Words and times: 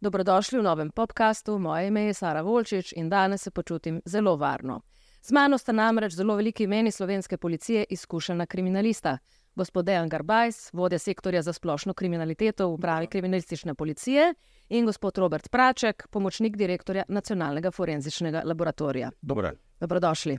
Dobrodošli 0.00 0.58
v 0.58 0.62
novem 0.62 0.90
podkastu. 0.90 1.58
Moje 1.58 1.88
ime 1.88 2.00
je 2.00 2.14
Sara 2.14 2.42
Volčič 2.42 2.92
in 2.96 3.08
danes 3.08 3.42
se 3.42 3.50
počutim 3.50 4.02
zelo 4.04 4.36
varno. 4.36 4.80
Z 5.22 5.32
mano 5.32 5.58
sta 5.58 5.72
namreč 5.72 6.12
zelo 6.12 6.36
veliki 6.36 6.64
imeni 6.64 6.90
slovenske 6.90 7.36
policije, 7.36 7.84
izkušena 7.90 8.46
kriminalista. 8.46 9.18
Gospod 9.54 9.84
Dejan 9.84 10.08
Garbajs, 10.08 10.70
vodja 10.72 10.98
sektorja 10.98 11.42
za 11.42 11.52
splošno 11.52 11.94
kriminaliteto 11.94 12.68
v 12.68 12.72
upravi 12.72 13.06
kriminalistične 13.06 13.74
policije, 13.74 14.34
in 14.68 14.86
gospod 14.86 15.18
Robert 15.18 15.48
Praček, 15.50 16.06
pomočnik 16.10 16.56
direktorja 16.56 17.02
Nacionalnega 17.08 17.70
forenzičnega 17.70 18.42
laboratorija. 18.44 19.10
Dobre. 19.22 19.52
Dobrodošli. 19.80 20.38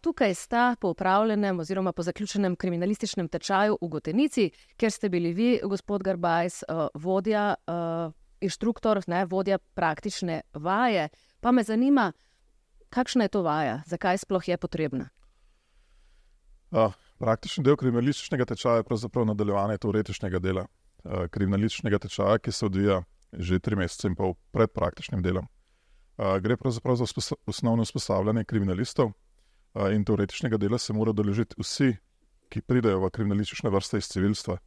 Tukaj 0.00 0.34
sta 0.34 0.76
po 0.80 0.90
upravljenem 0.90 1.60
oziroma 1.60 1.92
po 1.92 2.02
zaključenem 2.02 2.56
kriminalističnem 2.56 3.28
tečaju 3.28 3.78
v 3.82 3.88
Gotenici, 3.88 4.50
kjer 4.76 4.92
ste 4.92 5.08
bili 5.08 5.32
vi, 5.32 5.60
gospod 5.64 6.02
Garbajs, 6.02 6.64
uh, 6.68 6.88
vodja, 6.94 7.54
uh, 7.66 8.12
inštruktor, 8.40 9.02
ne, 9.06 9.24
vodja 9.24 9.58
praktične 9.58 10.40
vaje. 10.54 11.08
Pa 11.40 11.52
me 11.52 11.62
zanima, 11.62 12.12
kakšna 12.90 13.24
je 13.24 13.28
to 13.28 13.42
vaja, 13.42 13.82
zakaj 13.86 14.18
sploh 14.18 14.48
je 14.48 14.56
potrebna? 14.56 15.08
Uh, 16.70 16.92
praktični 17.18 17.64
del 17.64 17.76
kriminalističnega 17.76 18.44
tečaja 18.44 18.82
je 18.82 18.88
pravzaprav 18.88 19.26
nadaljevanje 19.30 19.78
teoretičnega 19.78 20.38
dela 20.38 20.66
kriminalističnega 21.30 21.98
tečaja, 21.98 22.38
ki 22.38 22.52
se 22.52 22.66
odvija 22.66 23.02
že 23.32 23.58
tri 23.58 23.76
mesece 23.76 24.08
in 24.08 24.14
pol 24.14 24.34
pred 24.50 24.70
praktičnim 24.70 25.22
delom. 25.22 25.46
Gre 26.18 26.56
pravzaprav 26.56 26.96
za 26.96 27.04
osnovno 27.46 27.82
usposabljanje 27.82 28.44
kriminalistov 28.44 29.12
in 29.92 30.04
teoretičnega 30.04 30.58
dela 30.60 30.78
se 30.78 30.92
morajo 30.92 31.16
deležiti 31.22 31.56
vsi, 31.58 31.92
ki 32.52 32.62
pridejo 32.68 33.00
v 33.00 33.10
kriminalistične 33.10 33.70
vrste 33.72 33.98
iz 33.98 34.08
civilstva. 34.12 34.58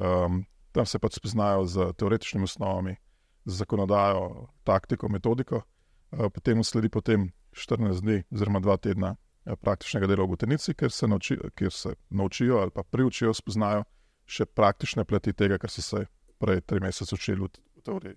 Um, 0.00 0.44
tam 0.72 0.86
se 0.88 0.98
pač 0.98 1.18
spoznajo 1.20 1.66
z 1.68 1.92
teoretičnimi 2.00 2.48
osnovami, 2.48 2.96
z 3.44 3.58
zakonodajo, 3.60 4.48
taktiko, 4.64 5.08
metodiko, 5.12 5.60
uh, 5.60 6.30
potem 6.32 6.64
sledi 6.64 6.88
potem 6.88 7.28
14 7.52 8.00
dni, 8.00 8.22
oziroma 8.32 8.60
2 8.64 8.78
tedna 8.80 9.16
praktičnega 9.44 10.06
dela 10.06 10.24
v 10.24 10.32
Gotenici, 10.32 10.74
kjer 10.74 10.92
se, 10.92 11.06
nauči, 11.06 11.36
kjer 11.58 11.72
se 11.72 11.94
naučijo 12.10 12.62
ali 12.62 12.70
pa 12.70 12.82
priučijo, 12.82 13.34
spoznajo 13.34 13.84
še 14.26 14.46
praktične 14.46 15.04
plati 15.04 15.32
tega, 15.32 15.58
kar 15.58 15.70
so 15.70 15.82
se 15.82 16.04
prej 16.38 16.62
tri 16.66 16.80
mesece 16.80 17.14
učili 17.14 17.48
v 17.48 17.82
teoriji. 17.84 18.16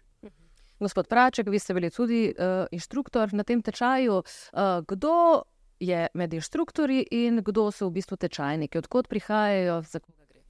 Gospod 0.79 1.07
Praček, 1.07 1.50
vi 1.50 1.59
ste 1.59 1.73
bili 1.73 1.89
tudi 1.89 2.27
uh, 2.29 2.67
inštruktor 2.72 3.33
na 3.33 3.44
tem 3.44 3.61
tečaju. 3.63 4.22
Uh, 4.22 4.83
kdo 4.88 5.44
je 5.79 6.07
med 6.13 6.33
inštruktorji 6.33 7.07
in 7.11 7.41
kdo 7.43 7.71
so 7.71 7.89
v 7.89 7.99
bistvu 7.99 8.17
tečajniki, 8.17 8.77
odkot 8.77 9.09
prihajajo, 9.11 9.81
za 9.81 9.99
koga 9.99 10.25
gre. 10.29 10.41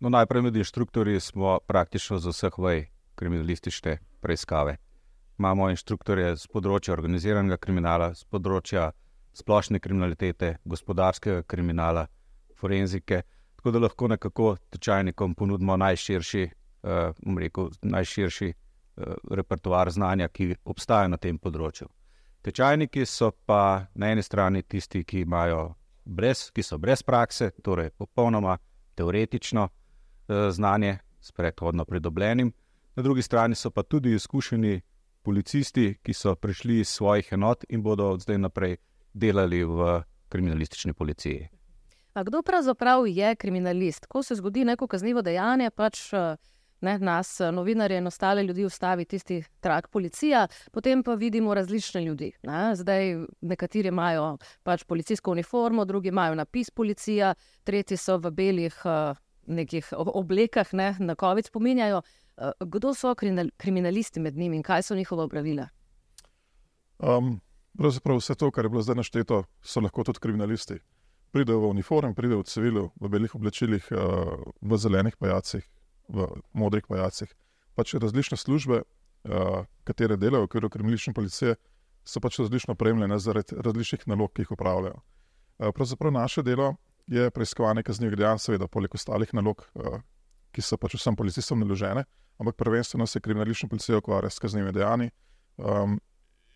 No, 0.00 0.08
najprej 0.08 0.42
med 0.42 0.56
inštruktorji 0.56 1.20
smo 1.20 1.58
praktično 1.66 2.18
za 2.18 2.30
vseh 2.30 2.58
vaj 2.58 2.84
kriminalistične 3.14 3.98
preiskave. 4.20 4.76
Imamo 5.38 5.70
inštruktorje 5.70 6.36
z 6.36 6.48
področja 6.52 6.94
organiziranega 6.96 7.58
kriminala, 7.60 8.12
z 8.14 8.24
področja 8.32 8.90
splošne 9.36 9.80
kriminalitete, 9.84 10.56
gospodarskega 10.64 11.42
kriminala, 11.44 12.06
forenzike, 12.56 13.22
tako 13.56 13.74
da 13.74 13.82
lahko 13.84 14.08
nekako 14.08 14.54
tečajnikom 14.72 15.34
ponudimo 15.34 15.76
najširši, 15.76 16.46
uh, 16.88 17.12
rekel, 17.38 17.68
najširši 17.82 18.48
uh, 18.48 19.12
repertoar 19.30 19.92
znanja, 19.92 20.28
ki 20.28 20.54
obstaja 20.64 21.12
na 21.12 21.20
tem 21.20 21.38
področju. 21.38 21.90
Tečajniki 22.46 23.06
so 23.06 23.32
pa 23.46 23.86
na 23.94 24.12
eni 24.14 24.22
strani 24.22 24.62
tisti, 24.62 25.00
ki, 25.04 25.24
brez, 26.04 26.50
ki 26.54 26.62
so 26.62 26.76
brez 26.78 27.02
prakse, 27.02 27.48
torej 27.62 27.90
popolnoma 27.98 28.54
teoretično 28.94 29.64
eh, 29.66 30.50
znanje, 30.50 30.98
s 31.20 31.32
predhodno 31.32 31.84
pridobljenim, 31.84 32.52
na 32.96 33.02
drugi 33.02 33.22
strani 33.22 33.54
so 33.54 33.70
pa 33.70 33.82
tudi 33.82 34.12
izkušeni 34.14 34.80
policisti, 35.22 35.98
ki 36.02 36.14
so 36.14 36.34
prišli 36.34 36.78
iz 36.80 36.88
svojih 36.88 37.32
enot 37.32 37.64
in 37.68 37.82
bodo 37.82 38.10
od 38.10 38.22
zdaj 38.22 38.38
naprej 38.38 38.76
delali 39.12 39.64
v 39.64 40.02
kriminalistični 40.28 40.92
policiji. 40.92 41.48
A 42.14 42.22
kdo 42.22 42.42
pravzaprav 42.42 43.08
je 43.08 43.34
kriminalist? 43.36 44.06
Ko 44.06 44.22
se 44.22 44.34
zgodi 44.34 44.64
neko 44.64 44.86
kaznivo 44.86 45.22
dejanje, 45.22 45.70
pač. 45.70 45.98
Eh, 46.76 46.84
ne, 46.84 46.98
nas, 46.98 47.40
eh, 47.40 47.52
novinarje 47.52 47.98
in 47.98 48.06
ostale 48.06 48.42
ljudi, 48.42 48.64
ustavi 48.64 49.04
tisti 49.04 49.42
trak 49.60 49.88
policija, 49.88 50.46
potem 50.72 51.02
pa 51.02 51.14
vidimo 51.14 51.54
različne 51.54 52.04
ljudi. 52.04 52.32
Ne. 52.42 52.76
Zdaj, 52.76 53.16
nekateri 53.40 53.88
imajo 53.88 54.38
pač 54.62 54.84
policijsko 54.84 55.30
uniformo, 55.30 55.84
drugi 55.84 56.08
imajo 56.08 56.34
napis 56.34 56.70
policija, 56.70 57.34
tretji 57.64 57.96
so 57.96 58.18
v 58.18 58.30
belih 58.30 58.74
uh, 58.84 59.16
nekih 59.46 59.92
oblekah, 59.96 60.72
ne, 60.72 60.96
na 60.98 61.14
COVID 61.14 61.46
spominjajo. 61.46 62.02
Uh, 62.36 62.50
kdo 62.60 62.94
so 62.94 63.14
kriminalisti 63.56 64.20
med 64.20 64.36
njimi 64.36 64.56
in 64.56 64.62
kaj 64.62 64.82
so 64.82 64.94
njihova 64.94 65.28
pravila? 65.28 65.68
Um, 66.98 67.40
pravzaprav 67.78 68.16
vse 68.16 68.34
to, 68.34 68.50
kar 68.50 68.64
je 68.64 68.68
bilo 68.68 68.82
zdaj 68.82 68.96
našteto, 68.96 69.44
so 69.62 69.80
lahko 69.80 70.04
tudi 70.04 70.20
kriminalisti. 70.20 70.78
Pridejo 71.32 71.60
v 71.60 71.70
uniform, 71.70 72.14
pridejo 72.14 72.40
v 72.40 72.44
civilu, 72.44 72.90
v 73.00 73.08
belih 73.08 73.34
oblačilih, 73.34 73.88
uh, 73.92 74.52
v 74.60 74.76
zelenih 74.76 75.16
pajacih, 75.16 75.64
v 76.08 76.26
modrih 76.52 76.86
pajacih. 76.88 77.30
Pač 77.74 77.94
različne 77.94 78.36
službe, 78.36 78.82
uh, 78.82 79.64
katere 79.84 80.16
delajo 80.16 80.46
v 80.46 80.50
okviru 80.50 80.70
kriminalistične 80.70 81.14
policije, 81.14 81.56
so 82.06 82.22
pač 82.22 82.38
različno 82.40 82.76
opremljene 82.76 83.18
zaradi 83.18 83.58
različnih 83.58 84.06
nalog, 84.06 84.32
ki 84.32 84.46
jih 84.46 84.52
upravljajo. 84.56 84.98
Uh, 85.58 85.72
pravzaprav 85.74 86.12
naše 86.12 86.42
delo 86.42 86.74
je 87.06 87.30
preiskovanje 87.30 87.82
kaznivih 87.82 88.18
dejanj, 88.18 88.42
seveda, 88.42 88.68
poleg 88.68 88.94
ostalih 88.94 89.34
nalog, 89.34 89.62
uh, 89.74 90.00
ki 90.52 90.62
so 90.62 90.78
pač 90.80 90.96
vsem 90.96 91.16
policistom 91.16 91.60
naložene, 91.60 92.06
ampak 92.38 92.56
prvenstveno 92.56 93.06
se 93.06 93.20
kriminalistična 93.20 93.68
policija 93.68 93.98
ukvarja 93.98 94.30
s 94.30 94.38
kaznivimi 94.38 94.72
dejanji. 94.72 95.10
Um, 95.56 96.00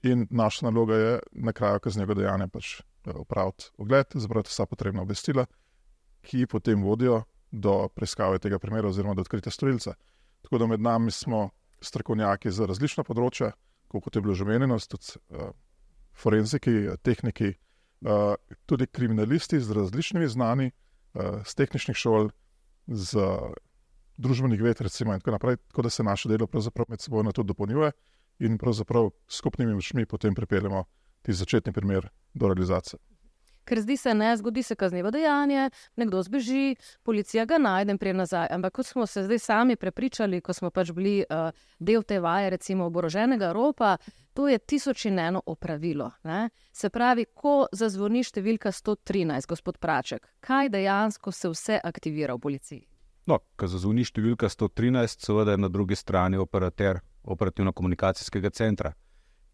in 0.02 0.26
naša 0.30 0.70
naloga 0.70 0.96
je 0.96 1.18
na 1.32 1.52
kraju 1.52 1.80
kaznivega 1.80 2.14
dejanja 2.22 2.48
pač 2.48 2.80
upraviti 3.04 3.70
ogled, 3.78 4.06
zbrati 4.14 4.48
vsa 4.48 4.66
potrebna 4.66 5.02
obvestila, 5.02 5.46
ki 6.22 6.46
potem 6.46 6.82
vodijo 6.82 7.22
do 7.50 7.88
preiskave 7.94 8.38
tega 8.38 8.58
primera, 8.58 8.88
oziroma 8.88 9.14
do 9.14 9.24
odkritja 9.24 9.52
storilca. 9.52 9.94
Tako 10.42 10.58
da 10.58 10.66
med 10.66 10.80
nami 10.80 11.10
smo 11.10 11.48
strokovnjaki 11.80 12.50
za 12.50 12.66
različna 12.68 13.04
področja, 13.04 13.52
kot 13.90 14.16
je 14.16 14.22
bilo 14.22 14.36
že 14.36 14.44
omenjeno, 14.44 14.78
tudi 14.88 15.16
uh, 15.34 15.50
forenziki, 16.14 16.94
tehniki, 17.02 17.54
uh, 18.06 18.36
tudi 18.70 18.86
kriminalisti 18.86 19.60
z 19.60 19.76
različnimi 19.76 20.28
znani, 20.28 20.70
uh, 20.70 21.42
z 21.44 21.58
tehničnih 21.62 21.98
šol, 21.98 22.30
z 22.86 23.26
družbenih 24.20 24.62
ved, 24.62 24.80
recimo, 24.84 25.14
in 25.14 25.22
tako 25.22 25.36
naprej. 25.38 25.60
Tako 25.72 25.86
da 25.86 25.90
se 25.90 26.04
naše 26.04 26.28
delo 26.28 26.48
med 26.52 27.00
seboj 27.00 27.32
tudi 27.32 27.48
dopolnjuje 27.48 27.92
in 28.40 28.58
pravzaprav 28.58 29.10
skupnimi 29.28 29.74
močmi 29.74 30.06
potem 30.06 30.34
pripeljemo 30.34 30.84
ti 31.22 31.32
začetni 31.32 31.72
primer 31.72 32.08
do 32.34 32.48
realizacije 32.48 33.09
ker 33.64 33.80
zdi 33.80 33.96
se, 33.96 34.14
ne 34.14 34.36
zgodi 34.36 34.62
se 34.62 34.74
kaznivo 34.74 35.10
dejanje, 35.10 35.70
nekdo 35.96 36.22
zbeži, 36.22 36.76
policija 37.02 37.44
ga 37.44 37.58
najde 37.58 37.92
in 37.92 37.98
prije 37.98 38.14
nazaj. 38.14 38.48
Ampak 38.50 38.72
kot 38.72 38.86
smo 38.86 39.06
se 39.06 39.24
zdaj 39.24 39.38
sami 39.38 39.76
prepričali, 39.76 40.40
ko 40.40 40.52
smo 40.52 40.70
pač 40.70 40.92
bili 40.92 41.22
uh, 41.22 41.50
del 41.78 42.02
te 42.02 42.20
vaje, 42.20 42.50
recimo 42.50 42.86
oboroženega 42.86 43.52
ropa, 43.52 43.96
to 44.34 44.48
je 44.48 44.58
tisoč 44.58 45.04
in 45.04 45.18
eno 45.18 45.42
opravilo. 45.46 46.10
Ne? 46.24 46.48
Se 46.72 46.90
pravi, 46.90 47.26
ko 47.34 47.66
zazvoni 47.72 48.24
številka 48.24 48.72
113, 48.72 49.46
gospod 49.46 49.78
Praček, 49.78 50.26
kaj 50.40 50.70
dejansko 50.70 51.32
se 51.32 51.50
vse 51.52 51.80
aktivira 51.84 52.34
v 52.34 52.40
policiji? 52.40 52.82
No, 53.28 53.38
ko 53.56 53.68
zazvoni 53.68 54.04
številka 54.04 54.48
113, 54.48 55.26
seveda 55.26 55.54
je 55.54 55.62
na 55.62 55.68
drugi 55.68 55.96
strani 55.96 56.40
operater 56.40 57.02
operativno-komunikacijskega 57.30 58.50
centra. 58.50 58.94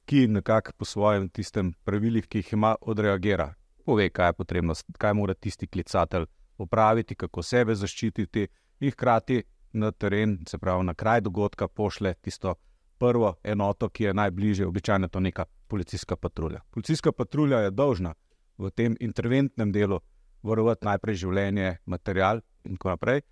Ki 0.06 0.28
nekako 0.30 0.72
po 0.78 0.86
svojem 0.86 1.26
tistem 1.28 1.72
pravilih, 1.84 2.28
ki 2.30 2.38
jih 2.38 2.52
ima, 2.54 2.76
odreagira 2.80 3.50
pove, 3.86 4.08
kaj 4.10 4.28
je 4.28 4.38
potrebno, 4.42 4.74
kaj 4.98 5.14
mora 5.14 5.34
tisti 5.34 5.66
klicatelj 5.66 6.26
opraviti, 6.58 7.14
kako 7.14 7.42
sebe 7.42 7.74
zaščititi, 7.74 8.46
in 8.80 8.90
hkrati 8.92 9.42
na 9.72 9.92
teren, 9.92 10.38
se 10.48 10.58
pravi 10.58 10.84
na 10.84 10.94
kraj 10.94 11.20
dogodka, 11.20 11.68
pošle 11.68 12.14
tisto 12.14 12.54
prvo 12.98 13.34
enoto, 13.44 13.88
ki 13.88 14.04
je 14.04 14.14
najbližje, 14.14 14.66
običajno 14.66 15.08
to 15.08 15.20
neka 15.20 15.44
policijska 15.68 16.16
patrulja. 16.16 16.60
Policijska 16.70 17.12
patrulja 17.12 17.60
je 17.60 17.70
dolžna 17.70 18.14
v 18.58 18.70
tem 18.70 18.96
interventnem 19.00 19.72
delu 19.72 20.00
varovati 20.42 20.86
najprej 20.86 21.20
življenje, 21.24 21.76
material 21.86 22.40
in 22.64 22.76
tako 22.76 22.94
naprej, 22.94 23.22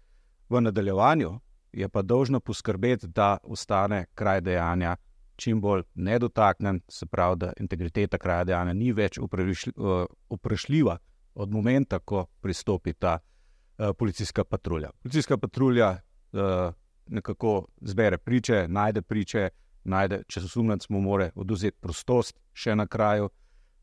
v 0.49 0.61
nadaljevanju 0.61 1.33
je 1.73 1.89
pa 1.89 2.03
dolžna 2.03 2.41
poskrbeti, 2.41 3.09
da 3.09 3.39
ostane 3.43 4.07
kraj 4.15 4.41
dejanja 4.41 4.97
čim 5.37 5.61
bolj 5.61 5.83
nedotaknen, 5.95 6.81
se 6.89 7.07
pravi, 7.07 7.37
da 7.39 7.53
integriteta 7.61 8.19
kraja 8.19 8.45
dejanja 8.45 8.73
ni 8.73 8.93
več 8.93 9.19
uprašljiva 10.29 10.99
od 11.35 11.51
momenta, 11.51 11.99
ko 11.99 12.27
pristopi 12.41 12.93
ta 12.93 13.19
uh, 13.19 13.91
policijska 13.99 14.45
patrulja. 14.45 14.91
Policijska 15.03 15.39
patrulja 15.39 15.91
uh, 15.91 16.75
nekako 17.07 17.67
zbere 17.81 18.19
priče, 18.19 18.67
najde 18.69 19.03
priče, 19.03 19.49
najde, 19.85 20.23
če 20.29 20.41
so 20.41 20.49
sumljenci, 20.49 20.93
mu 20.93 21.01
more 21.01 21.31
oduzeti 21.35 21.77
prostost 21.81 22.39
še 22.53 22.77
na 22.77 22.87
kraju. 22.87 23.31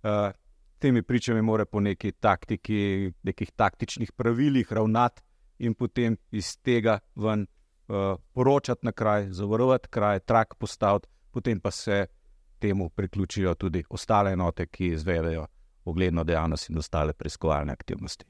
Uh, 0.02 0.32
temi 0.82 1.04
pričami 1.04 1.42
mora 1.42 1.66
po 1.66 1.80
neki 1.80 2.12
taktiki, 2.12 3.12
nekih 3.24 3.52
taktičnih 3.56 4.12
pravilih 4.18 4.72
ravnati 4.74 5.22
in 5.60 5.76
potem 5.78 6.18
iz 6.32 6.56
tega 6.58 7.00
ven 7.16 7.46
uh, 7.46 8.18
poročati 8.34 8.86
na 8.86 8.92
kraj, 8.92 9.30
zavarovati 9.30 9.90
kraj, 9.90 10.20
trak 10.20 10.56
postaviti, 10.58 11.08
potem 11.32 11.60
pa 11.60 11.72
se 11.72 12.06
temu 12.60 12.90
priključijo 12.90 13.56
tudi 13.56 13.84
ostale 13.90 14.32
enote, 14.32 14.66
ki 14.66 14.88
izvedejo 14.88 15.48
ogledno 15.86 16.24
dejavnost 16.24 16.70
in 16.70 16.78
ostale 16.78 17.14
preiskovalne 17.14 17.74
aktivnosti. 17.74 18.26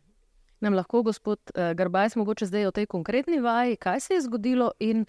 Nam 0.61 0.73
lahko, 0.73 1.01
gospod 1.03 1.39
uh, 1.55 1.73
Garbajs, 1.75 2.15
mogoče 2.15 2.45
zdaj 2.45 2.65
o 2.65 2.71
tej 2.71 2.85
konkretni 2.85 3.39
vaji, 3.39 3.75
kaj 3.75 3.99
se 3.99 4.13
je 4.13 4.21
zgodilo 4.21 4.71
in 4.79 5.05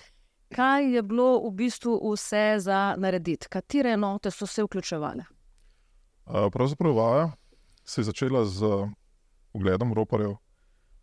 kaj 0.54 0.94
je 0.94 1.02
bilo 1.02 1.48
v 1.48 1.50
bistvu 1.50 1.98
vse 2.12 2.56
za 2.58 2.94
narediti, 2.98 3.48
katere 3.48 3.92
enote 3.92 4.30
so 4.30 4.46
se 4.46 4.64
vključevale? 4.64 5.24
Pravzaprav 6.52 6.96
vaja 6.96 7.30
se 7.84 8.00
je 8.00 8.04
začela 8.04 8.44
z 8.44 8.66
ogledom 9.52 9.94
roparjev 9.94 10.36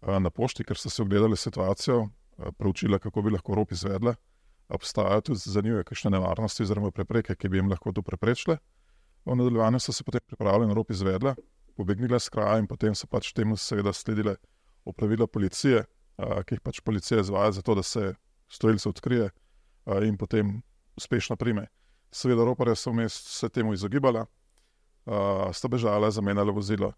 na 0.02 0.30
pošti, 0.30 0.64
ker 0.64 0.78
so 0.78 0.90
se 0.90 1.02
ogledali 1.02 1.38
situacijo, 1.38 2.08
preučila, 2.58 3.00
kako 3.00 3.22
bi 3.22 3.32
lahko 3.32 3.56
rop 3.56 3.72
izvedle. 3.72 4.16
Obstajajo 4.70 5.22
tudi 5.22 5.40
zanimive 5.50 5.84
kakšne 5.84 6.12
nevarnosti 6.14 6.64
oziroma 6.64 6.92
prepreke, 6.92 7.36
ki 7.36 7.50
bi 7.50 7.58
jim 7.58 7.70
lahko 7.70 7.92
to 7.92 8.02
preprečile. 8.06 8.60
V 9.26 9.36
nadaljevanju 9.36 9.80
so 9.80 9.94
se 9.94 10.04
potem 10.04 10.22
pripravili 10.28 10.68
na 10.68 10.74
rop 10.78 10.92
izvedle, 10.92 11.36
pobegnile 11.78 12.20
z 12.20 12.30
kraja 12.30 12.60
in 12.62 12.68
potem 12.68 12.96
so 12.96 13.08
pač 13.08 13.34
temu 13.34 13.58
seveda 13.58 13.94
sledile 13.94 14.36
opravila 14.86 15.28
policije, 15.28 15.84
ki 16.20 16.56
jih 16.56 16.62
pač 16.62 16.80
policija 16.86 17.20
izvaja 17.20 17.52
zato, 17.52 17.76
da 17.76 17.84
se 17.84 18.14
storilce 18.50 18.90
odkrije 18.90 19.30
in 20.06 20.18
potem 20.18 20.62
uspešno 20.98 21.36
prime. 21.36 21.68
Seveda, 22.12 22.46
roparje 22.46 22.76
so 22.76 22.92
vmes 22.92 23.14
se 23.14 23.50
temu 23.50 23.74
izogibali, 23.74 24.22
sta 25.54 25.68
bežala, 25.68 26.12
zamenjala 26.12 26.52
vozilo. 26.52 26.94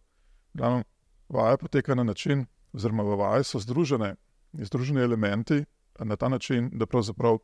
Glavno, 0.53 0.83
vaja 1.29 1.57
poteka 1.57 1.95
na 1.95 2.03
način, 2.03 2.45
oziroma 2.73 3.03
v 3.03 3.15
vaji 3.19 3.44
so 3.44 3.59
združene, 3.59 4.15
združeni 4.53 5.01
elementi 5.01 5.63
na 6.00 6.15
ta 6.15 6.29
način, 6.29 6.69
da 6.73 6.85
pravzaprav 6.85 7.39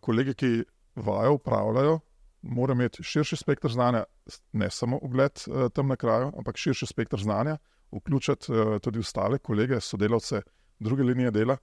kolegi, 0.00 0.34
ki 0.34 0.50
vajo 0.96 1.34
upravljajo, 1.38 1.98
morajo 2.42 2.78
imeti 2.78 3.02
širši 3.02 3.36
spektr 3.36 3.72
znanja, 3.72 4.04
ne 4.52 4.70
samo 4.70 4.98
ugled 5.02 5.44
tam 5.74 5.88
na 5.88 5.96
kraju, 5.96 6.32
ampak 6.38 6.56
širši 6.56 6.86
spektr 6.86 7.20
znanja, 7.20 7.58
vključiti 7.92 8.52
tudi 8.82 8.98
ostale 8.98 9.38
kolege, 9.38 9.80
sodelavce, 9.80 10.42
druge 10.78 11.02
linije 11.02 11.30
dela 11.30 11.56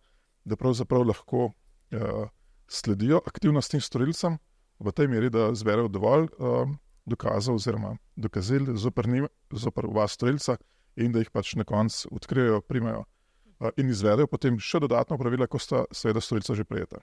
da 0.48 0.56
pravzaprav 0.56 1.04
lahko 1.08 1.52
sledijo 2.68 3.22
aktivnostim 3.28 3.82
storilcem 3.82 4.38
v 4.80 4.92
tej 4.92 5.08
meri, 5.08 5.30
da 5.30 5.52
zberejo 5.56 5.88
dovolj 5.88 6.28
dokazov 7.06 7.56
oziroma 7.56 7.96
dokazil 8.16 8.76
zoper 8.76 9.88
vas 9.96 10.16
storilca 10.16 10.58
in 10.96 11.12
da 11.12 11.20
jih 11.20 11.32
pač 11.32 11.56
na 11.56 11.64
koncu 11.64 12.10
odkrijejo, 12.12 12.62
primajo 12.62 13.04
in 13.78 13.90
izvedejo 13.90 14.28
potem 14.28 14.60
še 14.60 14.80
dodatno 14.80 15.18
pravila, 15.18 15.48
ko 15.48 15.60
sta 15.60 15.86
seveda 15.92 16.22
storilca 16.22 16.56
že 16.56 16.64
prejeta. 16.64 17.02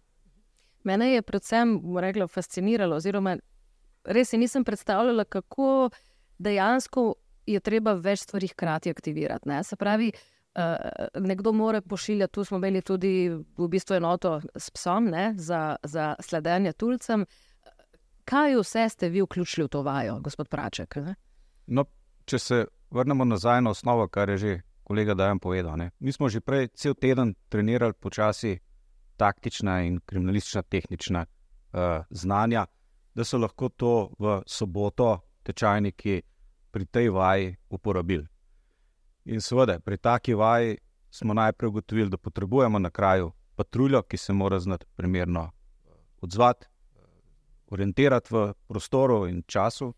Mene 0.84 1.12
je 1.14 1.22
predvsem 1.22 1.78
rekla, 2.00 2.26
fasciniralo, 2.28 2.96
oziroma 2.96 3.36
res 4.04 4.30
si 4.30 4.38
nisem 4.38 4.64
predstavljala, 4.64 5.24
kako 5.24 5.90
dejansko 6.38 7.14
je 7.46 7.60
treba 7.60 7.94
več 7.94 8.24
stvari 8.24 8.48
hkrati 8.52 8.90
aktivirati. 8.90 9.48
Ne? 9.48 9.62
Se 9.64 9.76
pravi, 9.76 10.10
uh, 10.12 11.20
nekdo 11.20 11.52
more 11.52 11.80
pošiljati, 11.80 12.32
tu 12.32 12.44
smo 12.44 12.58
imeli 12.60 12.82
tudi 12.82 13.30
v 13.30 13.68
bistvu 13.68 13.96
enoto 13.96 14.40
s 14.56 14.70
psom 14.70 15.10
ne, 15.12 15.32
za, 15.36 15.76
za 15.82 16.14
sledenje 16.20 16.72
tulcem. 16.72 17.26
Kaj 18.24 18.56
vse 18.56 18.88
ste 18.88 19.08
vi 19.08 19.22
vključili 19.22 19.66
v 19.66 19.68
to 19.68 19.82
vajo, 19.82 20.20
gospod 20.24 20.48
Praček? 20.48 20.96
No, 21.66 21.84
če 22.24 22.38
se 22.38 22.64
vrnemo 22.90 23.24
nazaj 23.24 23.60
na 23.62 23.74
osnovo, 23.76 24.08
kar 24.08 24.30
je 24.32 24.38
že 24.38 24.60
kolega 24.84 25.14
Dajan 25.14 25.38
povedal. 25.38 25.76
Ne. 25.76 25.90
Mi 25.98 26.12
smo 26.12 26.28
že 26.28 26.40
prej 26.40 26.68
cel 26.76 26.94
teden 26.94 27.34
trenirali 27.48 27.92
počasi 27.92 28.58
taktična 29.16 29.80
in 29.82 30.00
kriminalistična 30.06 30.62
tehnična 30.62 31.24
uh, 31.26 31.80
znanja, 32.10 32.66
da 33.14 33.24
so 33.24 33.38
lahko 33.38 33.68
to 33.68 34.10
v 34.18 34.42
soboto 34.46 35.20
tečajniki 35.42 36.22
pri 36.70 36.86
tej 36.86 37.08
vaji 37.08 37.56
uporabili. 37.70 38.26
In 39.24 39.40
seveda, 39.40 39.78
pri 39.80 39.96
taki 39.96 40.34
vaji 40.34 40.78
smo 41.10 41.34
najprej 41.34 41.68
ugotovili, 41.68 42.10
da 42.10 42.16
potrebujemo 42.16 42.78
na 42.78 42.90
kraju 42.90 43.32
patruljo, 43.54 44.02
ki 44.02 44.16
se 44.16 44.32
mora 44.32 44.58
znati 44.60 44.86
primerno 44.96 45.50
eh, 45.50 45.90
odzvati, 46.20 46.66
eh, 46.66 46.98
orientirati 47.70 48.34
v 48.34 48.52
prostoru 48.66 49.26
in 49.26 49.42
času. 49.46 49.94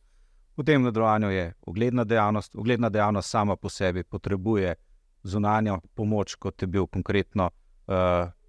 V 0.57 0.65
tem 0.65 0.83
nadaljevanju 0.83 1.31
je 1.31 1.53
ogledna 1.67 2.05
dejavnost. 2.05 2.57
Ogledna 2.57 2.89
dejavnost 2.89 3.31
sama 3.31 3.57
po 3.57 3.69
sebi 3.69 4.05
potrebuje 4.05 4.75
zunanjo 5.23 5.81
pomoč, 5.95 6.35
kot 6.35 6.63
je 6.63 6.67
bil 6.67 6.87
konkretno 6.87 7.51
uh, 7.87 7.95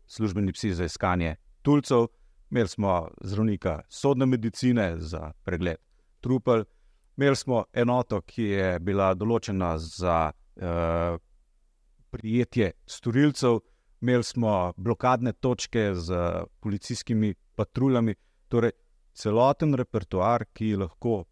službeni 0.08 0.54
psi 0.54 0.74
za 0.74 0.86
iskanje 0.86 1.36
tulcev. 1.62 2.08
Imeli 2.52 2.68
smo 2.68 3.08
zdravnika 3.22 3.82
sodne 3.90 4.26
medicine 4.26 4.96
za 4.98 5.32
pregled 5.44 5.78
trupel, 6.20 6.64
imeli 7.18 7.36
smo 7.36 7.64
enoto, 7.74 8.22
ki 8.22 8.44
je 8.44 8.80
bila 8.80 9.14
določena 9.14 9.76
za 9.78 10.32
uh, 10.32 11.18
prijetje 12.10 12.72
storilcev, 12.86 13.60
imeli 14.02 14.24
smo 14.24 14.74
blokadne 14.78 15.34
točke 15.34 15.90
z 15.96 16.20
policijskimi 16.60 17.34
patruljami, 17.56 18.16
torej 18.48 18.72
celoten 19.18 19.74
repertoar, 19.76 20.46
ki 20.54 20.76
lahko. 20.84 21.26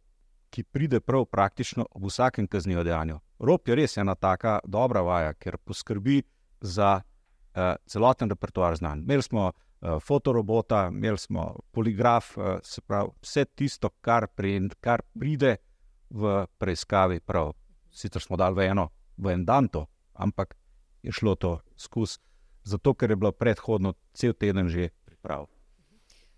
Ki 0.49 0.63
pride 0.63 1.01
prav 1.03 1.25
praktično 1.27 1.83
v 1.91 2.07
vsakem 2.07 2.45
kaznivem 2.47 2.85
dejanju. 2.87 3.17
Rop 3.43 3.67
je 3.67 3.75
res 3.75 3.97
ena 3.99 4.13
taka 4.15 4.59
dobra 4.63 5.01
vaja, 5.03 5.33
ker 5.35 5.57
poskrbi 5.57 6.21
za 6.61 7.01
celoten 7.85 8.29
repertoar 8.29 8.75
znanj. 8.75 8.99
Imeli 8.99 9.21
smo 9.21 9.45
uh, 9.47 9.99
fotorobota, 10.01 10.87
imeli 10.91 11.17
smo 11.17 11.55
poligraf, 11.71 12.37
uh, 12.37 12.43
se 12.63 12.81
pravi, 12.81 13.09
vse 13.21 13.45
tisto, 13.45 13.89
kar, 14.01 14.27
pri, 14.27 14.59
kar 14.79 15.01
pride 15.19 15.57
v 16.09 16.45
preiskavi. 16.57 17.19
Prav. 17.19 17.53
Sicer 17.91 18.21
smo 18.21 18.37
dali 18.37 18.55
v 18.55 18.67
eno 18.71 18.89
v 19.17 19.31
en 19.31 19.45
dan 19.45 19.67
to, 19.67 19.85
ampak 20.13 20.55
je 21.03 21.11
šlo 21.11 21.35
to 21.35 21.59
skozi, 21.77 22.19
zato 22.63 22.93
ker 22.93 23.11
je 23.11 23.15
bilo 23.15 23.31
predhodno 23.31 23.93
cel 24.13 24.33
teden 24.33 24.69
že 24.69 24.89
pripravljeno. 25.05 25.55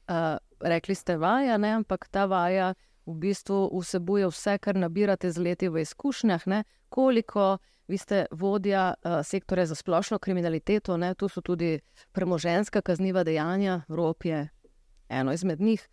Uh, 0.07 0.37
rekli 0.59 0.95
ste 0.95 1.17
vaja, 1.17 1.57
ne? 1.57 1.71
ampak 1.81 2.07
ta 2.07 2.25
vaja 2.25 2.73
v 3.05 3.13
bistvu 3.13 3.71
vsebuje 3.71 4.27
vse, 4.27 4.57
kar 4.59 4.75
nabirate 4.75 5.31
z 5.31 5.37
leti 5.39 5.67
v 5.69 5.81
izkušnjah. 5.81 6.47
Ne? 6.47 6.63
Koliko 6.89 7.57
vi 7.87 7.97
ste 7.97 8.25
vodja 8.31 8.93
uh, 8.93 9.19
sektorja 9.23 9.65
za 9.65 9.75
splošno 9.75 10.19
kriminaliteto, 10.19 10.97
ne? 10.97 11.13
tu 11.15 11.29
so 11.29 11.41
tudi 11.41 11.79
premoženska 12.11 12.81
kazniva 12.81 13.23
dejanja, 13.23 13.81
rop 13.87 14.25
je 14.25 14.47
eno 15.09 15.33
izmed 15.33 15.61
njih. 15.61 15.87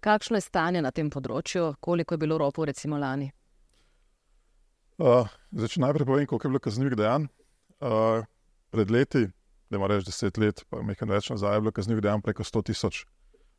Kakšno 0.00 0.36
je 0.36 0.40
stanje 0.40 0.82
na 0.82 0.90
tem 0.90 1.10
področju, 1.10 1.74
koliko 1.80 2.14
je 2.14 2.18
bilo 2.18 2.38
ropov, 2.38 2.64
recimo 2.64 2.98
lani? 2.98 3.32
Uh, 4.98 5.28
Začne 5.52 5.86
najprej 5.86 6.06
povem, 6.06 6.26
koliko 6.26 6.46
je 6.46 6.50
bilo 6.50 6.62
kaznivih 6.62 6.96
dejanj. 6.98 7.26
Uh, 7.78 8.24
pred 8.70 8.90
leti, 8.90 9.26
da 9.70 9.76
ima 9.76 9.86
reči 9.86 10.08
deset 10.10 10.38
let, 10.38 10.64
pa 10.70 10.82
nekaj 10.82 11.08
več 11.08 11.30
nazaj, 11.30 11.56
je 11.56 11.64
bilo 11.66 11.72
kaznivih 11.74 12.02
dejanj 12.02 12.22
preko 12.26 12.46
100 12.46 12.64
tisoč. 12.70 13.04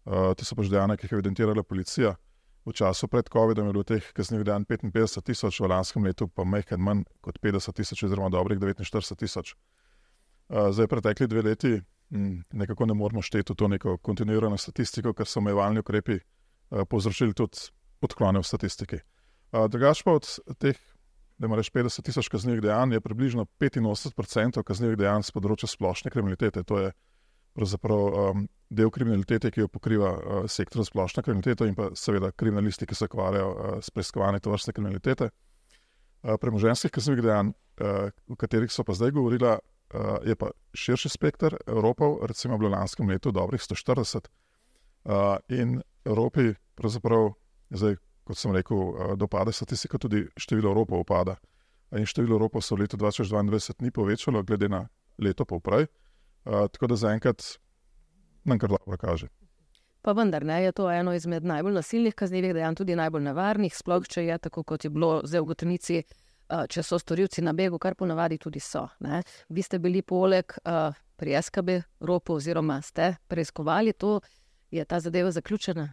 Uh, 0.06 0.32
to 0.36 0.48
so 0.48 0.56
pač 0.56 0.72
dejanja, 0.72 0.98
ki 0.98 1.08
jih 1.08 1.14
je 1.14 1.20
evidentirala 1.20 1.64
policija. 1.64 2.16
V 2.68 2.74
času 2.76 3.08
pred 3.08 3.30
COVID-om 3.32 3.70
je 3.70 3.74
bilo 3.74 3.86
teh 3.88 4.04
kaznivih 4.14 4.46
dejanj 4.46 4.66
55 4.68 5.24
tisoč, 5.26 5.60
v 5.60 5.70
lanskem 5.72 6.04
letu 6.06 6.28
pa 6.28 6.44
nekaj 6.44 6.78
manj 6.78 7.06
kot 7.22 7.40
50 7.42 7.76
tisoč, 7.76 8.04
oziroma 8.04 8.30
dobrih 8.30 8.60
49 8.60 9.16
tisoč. 9.16 9.56
Uh, 10.50 10.70
zdaj, 10.74 10.90
pretekli 10.92 11.28
dve 11.28 11.42
leti, 11.46 11.80
hm, 12.12 12.44
nekako 12.52 12.90
ne 12.90 12.98
moramo 12.98 13.22
šteti 13.22 13.54
v 13.54 13.56
to 13.56 13.68
neko 13.68 13.98
kontinuirano 13.98 14.58
statistiko, 14.58 15.14
ker 15.14 15.30
so 15.30 15.40
omejevalni 15.40 15.80
ukrepi 15.80 16.20
uh, 16.20 16.84
povzročili 16.90 17.34
tudi 17.34 17.70
odklone 18.02 18.42
v 18.42 18.46
statistiki. 18.46 19.02
Uh, 19.54 19.66
Drugač 19.72 20.04
pa 20.04 20.18
od 20.18 20.28
teh 20.60 20.78
da 21.40 21.48
ima 21.48 21.56
reč 21.56 21.72
50 21.72 22.04
tisoč 22.04 22.28
kaznivih 22.28 22.62
dejanj, 22.62 22.94
je 22.94 23.02
približno 23.02 23.46
85% 23.60 24.64
kaznivih 24.64 24.98
dejanj 25.00 25.24
z 25.24 25.32
področja 25.32 25.70
splošne 25.72 26.12
kriminalitete. 26.12 26.66
To 26.68 26.80
je 26.82 26.90
um, 27.64 28.48
del 28.70 28.92
kriminalitete, 28.92 29.52
ki 29.52 29.62
jo 29.64 29.68
pokriva 29.68 30.12
uh, 30.14 30.48
sektor 30.48 30.82
za 30.82 30.90
splošno 30.90 31.24
kriminaliteto 31.24 31.66
in 31.66 31.76
pa 31.76 31.90
seveda 31.96 32.32
kriminalisti, 32.32 32.86
ki 32.86 32.96
se 32.96 33.10
ukvarjajo 33.10 33.50
uh, 33.50 33.78
s 33.82 33.90
preiskovanjem 33.90 34.42
to 34.42 34.52
vrste 34.52 34.74
kriminalitete. 34.74 35.30
Uh, 36.24 36.36
premoženskih 36.42 36.92
kaznivih 36.92 37.24
dejanj, 37.24 37.54
uh, 37.82 38.12
o 38.30 38.36
katerih 38.36 38.72
so 38.72 38.84
pa 38.84 38.94
zdaj 38.94 39.12
govorila, 39.12 39.58
uh, 39.60 40.18
je 40.26 40.36
pa 40.36 40.52
širši 40.74 41.10
spekter 41.10 41.58
Evropov, 41.68 42.20
recimo 42.28 42.58
v 42.58 42.72
lanskem 42.72 43.10
letu 43.10 43.32
dobrih 43.32 43.62
140. 43.62 44.30
Uh, 45.04 45.38
in 45.50 45.82
Evropi 46.06 46.54
pravzaprav 46.76 47.34
zdaj 47.70 47.96
kot 48.30 48.38
sem 48.38 48.54
rekel, 48.54 48.78
eh, 48.78 49.16
dopade 49.18 49.52
statistika, 49.52 49.98
tudi 49.98 50.28
število 50.38 50.74
ropov 50.74 51.02
upada. 51.02 51.40
In 51.98 52.06
število 52.06 52.38
ropov 52.38 52.62
se 52.62 52.76
v 52.76 52.86
letu 52.86 52.98
2022 52.98 53.82
ni 53.82 53.92
povečalo, 53.92 54.44
glede 54.44 54.70
na 54.70 54.86
leto 55.18 55.46
poprej. 55.46 55.90
Uh, 55.90 56.09
tako 56.44 56.88
da 56.88 56.96
zaenkrat 56.96 57.44
nam 58.44 58.60
kar 58.60 58.70
dobro 58.70 58.98
kaže. 58.98 59.28
Pa 60.02 60.12
vendar 60.16 60.46
ne, 60.46 60.64
je 60.64 60.72
to 60.72 60.92
eno 60.92 61.14
izmed 61.14 61.44
najbolj 61.44 61.74
nasilnih 61.74 62.16
kaznivih 62.16 62.54
dejanj, 62.54 62.76
tudi 62.80 62.96
najbolj 62.96 63.24
nevarnih, 63.24 63.76
sploh 63.76 64.08
če 64.08 64.24
je 64.26 64.38
tako, 64.48 64.64
kot 64.64 64.88
je 64.88 64.90
bilo 64.90 65.20
zdaj 65.28 65.44
v 65.44 65.50
Gotovnici, 65.52 66.00
uh, 66.04 66.64
če 66.72 66.84
so 66.84 67.00
storilci 67.00 67.44
na 67.44 67.54
begu, 67.54 67.80
kar 67.80 67.98
ponavadi 68.00 68.40
tudi 68.40 68.64
so. 68.64 68.88
Ne. 69.04 69.22
Vi 69.50 69.62
ste 69.62 69.80
bili 69.80 70.02
poleg 70.02 70.56
uh, 70.64 70.96
pri 71.20 71.36
SKB, 71.42 71.82
ropo, 72.00 72.40
oziroma 72.40 72.80
ste 72.82 73.18
preiskovali 73.28 73.94
to, 73.94 74.20
je 74.72 74.86
ta 74.86 75.00
zadeva 75.04 75.32
zaključena. 75.36 75.90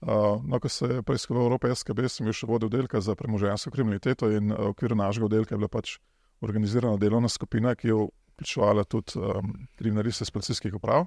Uh, 0.00 0.40
no, 0.44 0.60
ko 0.60 0.68
se 0.68 0.86
je 0.86 1.02
preiskoval 1.02 1.46
Evropa 1.46 1.74
SKB, 1.74 2.08
sem 2.08 2.28
bil 2.28 2.36
še 2.36 2.48
vodil 2.48 2.70
oddelka 2.70 3.00
za 3.00 3.14
premoženjsko 3.16 3.72
kriminaliteto 3.72 4.28
in 4.32 4.52
v 4.52 4.70
okviru 4.72 4.96
našega 4.96 5.28
oddelka 5.28 5.54
je 5.54 5.60
bila 5.60 5.72
pač 5.72 5.96
organizirana 6.44 7.00
delovna 7.00 7.28
skupina, 7.32 7.72
ki 7.74 7.88
je 7.88 7.96
vključevala 8.36 8.84
tudi 8.84 9.16
um, 9.16 9.54
kriminaliste 9.76 10.22
iz 10.22 10.30
policijskih 10.30 10.74
uprav. 10.74 11.06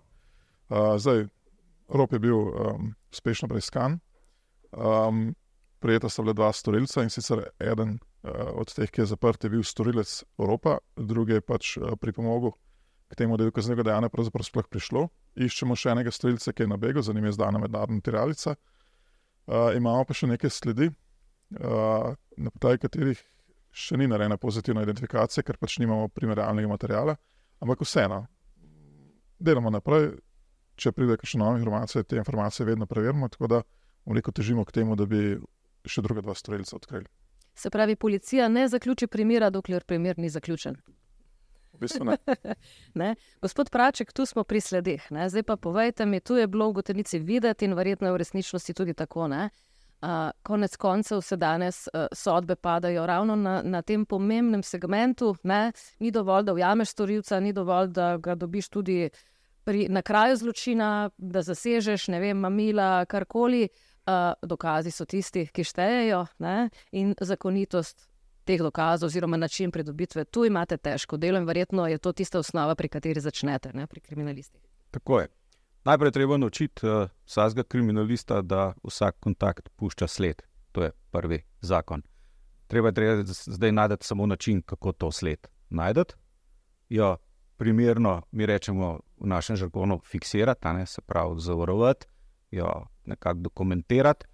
Uh, 0.69 0.98
zdaj, 0.98 1.27
Rop 1.89 2.13
je 2.13 2.19
bil 2.19 2.38
um, 2.38 2.93
uspešno 3.12 3.48
preiskan. 3.48 4.00
Um, 4.71 5.36
prijeta 5.79 6.09
sta 6.09 6.21
bila 6.21 6.33
dva 6.33 6.51
storilca 6.53 7.03
in 7.03 7.09
sicer 7.09 7.43
eden 7.59 7.98
uh, 8.24 8.31
od 8.53 8.74
teh, 8.74 8.89
ki 8.91 9.01
je 9.01 9.05
zaprt, 9.13 9.43
je 9.43 9.50
bil 9.50 9.63
storilec 9.63 10.24
Evropa, 10.38 10.77
drugi 10.95 11.39
je 11.39 11.41
pač 11.41 11.77
uh, 11.77 11.95
pripomogel 12.01 12.51
k 13.09 13.15
temu, 13.17 13.38
da 13.38 13.43
je 13.43 13.50
do 13.50 13.55
kaznega 13.57 13.83
dejanja 13.83 14.09
pravzaprav 14.09 14.45
sploh 14.45 14.69
prišlo. 14.69 15.07
Iščemo 15.33 15.77
še 15.77 15.95
enega 15.95 16.13
storilca, 16.13 16.53
ki 16.53 16.65
je 16.65 16.69
na 16.69 16.77
begu, 16.77 17.01
za 17.01 17.13
njim 17.13 17.25
je 17.25 17.38
zdana 17.38 17.62
mednarodna 17.62 18.01
tiralica. 18.05 18.53
Uh, 19.50 19.74
imamo 19.77 20.05
pa 20.05 20.13
še 20.13 20.29
nekaj 20.29 20.53
sledi, 20.53 20.91
uh, 21.57 22.13
na 22.38 22.53
podlagi 22.53 22.86
katerih 22.86 23.24
še 23.71 23.97
ni 23.97 24.07
narejena 24.07 24.38
pozitivna 24.38 24.83
identifikacija, 24.83 25.43
ker 25.43 25.57
pač 25.57 25.77
nimamo 25.79 26.09
primerjalnega 26.13 26.69
materiala, 26.71 27.15
ampak 27.61 27.83
vseeno, 27.85 28.23
delamo 29.39 29.71
naprej, 29.73 30.11
če 30.79 30.93
pride 30.95 31.17
kakšne 31.19 31.43
nove 31.43 31.59
informacije, 31.59 32.03
te 32.03 32.19
informacije 32.19 32.65
vedno 32.67 32.88
preverimo, 32.88 33.29
tako 33.29 33.47
da 33.47 33.61
veliko 34.09 34.31
težimo 34.31 34.65
k 34.65 34.79
temu, 34.79 34.95
da 34.95 35.05
bi 35.05 35.38
še 35.85 36.03
druga 36.05 36.23
dva 36.25 36.35
strelca 36.35 36.75
odkrili. 36.75 37.07
Se 37.59 37.69
pravi, 37.69 37.95
policija 37.95 38.47
ne 38.47 38.67
zaključi 38.71 39.07
primera, 39.07 39.49
dokler 39.49 39.83
primer 39.83 40.17
ni 40.17 40.29
zaključen. 40.29 40.77
V 41.73 41.79
bistvu 41.83 42.05
ne. 42.07 42.17
ne? 43.01 43.09
Gospod 43.41 43.69
Praček, 43.69 44.13
tu 44.15 44.25
smo 44.25 44.43
pri 44.43 44.61
sledih. 44.61 45.03
Ne? 45.11 45.27
Zdaj 45.29 45.43
pa 45.43 45.57
povejte 45.57 46.05
mi, 46.05 46.19
tu 46.19 46.39
je 46.39 46.47
bilo 46.47 46.69
v 46.69 46.79
gotovnici 46.79 47.19
videti 47.19 47.67
in 47.67 47.75
verjetno 47.75 48.07
je 48.07 48.15
v 48.15 48.21
resničnosti 48.23 48.73
tudi 48.73 48.93
tako. 48.93 49.27
Uh, 50.01 50.31
konec 50.43 50.77
koncev 50.77 51.21
se 51.21 51.35
danes 51.35 51.87
uh, 51.87 52.05
sodbe 52.15 52.55
padajo 52.55 53.05
ravno 53.05 53.35
na, 53.35 53.61
na 53.63 53.81
tem 53.81 54.05
pomembnem 54.05 54.63
segmentu. 54.63 55.35
Ne? 55.43 55.71
Ni 55.99 56.11
dovolj, 56.11 56.45
da 56.47 56.53
ujameš 56.53 56.93
storilca, 56.95 57.39
ni 57.39 57.53
dovolj, 57.53 57.87
da 57.87 58.17
ga 58.17 58.35
dobiš 58.35 58.69
tudi 58.69 59.09
pri, 59.63 59.87
na 59.89 60.01
kraju 60.01 60.35
zločina, 60.35 61.09
da 61.17 61.41
zasežeš, 61.41 62.07
ne 62.07 62.19
vem, 62.19 62.37
mamila, 62.39 63.05
karkoli, 63.05 63.67
uh, 64.07 64.31
dokazi 64.41 64.91
so 64.91 65.05
tisti, 65.05 65.49
ki 65.51 65.63
štejejo 65.63 66.23
ne? 66.39 66.69
in 66.91 67.11
zakonitost 67.21 68.07
teh 68.49 68.63
dokazov, 68.63 69.11
oziroma 69.11 69.37
način 69.37 69.71
pridobitve, 69.71 70.25
tu 70.25 70.45
imate 70.45 70.77
težko 70.77 71.17
delo 71.17 71.37
in 71.37 71.45
verjetno 71.45 71.87
je 71.87 71.97
to 71.97 72.11
tista 72.13 72.39
osnova, 72.39 72.75
pri 72.75 72.89
kateri 72.89 73.21
začnete, 73.21 73.73
ne? 73.73 73.87
pri 73.87 73.99
kriminalistih. 73.99 74.61
Tako 74.91 75.19
je. 75.19 75.27
Najprej 75.83 76.12
treba 76.12 76.38
naučiti 76.38 76.88
uh, 76.88 77.09
vsakega 77.25 77.63
kriminalista, 77.63 78.41
da 78.41 78.74
vsak 78.83 79.15
kontakt 79.19 79.69
pušča 79.75 80.07
sled. 80.07 80.41
To 80.71 80.83
je 80.83 80.91
prvi 81.12 81.43
zakon. 81.62 82.01
Treba 82.67 82.91
je 83.01 83.24
zdaj 83.25 83.71
najti 83.71 84.05
samo 84.05 84.25
način, 84.25 84.62
kako 84.62 84.91
to 84.91 85.12
sled 85.12 85.48
najdete. 85.69 86.15
Jo 86.89 87.17
primerno, 87.57 88.21
mi 88.31 88.45
rečemo 88.45 89.00
v 89.17 89.27
našem 89.27 89.55
žargonu, 89.55 90.00
fiksirati, 90.05 90.67
ne, 90.67 90.86
se 90.86 91.01
pravi, 91.01 91.41
zavarovati, 91.41 92.07
jo 92.51 92.86
nekako 93.05 93.39
dokumentirati, 93.39 94.25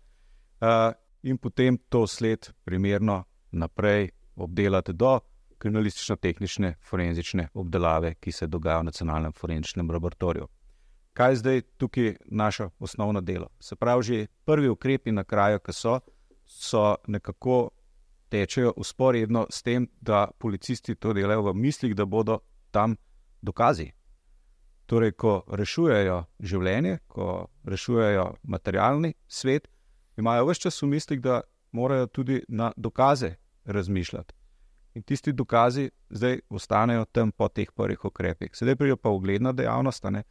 uh, 0.62 0.94
in 1.24 1.38
potem 1.38 1.78
to 1.90 2.08
sled 2.08 2.50
primerno 2.64 3.24
naprej 3.52 4.10
obdelati 4.36 4.94
do 4.94 5.20
kriminalistično-tehnične 5.58 6.76
forenzične 6.84 7.48
obdelave, 7.54 8.14
ki 8.20 8.32
se 8.32 8.48
dogaja 8.48 8.80
v 8.80 8.84
nacionalnem 8.92 9.34
forenzičnem 9.34 9.90
laboratoriju. 9.92 10.48
Kaj 11.16 11.32
je 11.32 11.36
zdaj 11.36 11.62
tukaj 11.78 12.16
naše 12.26 12.68
osnovno 12.80 13.22
delo? 13.22 13.48
Se 13.60 13.76
pravi, 13.76 14.04
že 14.04 14.28
prvi 14.46 14.70
ukrepi 14.70 15.12
na 15.12 15.24
kraju, 15.24 15.60
ki 15.60 15.74
so, 15.74 16.00
so 16.46 16.96
nekako 17.08 17.70
tečejo 18.30 18.74
usporedno 18.78 19.48
s 19.50 19.64
tem, 19.64 19.88
da 20.02 20.28
policisti 20.40 20.96
to 20.96 21.14
delajo 21.14 21.42
v 21.42 21.54
mislih, 21.54 21.96
da 21.96 22.06
bodo 22.06 22.40
tam 22.72 22.98
dokazi. 23.42 23.92
Torej, 24.86 25.12
ko 25.12 25.44
rešujejo 25.48 26.24
življenje, 26.40 26.98
ko 27.08 27.48
rešujejo 27.64 28.34
materialni 28.44 29.14
svet, 29.28 29.70
imajo 30.18 30.50
vse 30.50 30.68
čas 30.68 30.82
v 30.84 30.92
mislih, 30.98 31.22
da 31.22 31.42
morajo 31.72 32.08
tudi 32.08 32.44
na 32.48 32.74
dokaze 32.76 33.36
razmišljati. 33.66 34.34
In 34.96 35.04
tisti 35.04 35.32
dokazi 35.32 35.90
zdaj 36.10 36.40
ostanejo 36.50 37.06
tam 37.06 37.32
po 37.32 37.48
teh 37.48 37.72
prvih 37.72 38.06
ukrepih. 38.06 38.52
Sedaj 38.54 38.76
prijo 38.76 38.98
pa 38.98 39.10
ugledna 39.10 39.52
dejavnost, 39.52 40.04
ne, 40.12 40.24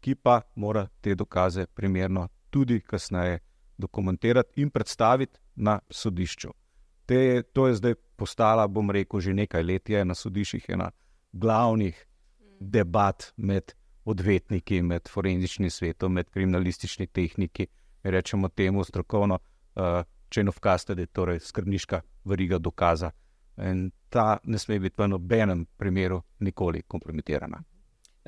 ki 0.00 0.14
pa 0.14 0.40
mora 0.54 0.86
te 1.00 1.14
dokaze 1.14 1.66
primerno 1.66 2.28
tudi 2.50 2.80
kasneje 2.80 3.38
dokumentirati 3.78 4.62
in 4.62 4.70
predstaviti 4.70 5.38
na 5.56 5.78
sodišču. 5.90 6.50
Te, 7.06 7.42
to 7.52 7.66
je 7.66 7.74
zdaj 7.74 7.94
postala, 8.16 8.66
bom 8.66 8.90
rekel, 8.90 9.20
že 9.20 9.34
nekaj 9.34 9.62
let 9.62 9.88
je 9.88 10.04
na 10.04 10.14
sodiščih 10.14 10.64
ena 10.68 10.90
glavnih 11.32 12.06
debat 12.60 13.32
med 13.36 13.72
odvetniki, 14.04 14.82
med 14.82 15.08
forenzičnim 15.08 15.70
svetom, 15.70 16.12
med 16.12 16.30
kriminalističnimi 16.30 17.06
tehniki, 17.12 17.66
rečemo 18.02 18.48
temu 18.48 18.84
strokovno, 18.84 19.38
uh, 19.76 20.02
chain 20.30 20.48
of 20.48 20.60
custody, 20.60 21.06
torej 21.06 21.40
skrbniška 21.40 22.00
veriga 22.24 22.58
dokaza. 22.58 23.10
In 23.58 23.90
ta 24.08 24.38
ne 24.44 24.58
sme 24.58 24.78
biti 24.80 25.02
v 25.02 25.08
nobenem 25.08 25.66
primeru 25.76 26.22
nikoli 26.40 26.82
kompromitirana. 26.82 27.62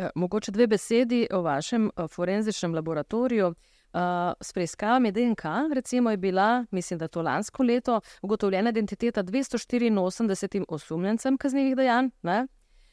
Eh, 0.01 0.09
mogoče 0.15 0.53
dve 0.53 0.67
besedi 0.67 1.27
o 1.31 1.43
vašem 1.43 1.91
eh, 1.97 2.09
forenzičnem 2.09 2.75
laboratoriju. 2.75 3.55
Uh, 3.93 4.01
s 4.41 4.53
preiskavami 4.53 5.13
DNK, 5.13 5.43
recimo, 5.75 6.11
je 6.11 6.17
bila, 6.17 6.65
mislim, 6.71 6.99
da 6.99 7.09
to 7.09 7.23
lansko 7.23 7.63
leto, 7.63 8.01
ugotovljena 8.23 8.71
identiteta 8.71 9.23
284 9.23 10.65
osumljencem 10.69 11.39
kaznjivih 11.39 11.77
dejanj, 11.77 12.09
ne? 12.23 12.47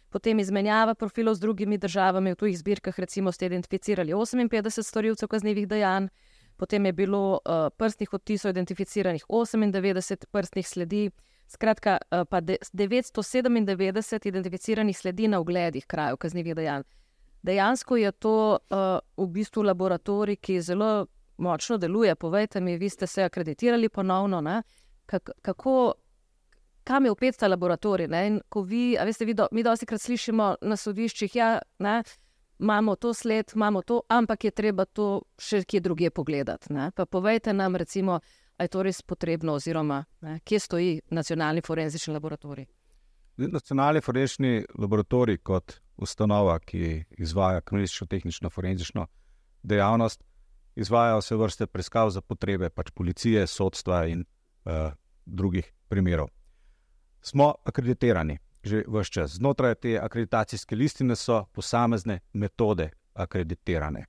potem 0.10 0.40
izmenjava 0.40 0.96
profilov 0.96 1.36
z 1.36 1.40
drugimi 1.40 1.78
državami, 1.78 2.32
v 2.32 2.36
tujih 2.36 2.58
zbirkah, 2.58 3.00
recimo, 3.00 3.32
ste 3.32 3.46
identificirali 3.46 4.14
58 4.14 4.84
storilcev 4.84 5.30
kaznjivih 5.30 5.68
dejanj, 5.68 6.08
potem 6.58 6.86
je 6.86 6.94
bilo 6.94 7.40
uh, 7.46 7.70
prstnih 7.78 8.14
odtisov 8.14 8.52
identificiranih 8.52 9.26
98 9.30 10.26
prstnih 10.32 10.68
sledi, 10.68 11.10
skratka, 11.48 11.98
uh, 12.12 12.26
pa 12.30 12.42
997 12.42 14.28
identificiranih 14.28 14.98
sledi 14.98 15.28
na 15.28 15.40
ogledih 15.40 15.86
krajev 15.86 16.18
kaznjivih 16.18 16.56
dejanj. 16.56 16.84
Dejansko 17.44 17.98
je 17.98 18.12
to 18.12 18.58
uh, 18.58 18.78
v 19.18 19.28
bistvu 19.32 19.64
laboratorij, 19.64 20.36
ki 20.36 20.62
zelo 20.62 21.06
močno 21.38 21.78
deluje. 21.78 22.16
Povejte 22.16 22.62
mi, 22.62 22.78
vi 22.78 22.90
ste 22.90 23.08
se 23.08 23.24
akreditirali 23.24 23.90
ponovno. 23.90 24.62
Kak, 25.06 25.30
kako 25.42 25.94
kam 26.84 27.06
je 27.06 27.12
upet 27.12 27.38
ta 27.38 27.48
laboratorij. 27.48 28.08
Vi, 28.66 28.98
veste, 29.06 29.26
vi 29.26 29.34
do, 29.34 29.48
mi 29.52 29.64
dosti 29.64 29.86
krat 29.86 30.02
slišimo 30.02 30.56
na 30.62 30.76
sodiščih, 30.76 31.36
ja, 31.36 31.60
imamo 32.60 32.96
to 32.96 33.14
sled, 33.14 33.52
imamo 33.56 33.82
to, 33.82 34.02
ampak 34.10 34.44
je 34.44 34.52
treba 34.52 34.86
to 34.86 35.22
še 35.40 35.64
kje 35.64 35.82
drugje 35.82 36.12
pogledati. 36.12 36.74
Ne? 36.74 36.92
Pa 36.96 37.06
povejte 37.06 37.54
nam, 37.54 37.76
recimo, 37.76 38.20
ali 38.58 38.66
je 38.66 38.74
to 38.74 38.84
res 38.84 39.02
potrebno, 39.02 39.54
oziroma 39.54 40.04
ne? 40.22 40.40
kje 40.44 40.60
stoji 40.60 41.02
nacionalni 41.10 41.62
forenzični 41.62 42.14
laboratorij. 42.14 42.66
Nacionalni 43.38 44.02
forenzični 44.02 44.64
laboratorij 44.78 45.38
kot 45.46 45.80
ustanova, 45.98 46.60
ki 46.60 47.04
izvaja 47.18 47.62
kriminalistično-tehnično 47.62 48.50
forenzično 48.50 49.06
dejavnost, 49.64 50.24
izvaja 50.76 51.18
vse 51.18 51.36
vrste 51.36 51.68
preiskav 51.68 52.10
za 52.14 52.22
potrebe 52.22 52.70
pač 52.70 52.92
policije, 52.94 53.48
sodstva 53.48 54.06
in 54.10 54.26
uh, 54.66 54.92
drugih 55.26 55.74
primerov 55.90 56.30
smo 57.28 57.54
akreditirani 57.64 58.38
že 58.68 58.84
vse 58.88 59.12
čas. 59.12 59.32
Znotraj 59.32 59.76
te 59.76 59.98
akreditacijske 60.00 60.76
listine 60.76 61.16
so 61.16 61.46
posamezne 61.54 62.20
metode 62.34 62.90
akreditirane. 63.14 64.06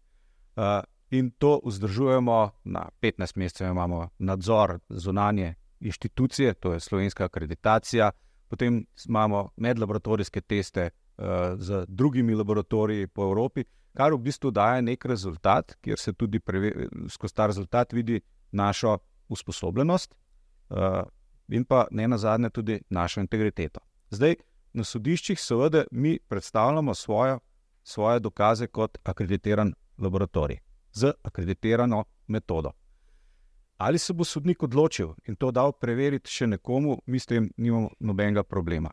Uh, 0.57 0.63
in 1.11 1.31
to 1.31 1.61
vzdržujemo 1.65 2.51
na 2.65 2.89
15 3.03 3.37
mesecev, 3.37 3.71
imamo 3.71 4.09
nadzor 4.19 4.79
zunanje 4.89 5.55
inštitucije, 5.81 6.55
to 6.55 6.73
je 6.73 6.81
slovenska 6.81 7.25
akreditacija, 7.25 8.11
potem 8.49 8.87
imamo 9.09 9.51
medlaboratorijske 9.57 10.41
teste 10.41 10.91
uh, 10.91 11.25
z 11.57 11.85
drugimi 11.89 12.35
laboratoriji 12.35 13.07
po 13.07 13.23
Evropi, 13.23 13.65
kar 13.97 14.13
v 14.13 14.19
bistvu 14.19 14.51
daje 14.51 14.83
nek 14.83 15.05
rezultat, 15.05 15.77
kjer 15.81 15.99
se 15.99 16.13
tudi 16.13 16.41
skozi 17.09 17.35
ta 17.35 17.47
rezultat 17.47 17.93
vidi 17.93 18.21
našo 18.53 18.99
usposobljenost. 19.29 20.15
Uh, 20.71 20.77
in 21.49 21.65
pa 21.65 21.87
ne 21.91 22.09
na 22.09 22.19
zadnje 22.19 22.51
tudi 22.51 22.81
našo 22.91 23.21
integriteto. 23.21 23.81
Zdaj, 24.11 24.35
na 24.73 24.85
sodiščih, 24.85 25.41
seveda, 25.41 25.85
mi 25.91 26.19
predstavljamo 26.19 26.95
svojo, 26.95 27.41
svoje 27.83 28.21
dokaze 28.21 28.67
kot 28.67 28.99
akreditiran 29.05 29.75
laboratorij. 29.99 30.59
z 30.93 31.13
akreditirano 31.23 32.05
metodo. 32.27 32.71
Ali 33.77 33.99
se 33.99 34.13
bo 34.13 34.25
sodnik 34.25 34.63
odločil 34.63 35.15
in 35.29 35.37
to 35.37 35.51
dal 35.51 35.73
preveriti 35.73 36.31
še 36.31 36.47
nekomu, 36.47 36.99
mi 37.07 37.19
s 37.19 37.27
tem 37.27 37.51
nimamo 37.57 37.91
nobenega 38.01 38.43
problema. 38.43 38.91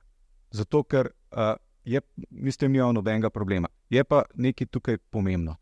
Zato, 0.51 0.83
ker 0.83 1.09
uh, 1.09 1.55
je, 1.83 2.01
mi 2.29 2.51
s 2.51 2.57
tem 2.57 2.71
nimamo 2.71 2.93
nobenega 2.99 3.29
problema. 3.29 3.67
Je 3.89 4.03
pa 4.03 4.23
nekaj 4.35 4.67
tukaj 4.67 4.97
pomembno. 5.09 5.55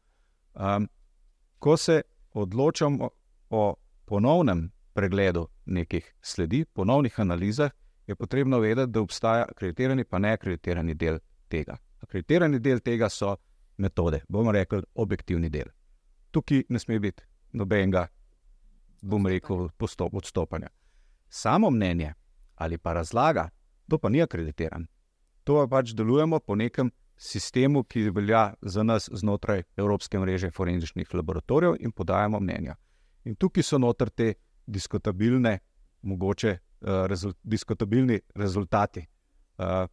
Um, 0.54 0.90
ko 1.60 1.78
se 1.78 2.02
odločamo 2.34 3.10
o 3.50 3.64
ponovnem 4.06 4.72
pregledu 4.94 5.48
nekih 5.66 6.14
sledi, 6.22 6.66
ponovnih 6.66 7.20
analizah, 7.20 7.72
je 8.14 8.20
potrebno 8.20 8.60
vedeti, 8.60 8.92
da 8.92 9.02
obstaja 9.02 9.46
akreditirani 9.50 10.06
in 10.12 10.22
neakreditirani 10.22 10.96
del 10.96 11.20
tega. 11.50 11.78
Akreditirani 12.02 12.60
del 12.60 12.80
tega 12.80 13.10
so 13.10 13.36
metode, 13.78 14.22
bomo 14.30 14.52
rekli, 14.52 14.82
objektivni 14.96 15.50
del. 15.50 15.70
Tukaj 16.32 16.64
ne 16.70 16.80
sme 16.80 17.00
biti 17.00 17.24
nobenega, 17.54 18.08
bom 19.02 19.28
rekel, 19.28 19.70
postop, 19.78 20.14
odstopanja. 20.14 20.68
Samo 21.30 21.70
mnenje 21.70 22.14
ali 22.56 22.78
pa 22.78 22.94
razlaga, 22.94 23.50
to 23.90 23.98
pa 23.98 24.10
ni 24.10 24.22
akreditiran. 24.22 24.86
To 25.44 25.56
pa 25.56 25.68
pač 25.68 25.92
delujemo 25.94 26.40
po 26.40 26.56
nekem 26.56 26.92
sistemu, 27.18 27.84
ki 27.84 28.10
velja 28.10 28.54
za 28.62 28.84
nas 28.84 29.10
znotraj 29.12 29.64
Evropske 29.78 30.20
mreže 30.20 30.52
forenzičnih 30.52 31.14
laboratorijev 31.14 31.76
in 31.80 31.92
podajamo 31.92 32.40
mnenja. 32.40 32.76
In 33.26 33.36
tukaj 33.36 33.64
so 33.64 33.78
noter 33.78 34.10
te 34.10 34.34
diskutabilne, 34.68 35.60
mogoče 36.02 36.58
rezult, 36.84 37.38
diskutabilni 37.44 38.20
rezultati. 38.36 39.06
Uh, 39.58 39.88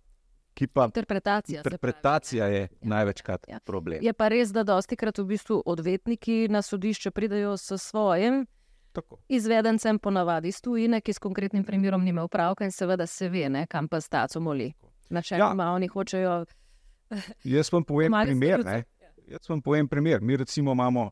Pa, 0.72 0.84
interpretacija. 0.84 1.58
Interpretacija 1.60 2.44
pravi, 2.44 2.54
je 2.54 2.60
ja. 2.60 2.68
največkrat 2.80 3.46
ja. 3.48 3.58
problem. 3.64 3.98
Je 4.02 4.12
pa 4.12 4.28
res, 4.28 4.50
da 4.52 4.62
dosti 4.62 4.96
krat 4.96 5.18
v 5.18 5.24
bistvu 5.24 5.62
odvetniki 5.66 6.48
na 6.50 6.62
sodišče 6.62 7.10
pridajo 7.10 7.56
s 7.56 7.78
svojim 7.78 8.46
Tako. 8.92 9.16
izvedencem, 9.28 9.98
ponavadi 9.98 10.48
iz 10.48 10.60
tujine, 10.60 11.00
ki 11.00 11.12
s 11.12 11.18
konkretnim 11.18 11.64
primerom 11.64 12.04
nima 12.04 12.24
upravka 12.24 12.64
in 12.64 12.72
seveda 12.72 13.06
se 13.06 13.28
ve, 13.28 13.48
ne, 13.48 13.66
kam 13.66 13.88
pa 13.88 14.00
staco 14.00 14.40
moli. 14.40 14.72
Načeloma 15.10 15.64
ja. 15.64 15.70
oni 15.70 15.86
hočejo. 15.86 16.44
Jaz 17.44 17.72
vam 17.72 17.84
povem 17.84 18.12
primer. 18.22 18.84
Jaz 19.26 19.48
vam 19.48 19.62
povem 19.62 19.88
primer. 19.88 20.20
Mi 20.20 20.36
recimo 20.36 20.72
imamo, 20.72 21.10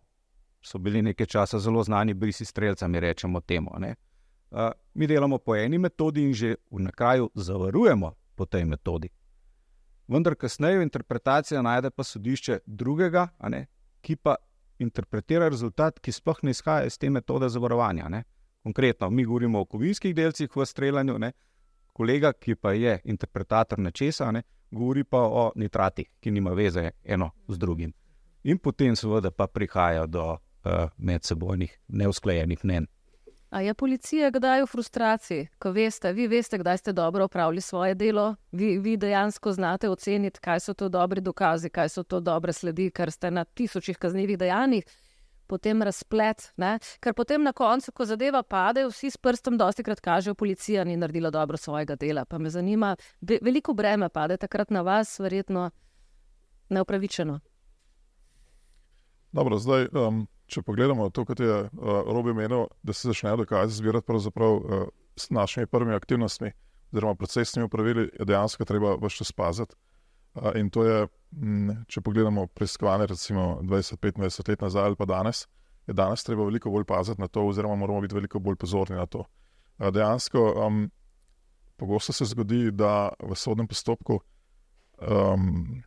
so 0.63 0.79
bili 0.79 1.03
nekaj 1.03 1.27
časa 1.27 1.59
zelo 1.59 1.83
znani 1.83 2.15
brisi 2.15 2.45
streljca, 2.45 2.89
mi 2.89 3.01
rečemo 3.01 3.41
temu. 3.41 3.71
Uh, 3.71 3.93
mi 4.95 5.07
delamo 5.07 5.39
po 5.39 5.57
eni 5.57 5.79
metodi 5.79 6.23
in 6.23 6.35
že 6.35 6.57
v 6.71 6.91
kraju 6.91 7.31
zavarujemo 7.35 8.13
po 8.35 8.47
tej 8.47 8.65
metodi 8.65 9.11
vendar 10.09 10.35
kasneje 10.35 10.79
v 10.79 10.83
interpretaciji 10.83 11.63
najde 11.63 11.91
pa 11.91 12.05
sodišče 12.05 12.61
drugega, 12.67 13.29
ne, 13.49 13.67
ki 14.01 14.17
pa 14.17 14.37
interpretira 14.79 15.49
rezultat, 15.49 16.01
ki 16.01 16.13
sploh 16.13 16.43
ne 16.43 16.55
izhaja 16.55 16.87
iz 16.87 16.99
te 16.99 17.11
metode 17.11 17.49
zavarovanja. 17.49 18.09
Ne. 18.09 18.23
Konkretno, 18.63 19.11
mi 19.11 19.25
govorimo 19.25 19.61
o 19.61 19.67
kovinskih 19.67 20.15
delcih 20.15 20.57
v 20.57 20.67
streljanju, 20.67 21.19
ne. 21.19 21.33
kolega, 21.93 22.33
ki 22.33 22.55
pa 22.55 22.73
je 22.73 23.01
interpretator 23.05 23.79
nečesa, 23.79 24.31
ne, 24.33 24.43
govori 24.71 25.03
pa 25.05 25.19
o 25.19 25.51
nitratih, 25.57 26.07
ki 26.21 26.31
nima 26.31 26.53
veze 26.55 26.91
eno 27.05 27.31
z 27.49 27.59
drugim. 27.59 27.93
In 28.45 28.59
potem, 28.59 28.95
seveda, 28.97 29.31
pa 29.31 29.47
prihaja 29.47 30.07
do 30.07 30.25
uh, 30.31 30.39
medsebojnih 30.97 31.75
neusklajenih 31.89 32.65
mnen. 32.65 32.87
A 33.51 33.61
je 33.61 33.75
policija 33.75 34.31
kdaj 34.31 34.63
v 34.63 34.67
frustraciji, 34.67 35.47
ko 35.59 35.71
veste, 35.73 36.13
vi 36.13 36.27
veste, 36.29 36.59
kdaj 36.59 36.79
ste 36.79 36.93
dobro 36.93 37.25
opravili 37.25 37.61
svoje 37.61 37.95
delo, 37.95 38.35
vi, 38.53 38.79
vi 38.79 38.97
dejansko 38.97 39.53
znate 39.53 39.89
oceniti, 39.89 40.41
kaj 40.41 40.61
so 40.61 40.75
to 40.75 40.89
dobri 40.89 41.21
dokazi, 41.21 41.71
kaj 41.71 41.89
so 41.89 42.03
to 42.03 42.21
dobre 42.21 42.53
sledi, 42.53 42.91
ker 42.91 43.11
ste 43.11 43.31
na 43.31 43.45
tisočih 43.45 43.97
kaznjivih 43.97 44.39
dejanjih, 44.39 44.85
potem 45.47 45.83
razplet. 45.83 46.53
Ne? 46.57 46.77
Ker 47.01 47.15
potem 47.17 47.43
na 47.43 47.53
koncu, 47.53 47.93
ko 47.93 48.05
zadeva 48.05 48.43
pade, 48.43 48.85
vsi 48.85 49.11
s 49.11 49.17
prstom 49.17 49.57
dosti 49.57 49.83
krat 49.83 50.01
kažejo, 50.01 50.35
policija 50.35 50.85
ni 50.85 50.97
naredila 50.97 51.31
dobro 51.31 51.57
svojega 51.57 51.97
dela. 51.97 52.25
Pa 52.25 52.39
me 52.39 52.51
zanima, 52.51 52.97
veliko 53.21 53.73
breme 53.73 54.09
pade 54.09 54.37
takrat 54.37 54.71
na 54.71 54.85
vas, 54.85 55.19
verjetno 55.19 55.71
neupravičeno. 56.69 57.41
Dobro, 59.33 59.59
zdaj. 59.59 59.89
Um 59.93 60.27
če 60.49 60.63
pogledamo 60.65 61.11
to, 61.13 61.25
kot 61.29 61.41
je 61.41 61.57
uh, 61.67 61.69
Robi 62.09 62.33
menil, 62.35 62.67
da 62.83 62.93
se 62.97 63.11
začnejo 63.11 63.43
dokazi 63.45 63.77
zbirati 63.83 64.13
uh, 64.13 64.89
s 65.17 65.31
našimi 65.31 65.67
prvimi 65.67 65.95
aktivnostmi, 65.95 66.53
oziroma 66.93 67.15
procesnimi 67.15 67.69
pravili, 67.69 68.09
je 68.19 68.25
dejansko 68.25 68.65
treba 68.65 68.97
vse 68.97 69.17
čas 69.17 69.33
paziti. 69.33 69.75
Uh, 70.35 70.53
in 70.57 70.71
to 70.71 70.85
je, 70.85 71.07
m, 71.33 71.85
če 71.89 72.01
pogledamo 72.01 72.47
preiskovanje, 72.47 73.07
recimo 73.07 73.59
20-25 73.63 74.49
let 74.49 74.61
nazaj 74.61 74.87
ali 74.93 74.97
pa 74.97 75.05
danes, 75.05 75.47
je 75.87 75.95
danes 75.95 76.25
treba 76.25 76.45
veliko 76.45 76.71
bolj 76.71 76.85
paziti 76.85 77.21
na 77.21 77.29
to, 77.29 77.45
oziroma 77.49 77.77
moramo 77.77 78.01
biti 78.01 78.15
veliko 78.15 78.41
bolj 78.41 78.57
pozorni 78.57 78.97
na 78.97 79.07
to. 79.07 79.27
Uh, 79.79 79.91
dejansko, 79.93 80.47
um, 80.67 80.87
pogosto 81.77 82.13
se 82.13 82.25
zgodi, 82.25 82.71
da 82.71 83.11
v 83.21 83.37
sodnem 83.37 83.69
postopku 83.69 84.21
um, 84.99 85.83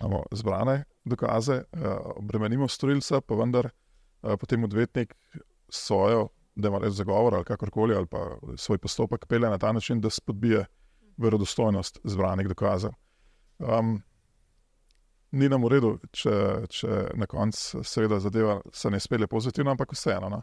imamo 0.00 0.22
zbrane 0.32 0.84
dokaze, 1.04 1.62
uh, 1.72 1.96
obremenimo 2.16 2.68
storilca, 2.68 3.20
pa 3.20 3.34
vendar 3.34 3.70
potem 4.40 4.64
odvetnik 4.64 5.14
svojo, 5.68 6.28
da 6.54 6.68
ima 6.68 6.78
res 6.78 6.94
zagovor 6.94 7.34
ali 7.34 7.44
kakorkoli, 7.44 7.94
ali 7.96 8.06
pa 8.06 8.36
svoj 8.56 8.78
postopek 8.78 9.26
pele 9.26 9.50
na 9.50 9.58
ta 9.58 9.72
način, 9.72 10.00
da 10.00 10.10
spodbije 10.10 10.64
verodostojnost 11.16 11.98
zbranih 12.04 12.48
dokazov. 12.48 12.94
Um, 13.58 14.02
ni 15.30 15.48
nam 15.48 15.64
v 15.66 15.70
redu, 15.74 15.92
če, 16.12 16.34
če 16.70 17.00
na 17.18 17.26
koncu 17.26 17.82
seveda 17.84 18.20
zadeva 18.22 18.60
se 18.72 18.90
ne 18.90 19.00
spele 19.00 19.26
pozitivno, 19.26 19.74
ampak 19.74 19.92
vseeno. 19.94 20.30
No? 20.30 20.42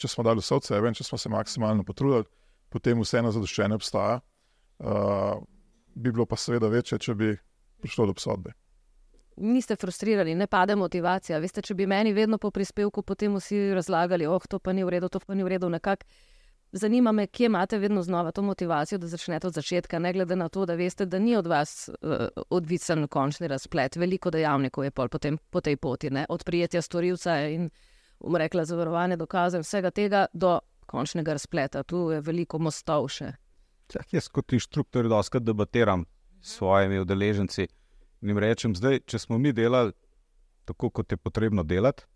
Če 0.00 0.08
smo 0.08 0.24
dali 0.24 0.40
vse 0.40 0.54
od 0.56 0.64
sebe 0.64 0.88
in 0.88 0.96
če 0.96 1.04
smo 1.04 1.18
se 1.20 1.32
maksimalno 1.32 1.84
potrudili, 1.84 2.24
potem 2.72 3.00
vseeno 3.04 3.32
zadoščenje 3.32 3.76
obstaja. 3.80 4.20
Uh, 4.80 5.38
bi 5.94 6.10
bilo 6.10 6.26
pa 6.26 6.36
seveda 6.40 6.68
večje, 6.72 6.98
če 6.98 7.14
bi 7.14 7.34
prišlo 7.84 8.08
do 8.08 8.16
obsodbe 8.16 8.54
niste 9.36 9.76
frustrirani, 9.76 10.34
ne 10.34 10.46
pade 10.46 10.76
motivacija. 10.76 11.38
Veste, 11.42 11.62
če 11.62 11.74
bi 11.74 11.86
meni 11.86 12.12
vedno 12.12 12.38
po 12.38 12.50
prispevku 12.50 13.02
potem 13.02 13.34
vsi 13.34 13.72
razlagali, 13.74 14.26
oh, 14.26 14.46
to 14.48 14.58
pa 14.58 14.72
ni 14.72 14.84
v 14.84 14.96
redu, 14.96 15.08
to 15.08 15.20
pa 15.20 15.34
ni 15.34 15.44
v 15.44 15.54
redu, 15.56 15.68
nekako. 15.68 16.06
Zanima 16.74 17.12
me, 17.12 17.28
kje 17.30 17.46
imate 17.46 17.78
vedno 17.78 18.02
znova 18.02 18.32
to 18.34 18.42
motivacijo, 18.42 18.98
da 18.98 19.06
začnete 19.06 19.46
od 19.46 19.54
začetka, 19.54 19.98
ne 19.98 20.10
glede 20.12 20.34
na 20.36 20.48
to, 20.48 20.64
da 20.66 20.74
veste, 20.74 21.06
da 21.06 21.20
ni 21.22 21.36
od 21.36 21.46
vas 21.46 21.88
uh, 21.88 22.26
odvisen 22.50 23.06
končni 23.08 23.46
razplet. 23.48 23.96
Veliko 23.96 24.30
dejavnikov 24.34 24.84
je 24.84 24.90
potem 24.90 25.38
po 25.50 25.60
tej 25.60 25.76
poti, 25.76 26.10
ne? 26.10 26.26
od 26.28 26.42
prijetja 26.44 26.82
storilca 26.82 27.36
in 27.46 27.70
umrekla 28.20 28.64
zavarovanja 28.64 29.16
dokazov 29.16 29.62
in 29.62 29.68
vsega 29.68 29.90
tega 29.90 30.26
do 30.32 30.58
končnega 30.86 31.38
razpleta. 31.38 31.82
Tu 31.82 32.10
je 32.10 32.20
veliko 32.20 32.58
mostov 32.58 33.06
še. 33.08 33.30
Čak, 33.94 34.10
jaz 34.18 34.28
kot 34.28 34.52
inštruktor 34.52 35.06
doskrat 35.08 35.46
debatiram 35.46 36.02
s 36.42 36.58
svojimi 36.58 36.98
udeleženci. 36.98 37.68
Jim 38.24 38.38
rečem, 38.40 38.72
zdaj, 38.72 39.02
če 39.04 39.18
smo 39.18 39.38
mi 39.38 39.52
delali 39.52 39.92
tako, 40.64 40.88
kot 40.90 41.12
je 41.12 41.16
potrebno 41.16 41.62
delati, 41.62 42.06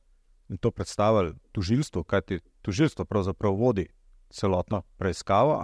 in 0.49 0.57
to 0.57 0.71
predstavili 0.71 1.35
tužilstvu, 1.53 2.05
kajti 2.05 2.41
tužilstvo 2.63 3.05
pravzaprav 3.05 3.53
vodi 3.53 3.87
celotno 4.31 4.83
preiskavo. 4.97 5.61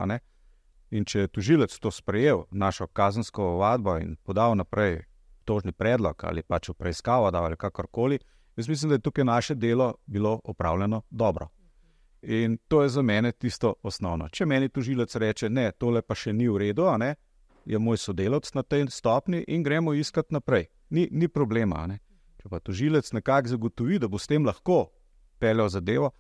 In 0.91 1.05
če 1.05 1.25
je 1.25 1.29
tužilec 1.29 1.79
to 1.79 1.91
sprejel, 1.91 2.45
našo 2.51 2.87
kazensko 2.87 3.57
vadbo 3.57 3.97
in 3.99 4.17
podal 4.23 4.57
naprej 4.57 5.03
tožni 5.45 5.73
predlog 5.73 6.25
ali 6.25 6.43
pač 6.43 6.69
v 6.69 6.75
preiskavo, 6.75 7.31
da 7.31 7.43
ali 7.43 7.57
kakorkoli, 7.57 8.19
jaz 8.57 8.69
mislim, 8.69 8.89
da 8.89 8.95
je 8.95 9.07
tukaj 9.09 9.25
naše 9.25 9.55
delo 9.55 9.95
bilo 10.07 10.41
opravljeno 10.45 11.03
dobro. 11.11 11.49
In 12.23 12.59
to 12.69 12.83
je 12.83 12.89
za 12.89 13.03
mene 13.03 13.33
tisto 13.33 13.75
osnovno. 13.83 14.29
Če 14.29 14.47
meni 14.47 14.69
tužilec 14.69 15.17
reče, 15.17 15.49
ne, 15.49 15.73
tole 15.73 16.03
pa 16.03 16.15
še 16.15 16.33
ni 16.33 16.49
v 16.49 16.59
redu, 16.59 16.87
je 17.65 17.79
moj 17.79 17.97
sodelavec 17.97 18.55
na 18.55 18.63
tej 18.63 18.87
stopni 18.91 19.45
in 19.49 19.63
gremo 19.63 19.95
iskati 19.95 20.35
naprej. 20.35 20.67
Ni, 20.91 21.09
ni 21.11 21.29
problema. 21.29 21.87
Ne? 21.87 21.99
Če 22.43 22.49
pa 22.49 22.61
tožilec 22.61 23.13
nekako 23.13 23.49
zagotovi, 23.49 23.99
da 23.99 24.09
bo 24.09 24.19
s 24.19 24.29
tem 24.29 24.45
lahko 24.45 24.91
peljal 25.39 25.69
zadevo, 25.69 26.11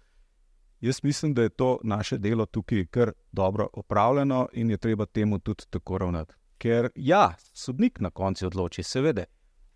jaz 0.80 1.02
mislim, 1.02 1.35
da 1.35 1.42
je 1.42 1.48
to 1.48 1.78
naše 1.85 2.18
delo 2.18 2.46
tukaj 2.46 2.87
kar 2.87 3.12
dobro 3.33 3.68
opravljeno 3.72 4.48
in 4.52 4.70
je 4.70 4.78
treba 4.78 5.07
temu 5.07 5.38
tudi 5.38 5.64
tako 5.70 5.98
ravnati. 5.98 6.35
Ker 6.59 6.88
ja, 6.96 7.35
sodnik 7.52 8.00
na 8.00 8.11
koncu 8.11 8.46
odloči, 8.46 8.83
seveda, 8.83 9.24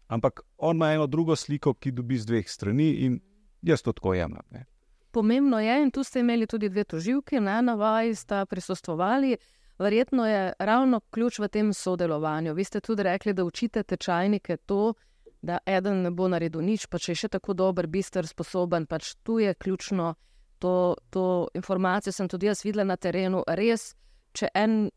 ampak 0.07 0.41
on 0.57 0.77
ima 0.77 0.93
eno 0.93 1.07
drugo 1.07 1.37
sliko, 1.37 1.75
ki 1.75 1.93
dobi 1.93 2.19
z 2.19 2.27
dveh 2.27 2.49
strani 2.49 2.91
in 3.05 3.21
jaz 3.63 3.83
to 3.83 3.93
tako 3.93 4.15
jemljem. 4.15 4.65
Pomembno 5.11 5.61
je, 5.61 5.83
in 5.83 5.91
tu 5.91 6.05
ste 6.05 6.21
imeli 6.21 6.47
tudi 6.47 6.69
dve 6.69 6.85
toživki, 6.85 7.41
na 7.41 7.75
vaji 7.75 8.15
sta 8.15 8.47
prisostovali. 8.47 9.37
Verjetno 9.79 10.27
je 10.27 10.53
ravno 10.59 11.01
ključ 11.01 11.39
v 11.39 11.49
tem 11.49 11.73
sodelovanju. 11.73 12.55
Vi 12.55 12.65
ste 12.65 12.81
tudi 12.81 13.03
rekli, 13.03 13.33
da 13.33 13.45
učite 13.45 13.83
tečajnike 13.83 14.57
to, 14.57 14.95
da 15.43 15.59
eden 15.67 16.03
ne 16.03 16.11
bo 16.11 16.29
naredil 16.29 16.61
nič, 16.61 16.87
pa 16.87 16.99
če 16.99 17.13
je 17.13 17.17
še 17.17 17.29
tako 17.29 17.55
dober, 17.55 17.87
bister, 17.87 18.27
sposoben. 18.27 18.87
Pač 18.87 19.15
tu 19.23 19.39
je 19.39 19.55
ključno 19.55 20.15
to, 20.59 20.97
to 21.11 21.49
informacijo. 21.55 22.13
Sem 22.13 22.29
tudi 22.29 22.51
jaz 22.51 22.65
videla 22.65 22.85
na 22.85 22.97
terenu. 22.97 23.45
Res, 23.47 23.93
če 24.35 24.51
en 24.55 24.89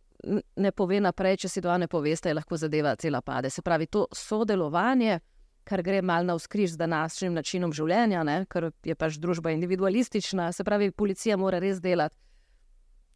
ne 0.58 0.72
pove 0.72 0.98
naprej, 1.02 1.44
če 1.46 1.50
si 1.50 1.62
dva 1.62 1.78
ne 1.78 1.88
poveste, 1.88 2.30
je 2.30 2.39
lahko 2.39 2.58
zadeva 2.58 2.96
cela 2.96 3.22
pade. 3.22 3.50
Se 3.50 3.62
pravi, 3.62 3.86
to 3.86 4.08
sodelovanje, 4.13 5.20
kar 5.63 5.86
gre 5.86 6.02
mal 6.02 6.26
na 6.26 6.34
vzkriž 6.38 6.74
z 6.74 6.82
današnjim 6.82 7.38
načinom 7.38 7.74
življenja, 7.74 8.26
ne? 8.26 8.46
ker 8.50 8.72
je 8.86 8.98
pač 8.98 9.22
družba 9.22 9.54
individualistična, 9.54 10.50
se 10.52 10.65
pravi, 10.65 10.89
policija 10.91 11.38
mora 11.38 11.62
res 11.62 11.82
delati 11.82 12.17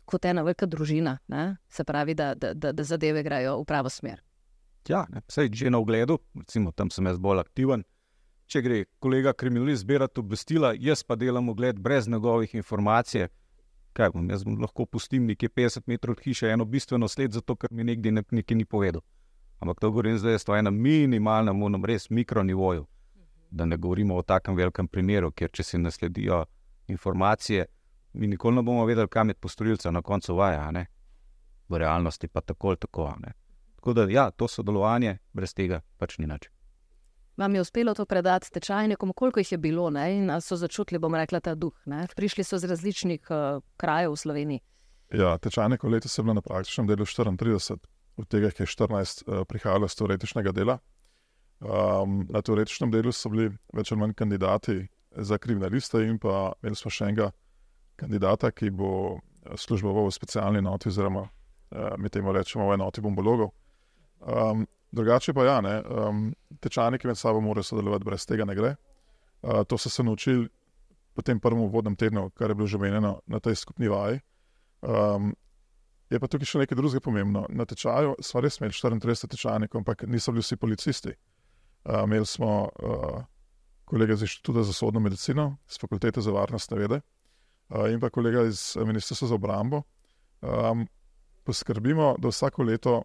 kot 0.05 0.25
ena 0.25 0.43
velika 0.45 0.65
družina, 0.65 1.17
ne? 1.27 1.57
se 1.69 1.83
pravi, 1.83 2.13
da, 2.13 2.33
da, 2.35 2.53
da, 2.53 2.71
da 2.71 2.83
zadeve 2.83 3.23
grejo 3.23 3.59
v 3.61 3.65
pravo 3.65 3.89
smer. 3.89 4.21
Ja, 4.89 5.05
ne, 5.09 5.21
vsej 5.27 5.49
že 5.53 5.69
na 5.69 5.81
ogledu, 5.81 6.19
recimo 6.35 6.71
tam 6.71 6.91
sem 6.93 7.05
jaz 7.05 7.17
bolj 7.19 7.41
aktiven. 7.41 7.83
Če 8.45 8.61
gre 8.61 8.83
kolega 9.01 9.33
kriminalist 9.33 9.81
zbirati 9.81 10.21
obvestila, 10.21 10.75
jaz 10.77 11.01
pa 11.03 11.15
delam 11.17 11.49
ogled 11.49 11.79
brez 11.81 12.07
njegovih 12.07 12.53
informacij. 12.55 13.27
Kaj 13.97 14.11
bom, 14.13 14.27
jaz 14.29 14.43
bom 14.45 14.59
lahko 14.61 14.85
pustil 14.85 15.23
nekje 15.25 15.49
50 15.49 15.87
metrov 15.89 16.17
od 16.17 16.21
hiše 16.21 16.51
eno 16.53 16.65
bistveno 16.65 17.07
sled, 17.07 17.33
zato 17.33 17.55
ker 17.55 17.71
mi 17.71 17.83
nekdo 17.83 18.11
nekaj 18.11 18.57
ni 18.57 18.65
povedal. 18.65 19.01
Ampak 19.59 19.79
to 19.79 19.89
govorim 19.89 20.17
zdaj, 20.17 20.37
da 20.47 20.55
je 20.55 20.63
na 20.63 20.71
minimalnem, 20.71 21.57
monem 21.57 21.85
res 21.85 22.09
mikronivoju. 22.09 22.85
Da 23.51 23.65
ne 23.65 23.77
govorimo 23.77 24.15
o 24.15 24.21
takem 24.21 24.55
velikem 24.55 24.87
primeru, 24.87 25.31
ker 25.31 25.49
če 25.49 25.63
se 25.63 25.77
nasledijo 25.77 26.43
informacije, 26.87 27.65
mi 28.15 28.27
nikoli 28.27 28.55
ne 28.55 28.63
bomo 28.63 28.85
vedeli, 28.85 29.07
kam 29.07 29.29
je 29.29 29.33
postorilca 29.33 29.91
na 29.91 30.01
koncu 30.01 30.35
vaja. 30.35 30.71
Ne? 30.71 30.85
V 31.69 31.77
realnosti 31.77 32.27
pa 32.27 32.41
tako 32.41 32.67
ali 32.67 32.77
tako. 32.77 33.13
Ne? 33.19 33.33
Tako 33.75 33.93
da, 33.93 34.05
ja, 34.09 34.31
to 34.31 34.47
sodelovanje 34.47 35.17
brez 35.33 35.53
tega 35.53 35.81
pač 35.97 36.17
ni 36.17 36.27
nič. 36.27 36.49
Vam 37.37 37.55
je 37.55 37.61
uspelo 37.61 37.93
to 37.93 38.05
predati 38.05 38.51
tečajnikom, 38.51 39.11
koliko 39.13 39.39
jih 39.39 39.51
je 39.51 39.57
bilo 39.57 39.89
ne? 39.89 40.05
in 40.17 40.31
so 40.41 40.55
začutili, 40.55 40.99
bom 40.99 41.15
rekla, 41.15 41.39
ta 41.39 41.55
duh. 41.55 41.73
Ne? 41.85 42.07
Prišli 42.15 42.43
so 42.43 42.57
z 42.57 42.69
različnih 42.71 43.27
uh, 43.29 43.61
krajev 43.77 44.15
v 44.15 44.17
Sloveniji. 44.17 44.61
Ja, 45.13 45.37
tečajnikov 45.37 45.91
letos 45.91 46.17
je 46.17 46.23
bilo 46.23 46.33
na 46.33 46.41
praktičnem 46.41 46.87
delu 46.87 47.05
34, 47.05 47.77
od 48.17 48.27
tega 48.27 48.49
je 48.59 48.65
14 48.65 49.23
uh, 49.27 49.43
prihajalo 49.45 49.85
iz 49.85 49.95
teoretičnega 49.95 50.51
dela. 50.55 50.79
Um, 51.59 52.23
na 52.29 52.41
teoretičnem 52.41 52.91
delu 52.91 53.11
so 53.11 53.29
bili 53.29 53.51
več 53.73 53.91
ali 53.91 53.99
manj 53.99 54.13
kandidati 54.13 54.87
za 55.11 55.37
kriminaliste, 55.37 56.01
in 56.07 56.17
pa 56.19 56.53
imeli 56.63 56.75
smo 56.75 56.91
še 56.91 57.11
enega 57.11 57.29
kandidata, 57.95 58.51
ki 58.51 58.71
bo 58.71 58.91
eh, 59.15 59.55
služboval 59.57 60.09
v 60.09 60.15
specialni 60.15 60.59
enoti, 60.59 60.89
oziroma 60.89 61.25
uh, 61.25 61.95
mi 61.97 62.09
temu 62.09 62.33
rečemo 62.33 62.69
v 62.69 62.73
enoti 62.73 63.01
bombologov. 63.01 63.51
Um, 64.19 64.67
drugače 64.91 65.33
pa 65.33 65.45
ja, 65.45 65.61
ne, 65.61 65.81
um, 65.81 66.27
tečajniki 66.59 67.07
med 67.07 67.17
sabo 67.17 67.41
morajo 67.41 67.63
sodelovati, 67.63 68.05
brez 68.05 68.25
tega 68.25 68.45
ne 68.45 68.55
gre. 68.55 68.75
Uh, 69.41 69.63
to 69.63 69.77
so 69.77 69.89
se 69.89 70.03
naučili 70.03 70.47
po 71.13 71.21
tem 71.21 71.39
prvem 71.39 71.69
vodnem 71.71 71.95
tednu, 71.95 72.29
kar 72.35 72.49
je 72.51 72.55
bilo 72.55 72.67
že 72.67 72.77
omenjeno 72.77 73.19
na 73.27 73.39
tej 73.39 73.55
skupni 73.55 73.87
vaji. 73.87 74.19
Um, 74.81 75.33
je 76.09 76.19
pa 76.19 76.27
tukaj 76.27 76.45
še 76.45 76.59
nekaj 76.61 76.77
drugega 76.77 77.01
pomembno. 77.01 77.45
Na 77.49 77.65
tečaju 77.65 78.15
smo 78.21 78.41
res 78.41 78.59
imeli 78.59 78.73
34 78.73 79.31
tečajnikov, 79.31 79.81
ampak 79.81 80.03
niso 80.07 80.31
bili 80.31 80.43
vsi 80.43 80.57
policisti. 80.57 81.15
Uh, 81.85 82.03
imeli 82.03 82.25
smo 82.25 82.69
uh, 82.69 83.23
kolege 83.85 84.13
iz 84.13 84.25
Inštituta 84.25 84.63
za 84.63 84.73
sodno 84.73 84.99
medicino, 84.99 85.57
z 85.67 85.81
fakultete 85.81 86.21
za 86.21 86.31
varnostne 86.31 86.77
vede 86.77 87.01
in 87.91 87.99
pa 87.99 88.09
kolega 88.09 88.43
iz 88.45 88.75
Ministrstva 88.77 89.27
za 89.27 89.35
obrambo. 89.35 89.81
Um, 90.41 90.87
poskrbimo, 91.43 92.15
da 92.19 92.29
vsako 92.29 92.63
leto 92.63 93.01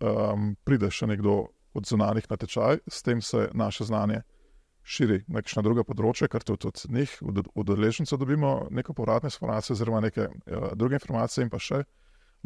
um, 0.00 0.54
pride 0.64 0.90
še 0.90 1.06
nekdo 1.06 1.46
od 1.74 1.86
zunanjih 1.86 2.26
na 2.30 2.36
tečaj, 2.36 2.82
s 2.88 3.02
tem 3.02 3.22
se 3.22 3.48
naše 3.54 3.84
znanje 3.84 4.22
širi 4.82 5.18
na 5.28 5.40
nekšna 5.40 5.62
druga 5.62 5.84
področja, 5.84 6.28
ker 6.32 6.44
tudi 6.46 6.70
od 6.70 6.82
njih, 6.88 7.12
od 7.20 7.42
udeležencev, 7.54 8.18
dobimo 8.18 8.68
neko 8.72 8.94
povratne 8.96 9.28
informacije, 9.28 9.74
oziroma 9.76 10.00
neke 10.00 10.28
uh, 10.28 10.70
druge 10.74 10.96
informacije. 10.96 11.44
In 11.44 11.52
pa 11.52 11.60
še 11.60 11.82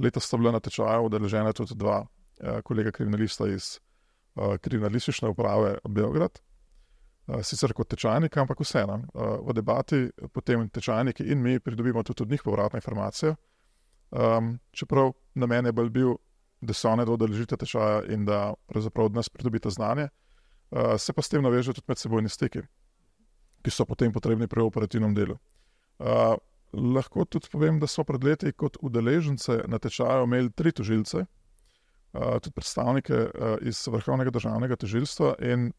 letos 0.03 0.27
sta 0.27 0.41
bila 0.41 0.55
na 0.57 0.61
tečaju 0.61 1.07
udeležena 1.07 1.55
tudi 1.55 1.79
dva 1.79 2.03
uh, 2.03 2.59
kolega 2.67 2.91
kriminalista 2.91 3.47
iz 3.51 3.77
uh, 3.79 4.57
kriminalistične 4.59 5.31
uprave 5.31 5.77
Beograd. 5.87 6.43
Sicer 7.23 7.71
kot 7.73 7.87
tečajnik, 7.89 8.35
ampak 8.37 8.61
vseeno. 8.61 8.99
V 9.15 9.55
debati 9.55 10.09
potem 10.35 10.67
tečajniki 10.69 11.23
in 11.31 11.43
mi 11.43 11.61
pridobimo 11.61 12.03
tudi 12.03 12.23
od 12.23 12.31
njih 12.31 12.43
povratne 12.43 12.81
informacije. 12.83 13.37
Um, 14.13 14.59
čeprav 14.73 15.13
namen 15.35 15.67
je 15.67 15.73
bolj 15.73 15.91
bil, 15.91 16.15
da 16.61 16.75
se 16.75 16.89
oni 16.89 17.03
odeležite 17.09 17.57
tečaja 17.57 18.03
in 18.13 18.25
da 18.25 18.55
pravzaprav 18.67 19.07
od 19.07 19.15
nas 19.15 19.29
pridobite 19.29 19.71
znanje, 19.71 20.09
uh, 20.71 20.99
se 20.99 21.13
pa 21.13 21.23
s 21.23 21.29
tem 21.29 21.43
navežejo 21.43 21.75
tudi 21.75 21.89
medsebojni 21.89 22.29
stiki, 22.29 22.61
ki 23.63 23.71
so 23.71 23.87
potem 23.89 24.13
potrebni 24.13 24.47
pri 24.49 24.61
operativnem 24.61 25.15
delu. 25.15 25.39
Uh, 25.99 26.37
lahko 26.73 27.25
tudi 27.25 27.49
povem, 27.49 27.81
da 27.81 27.87
smo 27.87 28.05
pred 28.05 28.25
leti 28.25 28.53
kot 28.53 28.77
udeležence 28.81 29.63
na 29.67 29.79
tečaju 29.79 30.29
imeli 30.29 30.53
tri 30.53 30.73
tožilce, 30.73 31.25
uh, 31.25 32.37
tudi 32.43 32.53
predstavnike 32.53 33.15
uh, 33.15 33.57
iz 33.63 33.81
Vrhovnega 33.89 34.31
državnega 34.31 34.77
tožilstva 34.77 35.35
in 35.41 35.71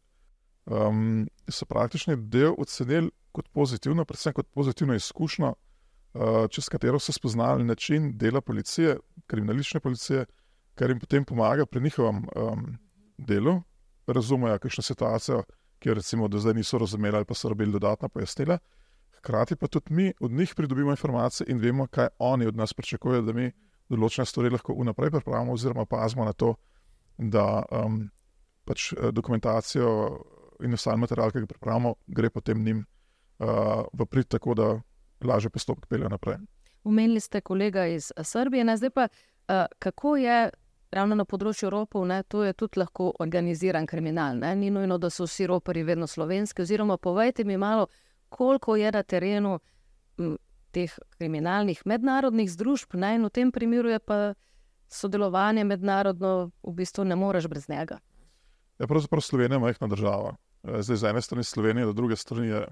um, 0.65 1.27
so 1.49 1.65
praktični 1.65 2.15
del 2.17 2.55
ocenili 2.57 3.11
kot 3.31 3.49
pozitivno, 3.49 4.05
predvsem 4.05 4.33
kot 4.33 4.47
pozitivno 4.53 4.95
izkušnjo, 4.95 5.53
uh, 5.53 6.45
čez 6.49 6.69
katero 6.69 6.99
so 6.99 7.11
spoznali 7.11 7.63
način 7.63 8.11
dela 8.17 8.41
policije, 8.41 8.97
kriminalistične 9.27 9.79
policije, 9.79 10.25
kar 10.75 10.89
jim 10.89 10.99
potem 10.99 11.25
pomaga 11.25 11.65
pri 11.65 11.81
njihovem 11.81 12.25
um, 12.35 12.77
delu, 13.17 13.61
razumejo, 14.07 14.59
kakšno 14.59 14.83
situacijo, 14.83 15.43
ki 15.79 15.89
jo 15.89 15.93
recimo 15.93 16.27
do 16.27 16.39
zdaj 16.39 16.53
niso 16.53 16.77
razumeli 16.77 17.17
ali 17.17 17.25
pa 17.25 17.33
so 17.33 17.49
rabili 17.49 17.71
dodatna 17.71 18.09
pojasnila. 18.09 18.57
Hkrati 19.17 19.55
pa 19.55 19.67
tudi 19.67 19.93
mi 19.93 20.13
od 20.19 20.31
njih 20.31 20.53
pridobimo 20.55 20.91
informacije 20.91 21.47
in 21.49 21.57
vemo, 21.57 21.87
kaj 21.87 22.07
oni 22.19 22.45
od 22.45 22.55
nas 22.55 22.73
pričakujejo, 22.73 23.21
da 23.21 23.33
mi 23.33 23.51
določene 23.89 24.25
stvari 24.25 24.49
lahko 24.49 24.75
vnaprej 24.79 25.11
pripravimo, 25.11 25.53
oziroma 25.53 25.85
pazimo 25.85 26.25
na 26.25 26.33
to, 26.33 26.55
da 27.17 27.63
um, 27.71 28.09
pač 28.65 28.93
eh, 28.93 29.11
dokumentacijo 29.11 29.87
in 30.63 30.73
vse 30.77 30.95
material, 30.97 31.31
ki 31.31 31.43
ga 31.43 31.51
pripravimo, 31.53 31.95
gre 32.07 32.29
potem 32.29 32.63
njim 32.63 32.83
uh, 32.83 33.83
v 33.93 34.05
prid, 34.05 34.27
tako 34.27 34.55
da 34.57 34.67
lažje 35.23 35.49
postopek 35.49 35.87
pelje 35.87 36.09
naprej. 36.09 36.37
Umenili 36.83 37.19
ste 37.19 37.41
kolega 37.41 37.85
iz 37.87 38.11
Srbije, 38.21 38.63
ne? 38.63 38.77
zdaj 38.77 38.89
pa 38.89 39.07
uh, 39.07 39.65
kako 39.79 40.15
je 40.17 40.49
ravno 40.93 41.15
na 41.15 41.25
področju 41.25 41.69
ropov, 41.73 42.05
ne, 42.07 42.21
to 42.23 42.43
je 42.45 42.53
tudi 42.53 42.79
lahko 42.81 43.11
organiziran 43.23 43.87
kriminal. 43.89 44.37
Ne? 44.37 44.53
Ni 44.55 44.69
nujno, 44.73 44.99
da 45.01 45.09
so 45.09 45.27
vsi 45.27 45.47
ropari 45.49 45.83
vedno 45.83 46.07
slovenski. 46.07 46.61
Oziroma, 46.61 46.97
povejte 46.97 47.43
mi 47.43 47.57
malo, 47.57 47.87
koliko 48.29 48.75
je 48.77 48.91
na 48.93 49.03
terenu 49.03 49.57
m, 50.19 50.37
teh 50.73 50.93
kriminalnih 51.17 51.81
mednarodnih 51.85 52.51
združb, 52.51 52.97
ne? 53.01 53.15
in 53.17 53.25
v 53.25 53.33
tem 53.33 53.51
primeru 53.51 53.93
je 53.93 53.99
pa 53.99 54.19
sodelovanje 54.93 55.65
mednarodno, 55.65 56.51
v 56.61 56.73
bistvu 56.77 57.05
ne 57.09 57.17
moreš 57.17 57.49
brez 57.49 57.69
njega. 57.69 57.97
Ja, 58.79 58.87
pravzaprav 58.87 59.21
Slovenija 59.21 59.57
je 59.57 59.65
majhna 59.65 59.87
država. 59.87 60.35
Eh, 60.63 60.81
zdaj, 60.81 60.97
z 60.97 61.03
ene 61.03 61.21
strani 61.21 61.43
Slovenija, 61.43 61.91
z 61.91 61.93
druge 61.93 62.15
strani 62.15 62.47
je 62.47 62.67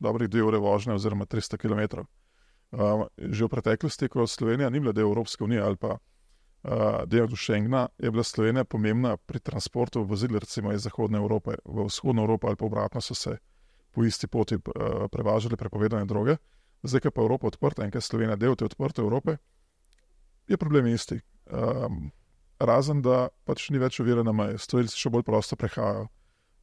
dobrih 0.00 0.28
dve 0.28 0.42
ure 0.42 0.58
vožnje, 0.58 0.94
oziroma 0.94 1.26
300 1.26 1.56
km. 1.56 2.06
Um, 2.70 3.04
že 3.18 3.44
v 3.44 3.48
preteklosti, 3.48 4.08
ko 4.08 4.26
Slovenija 4.26 4.70
ni 4.70 4.80
bila 4.80 4.92
del 4.92 5.08
Evropske 5.08 5.44
unije 5.44 5.60
ali 5.60 5.76
pa 5.76 5.96
uh, 5.96 7.04
del 7.06 7.28
Schengna, 7.36 7.88
je 7.98 8.10
bila 8.10 8.24
Slovenija 8.24 8.64
pomembna 8.64 9.16
pri 9.16 9.40
transportu 9.40 10.04
vozil, 10.04 10.38
recimo 10.38 10.72
iz 10.72 10.82
Zahodne 10.82 11.18
Evrope 11.18 11.56
v 11.64 11.84
Vzhodno 11.84 12.22
Evropo 12.22 12.46
ali 12.46 12.56
pa 12.56 12.64
obratno 12.64 13.00
so 13.00 13.14
se 13.14 13.38
po 13.90 14.04
isti 14.04 14.26
poti 14.26 14.54
uh, 14.54 14.62
prevažali 15.12 15.56
prepovedane 15.56 16.04
droge. 16.04 16.36
Zdaj, 16.82 17.00
ko 17.00 17.08
je 17.08 17.12
pa 17.12 17.20
Evropa 17.20 17.46
odprta 17.46 17.84
in 17.84 17.90
ker 17.90 17.98
je 17.98 18.08
Slovenija 18.08 18.36
del 18.36 18.56
te 18.56 18.64
odprte 18.64 19.00
Evrope, 19.00 19.36
je 20.48 20.56
problem 20.56 20.86
isti. 20.86 21.20
Um, 21.46 22.10
razen 22.58 23.02
da 23.02 23.28
pač 23.44 23.70
ni 23.70 23.78
več 23.78 24.00
ovire 24.00 24.24
na 24.24 24.32
meji, 24.32 24.58
stvari 24.58 24.88
se 24.88 24.96
še 24.96 25.10
bolj 25.10 25.24
prosto 25.24 25.56
prehajajo 25.56 26.08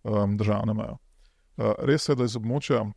um, 0.06 0.38
državne 0.38 0.74
meje. 0.74 0.96
Uh, 1.58 1.74
res 1.88 2.10
je, 2.10 2.16
da 2.16 2.28
iz 2.28 2.38
območja 2.38 2.84
uh, 2.86 2.94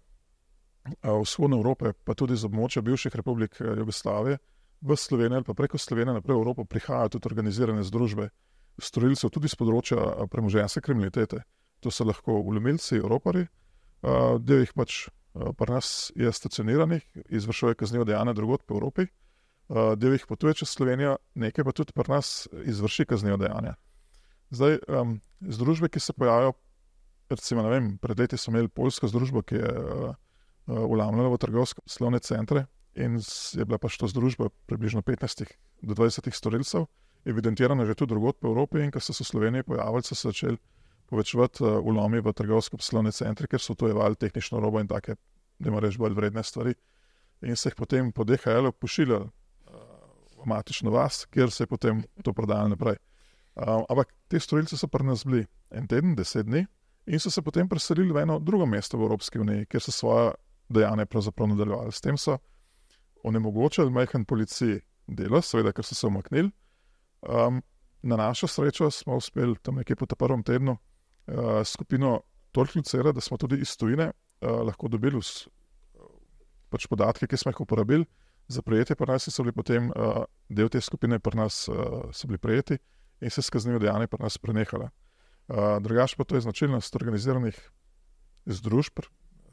vzhodne 1.23 1.59
Evrope, 1.59 1.95
pa 2.05 2.15
tudi 2.15 2.37
iz 2.37 2.45
območja 2.45 2.83
bivših 2.85 3.17
republik 3.17 3.59
uh, 3.61 3.73
Jugoslavije, 3.79 4.39
v 4.81 4.97
Slovenijo 4.97 5.41
ali 5.41 5.45
pa 5.45 5.55
preko 5.55 5.79
Slovenije 5.79 6.15
naprej 6.15 6.37
v 6.37 6.39
Evropo 6.39 6.65
prihajajo 6.65 7.09
tudi 7.09 7.29
organizirane 7.29 7.83
združbe 7.83 8.29
storilcev, 8.79 9.31
tudi 9.35 9.51
z 9.51 9.59
področja 9.59 9.99
uh, 9.99 10.27
premoženjske 10.31 10.83
kriminalitete. 10.85 11.43
To 11.83 11.91
so 11.91 12.07
lahko 12.07 12.41
ulomilci, 12.43 13.01
ropari, 13.03 13.47
uh, 13.47 14.39
del 14.39 14.63
jih 14.67 14.75
pač 14.75 15.07
uh, 15.07 15.51
pri 15.59 15.79
nas 15.79 16.13
je 16.15 16.31
stacioniranih, 16.33 17.03
izvršuje 17.31 17.79
kaznivo 17.79 18.07
dejanje 18.07 18.35
drugot 18.39 18.67
po 18.67 18.79
Evropi. 18.79 19.09
Uh, 19.69 19.95
del 19.99 20.15
jih 20.15 20.27
potuje 20.27 20.63
čez 20.63 20.71
Slovenijo, 20.71 21.19
nekaj 21.35 21.67
pa 21.67 21.75
tudi 21.75 21.95
pri 21.95 22.15
nas 22.15 22.49
izvrši 22.65 23.07
kaznivo 23.07 23.37
dejanje. 23.37 23.75
Zdaj, 24.51 24.79
um, 24.89 25.19
združbe, 25.45 25.91
ki 25.93 26.01
se 26.01 26.15
pojavljajo, 26.17 26.55
recimo, 27.37 27.63
vem, 27.69 27.97
pred 27.99 28.19
leti 28.19 28.37
smo 28.37 28.55
imeli 28.55 28.69
polsko 28.69 29.09
združbo, 29.09 29.43
ki 29.43 29.61
je 29.61 29.69
uh, 29.69 30.11
uh, 30.13 30.85
ulamljala 30.85 31.33
v 31.33 31.41
trgovske 31.41 31.85
poslovne 31.85 32.21
centre 32.25 32.67
in 32.99 33.19
je 33.21 33.65
bila 33.65 33.79
pač 33.79 33.99
to 34.01 34.09
združba 34.11 34.49
približno 34.67 35.03
15 35.07 35.45
do 35.83 35.95
20 35.95 36.31
storilcev, 36.35 36.89
evidentirana 37.25 37.87
že 37.87 37.95
tudi 37.95 38.15
drugot 38.15 38.41
po 38.41 38.51
Evropi 38.51 38.83
in 38.83 38.91
ko 38.91 39.01
so 39.01 39.13
se 39.13 39.25
v 39.25 39.31
Sloveniji 39.31 39.63
pojavili, 39.63 40.03
so 40.03 40.15
se 40.15 40.29
začeli 40.29 40.59
povečevati 41.09 41.65
uh, 41.65 41.79
ulomi 41.81 42.21
v 42.21 42.33
trgovske 42.33 42.77
poslovne 42.77 43.13
centre, 43.13 43.47
ker 43.47 43.61
so 43.61 43.75
tojevali 43.75 44.17
tehnično 44.17 44.61
robo 44.61 44.81
in 44.81 44.89
take, 44.89 45.17
da 45.59 45.71
ima 45.71 45.81
reč 45.81 45.99
bolj 45.99 46.15
vredne 46.15 46.43
stvari. 46.43 46.75
In 47.43 47.57
se 47.57 47.69
jih 47.69 47.77
potem 47.79 48.13
po 48.13 48.25
DHL-u 48.25 48.73
pošiljali 48.73 49.31
v 50.39 50.47
matično 50.47 50.91
vas, 50.91 51.25
kjer 51.31 51.51
se 51.51 51.63
je 51.63 51.67
potem 51.67 52.03
to 52.23 52.33
prodajalo 52.33 52.75
naprej. 52.75 52.99
Um, 53.59 53.85
ampak 53.91 54.15
te 54.29 54.41
storilce 54.41 54.77
so 54.79 54.87
pri 54.87 55.07
nas 55.07 55.25
bili 55.27 55.47
en 55.71 55.87
teden, 55.87 56.15
deset 56.15 56.47
dni 56.47 56.67
in 57.09 57.21
so 57.21 57.31
se 57.31 57.43
potem 57.43 57.69
preselili 57.69 58.13
v 58.13 58.23
eno 58.23 58.39
drugo 58.39 58.67
mesto 58.67 58.99
v 58.99 59.09
Evropski 59.09 59.39
uniji, 59.39 59.67
kjer 59.67 59.83
so 59.83 59.93
svoje 59.93 60.33
dejanje 60.69 61.07
pravzaprav 61.07 61.49
nadaljevali. 61.49 61.93
S 61.93 62.01
tem 62.05 62.17
so 62.17 62.39
onemogočili 63.25 63.91
majhen 63.91 64.25
policiji 64.25 64.81
delo, 65.07 65.41
seveda, 65.43 65.73
ker 65.73 65.85
so 65.85 65.95
se 65.95 66.07
umaknili. 66.07 66.51
Um, 67.23 67.63
na 68.03 68.17
našo 68.17 68.47
srečo 68.47 68.91
smo 68.91 69.17
uspeli 69.17 69.57
tam 69.63 69.81
nekje 69.81 69.97
po 69.97 70.07
tem 70.07 70.19
prvem 70.19 70.43
tednu 70.43 70.77
uh, 70.77 71.65
skupino 71.65 72.21
toliko 72.53 72.79
lucera, 72.79 73.13
da 73.13 73.21
smo 73.21 73.37
tudi 73.37 73.61
iz 73.61 73.77
tujine 73.77 74.11
uh, 74.13 74.61
lahko 74.69 74.89
dobili 74.89 75.19
vs, 75.19 75.49
pač 76.69 76.87
podatke, 76.87 77.27
ki 77.27 77.37
smo 77.37 77.53
jih 77.53 77.61
uporabili 77.65 78.05
za 78.49 78.63
prejetje, 78.63 78.97
pa 78.97 79.09
nas 79.09 79.29
so 79.29 79.43
bili 79.43 79.53
potem 79.53 79.91
uh, 79.91 80.25
del 80.49 80.69
te 80.69 80.81
skupine, 80.81 81.19
pa 81.19 81.31
nas 81.35 81.67
uh, 81.69 82.09
so 82.13 82.29
bili 82.29 82.39
prejeti 82.39 82.79
in 83.21 83.31
se 83.31 83.43
skaznijo 83.43 83.81
dejanje, 83.83 84.07
pa 84.07 84.21
nas 84.21 84.39
prenehala. 84.39 84.91
Uh, 85.49 85.79
drugač 85.81 86.15
pa 86.15 86.25
to 86.29 86.37
je 86.37 86.45
značilnost 86.45 86.97
organiziranih 86.97 87.57
združb, 88.47 89.01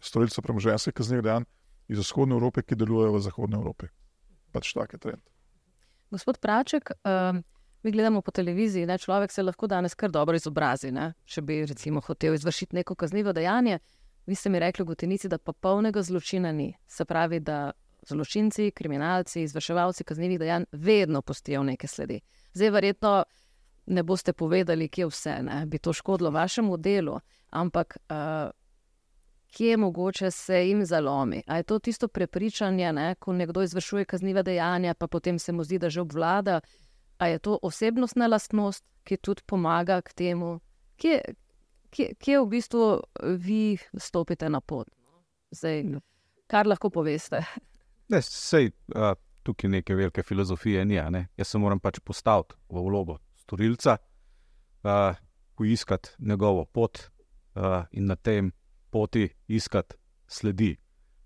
storilcev 0.03 0.43
premoženskih 0.43 0.93
kaznivih 0.93 1.23
dejanj 1.23 1.45
iz 1.87 1.99
vzhodne 2.01 2.35
Evrope, 2.35 2.63
ki 2.63 2.75
delujejo 2.75 3.15
v 3.15 3.21
zahodni 3.23 3.55
Evropi. 3.55 3.87
Pač 4.51 4.73
tak 4.75 4.93
je 4.93 4.99
trend. 4.99 5.23
Gospod 6.11 6.39
Praček, 6.43 6.91
uh, 6.91 7.39
mi 7.83 7.91
gledamo 7.91 8.21
po 8.21 8.31
televiziji, 8.31 8.85
ne, 8.85 8.97
človek 8.97 9.31
se 9.31 9.43
lahko 9.43 9.67
danes 9.67 9.95
kar 9.95 10.11
dobro 10.11 10.35
izobrazi. 10.35 10.91
Ne, 10.91 11.13
če 11.25 11.41
bi 11.41 11.61
recimo 11.65 12.01
hotel 12.01 12.35
izvršiti 12.35 12.75
neko 12.75 12.95
kaznivo 12.95 13.33
dejanje, 13.33 13.79
vi 14.25 14.35
ste 14.35 14.49
mi 14.49 14.59
rekli 14.59 14.83
v 14.83 14.91
Gotenici, 14.91 15.29
da 15.29 15.37
popolnega 15.37 16.01
zločina 16.03 16.51
ni. 16.51 16.73
Se 16.87 17.05
pravi, 17.05 17.39
da 17.39 17.71
zločinci, 18.09 18.71
kriminalci, 18.71 19.41
izvrševalci 19.41 20.03
kaznivih 20.03 20.39
dejanj 20.39 20.65
vedno 20.71 21.21
postijo 21.21 21.63
neke 21.63 21.87
sledi. 21.87 22.19
Zdaj, 22.53 22.69
verjetno 22.69 23.23
ne 23.85 24.03
boste 24.03 24.33
povedali, 24.33 24.89
kje 24.89 25.07
vse 25.07 25.41
ne, 25.43 25.65
bi 25.65 25.77
to 25.77 25.93
škodilo 25.93 26.31
vašemu 26.31 26.77
delu, 26.77 27.19
ampak 27.49 27.97
uh, 28.09 28.49
kje 29.47 29.77
mogoče 29.77 30.31
se 30.31 30.67
jim 30.67 30.85
zalomi. 30.85 31.43
A 31.47 31.57
je 31.57 31.63
to 31.63 31.79
tisto 31.79 32.07
prepričanje, 32.07 32.93
ne, 32.93 33.15
ko 33.15 33.33
nekdo 33.33 33.61
izvršuje 33.63 34.05
kaznive 34.05 34.43
dejanja, 34.43 34.93
pa 34.93 35.07
potem 35.07 35.39
se 35.39 35.51
mu 35.51 35.63
zdi, 35.63 35.79
da 35.79 35.89
že 35.89 36.01
obvlada. 36.01 36.61
A 37.17 37.27
je 37.27 37.39
to 37.39 37.59
osebnostna 37.61 38.27
lastnost, 38.27 38.83
ki 39.03 39.17
tudi 39.17 39.41
pomaga 39.45 40.01
k 40.01 40.13
temu, 40.13 40.59
kje, 40.97 41.21
kje, 41.89 42.13
kje 42.19 42.39
v 42.41 42.47
bistvu 42.47 43.01
vi 43.37 43.77
stopite 43.97 44.49
na 44.49 44.61
pot? 44.61 44.87
Zdaj, 45.51 45.83
Ja. 45.83 45.99
kar 46.47 46.67
lahko 46.67 46.89
poveste. 46.89 47.45
Ne, 48.09 48.21
sej, 48.21 48.71
uh, 48.95 49.13
tukaj 49.43 49.69
neke 49.69 49.95
velike 49.95 50.23
filozofije 50.23 50.85
ni. 50.85 50.99
Ne? 51.09 51.27
Jaz 51.37 51.47
se 51.47 51.57
moram 51.57 51.79
pač 51.79 51.99
postaviti 51.99 52.55
v 52.69 52.81
vlogo 52.81 53.17
storilca, 53.45 53.97
uh, 54.83 55.15
poiskati 55.55 56.09
njegovo 56.19 56.65
pot 56.65 56.99
uh, 57.55 57.85
in 57.91 58.05
na 58.05 58.15
tem 58.15 58.51
poti 58.89 59.29
iskati 59.47 59.95
sledi 60.27 60.75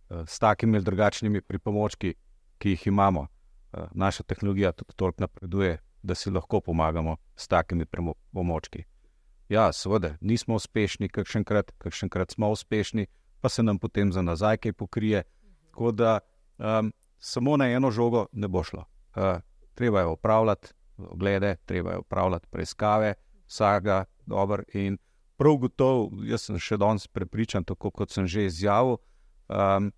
uh, 0.09 0.27
s 0.27 0.39
takimi 0.39 0.77
ali 0.77 0.85
drugačnimi 0.85 1.41
pripomočki, 1.41 2.13
ki 2.57 2.69
jih 2.69 2.87
imamo. 2.87 3.21
Uh, 3.21 3.87
naša 3.91 4.23
tehnologija 4.23 4.71
tudi 4.71 4.93
toliko 4.95 5.21
napreduje, 5.21 5.77
da 6.01 6.15
si 6.15 6.31
lahko 6.31 6.61
pomagamo 6.61 7.17
s 7.35 7.47
takimi 7.47 7.85
pripomočki. 7.85 8.83
Ja, 9.49 9.71
seveda, 9.73 10.15
nismo 10.21 10.55
uspešni, 10.55 11.09
kakšenkrat, 11.09 11.71
kakšenkrat 11.77 12.31
smo 12.31 12.51
uspešni, 12.51 13.07
pa 13.41 13.49
se 13.49 13.63
nam 13.63 13.79
potem 13.79 14.11
za 14.11 14.21
nazaj 14.21 14.57
kaj 14.57 14.73
pokrije. 14.73 15.23
Tako 15.65 15.91
da 15.91 16.19
um, 16.57 16.93
samo 17.17 17.57
na 17.57 17.71
eno 17.71 17.91
žogo 17.91 18.27
ne 18.31 18.47
bo 18.47 18.63
šlo. 18.63 18.85
Uh, 19.15 19.41
treba 19.75 19.99
je 19.99 20.05
upravljati 20.05 20.73
oglede, 21.07 21.55
treba 21.65 21.91
je 21.91 21.97
upravljati 21.97 22.47
preiskave, 22.51 23.13
vsakega 23.47 24.05
dobro. 24.25 24.63
In 24.73 24.97
prav 25.37 25.55
gotovo, 25.57 26.09
jaz 26.27 26.47
sem 26.47 26.59
še 26.59 26.77
danes 26.77 27.07
prepričan, 27.07 27.63
tako 27.63 27.91
kot 27.91 28.11
sem 28.11 28.27
že 28.27 28.45
izjavil. 28.49 28.99
Um, 29.47 29.91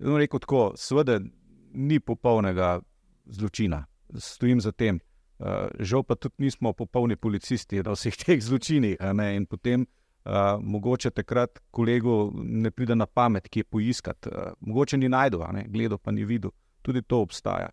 bom 0.00 0.18
rekel 0.18 0.42
tako, 0.42 0.64
seveda 0.76 1.20
ni 1.72 2.00
popolnega 2.00 2.80
zločina, 3.30 3.84
stojim 4.18 4.60
za 4.60 4.72
tem. 4.72 5.00
Uh, 5.40 5.70
žal 5.78 6.02
pa 6.04 6.18
tudi 6.20 6.44
nismo 6.44 6.74
popolni 6.76 7.16
policisti 7.16 7.80
na 7.80 7.94
vseh 7.94 8.16
teh 8.16 8.42
zločinih. 8.42 8.98
In 9.36 9.46
potem 9.46 9.86
uh, 9.86 10.58
mogoče 10.60 11.14
takrat 11.16 11.62
kolegu 11.70 12.32
ne 12.34 12.70
pride 12.70 12.98
na 12.98 13.06
pamet, 13.06 13.48
kje 13.48 13.64
poiskati. 13.64 14.28
Uh, 14.28 14.52
mogoče 14.60 14.98
ni 14.98 15.08
najdel, 15.08 15.46
gledal 15.68 15.98
pa 15.98 16.12
ni 16.12 16.26
videl. 16.28 16.52
Tudi 16.82 17.02
to 17.02 17.22
obstaja. 17.22 17.70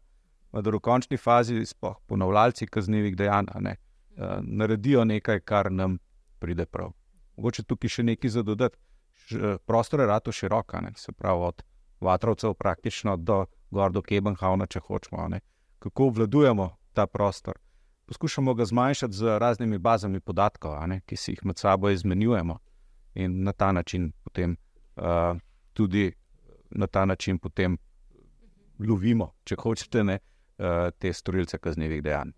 Da 0.52 0.72
v 0.72 0.80
končni 0.80 1.18
fazi, 1.18 1.66
sploh 1.66 1.98
ponavljalci 2.08 2.68
kaznevih 2.68 3.16
dejanj, 3.16 3.46
ne, 3.60 3.76
uh, 4.18 4.40
naredijo 4.42 5.04
nekaj, 5.06 5.40
kar 5.40 5.72
nam 5.72 6.00
pride 6.40 6.66
prav. 6.66 6.94
Mogoče 7.38 7.64
tukaj 7.64 7.90
še 7.90 8.04
nekaj 8.04 8.30
za 8.30 8.44
dodati. 8.44 8.78
Š- 9.28 9.58
Prostor 9.66 10.00
je 10.00 10.08
rato 10.08 10.32
širok, 10.32 10.74
ne, 10.82 10.92
se 10.96 11.12
pravi 11.12 11.42
od 11.42 11.64
Vatrovcev 12.00 12.54
praktično 12.54 13.18
do 13.18 13.46
gor 13.72 13.92
do 13.92 14.02
Kebenhavna, 14.02 14.66
če 14.66 14.80
hočemo. 14.80 15.28
ne. 15.28 15.40
Kako 15.80 16.08
obvladujemo 16.08 16.70
ta 16.94 17.08
prostor? 17.08 17.58
Poskušamo 18.06 18.54
ga 18.54 18.66
zmanjšati 18.66 19.14
z 19.14 19.40
raznimi 19.40 19.78
bazami 19.78 20.20
podatkov, 20.20 20.88
ne, 20.88 21.02
ki 21.02 21.16
si 21.16 21.32
jih 21.32 21.46
med 21.46 21.58
sabo 21.58 21.90
izmenjujemo 21.90 22.58
in 23.16 23.44
na 23.44 23.52
ta 23.52 23.72
način 23.72 24.14
potem 24.24 24.56
uh, 24.96 25.38
tudi 25.74 26.14
na 26.70 26.88
ta 26.88 27.06
način 27.06 27.38
potem 27.40 27.78
lovimo, 28.80 29.34
če 29.44 29.56
hočete, 29.56 30.04
ne, 30.04 30.20
te 31.00 31.14
storilce 31.14 31.58
kaznevih 31.58 32.04
dejanj. 32.04 32.32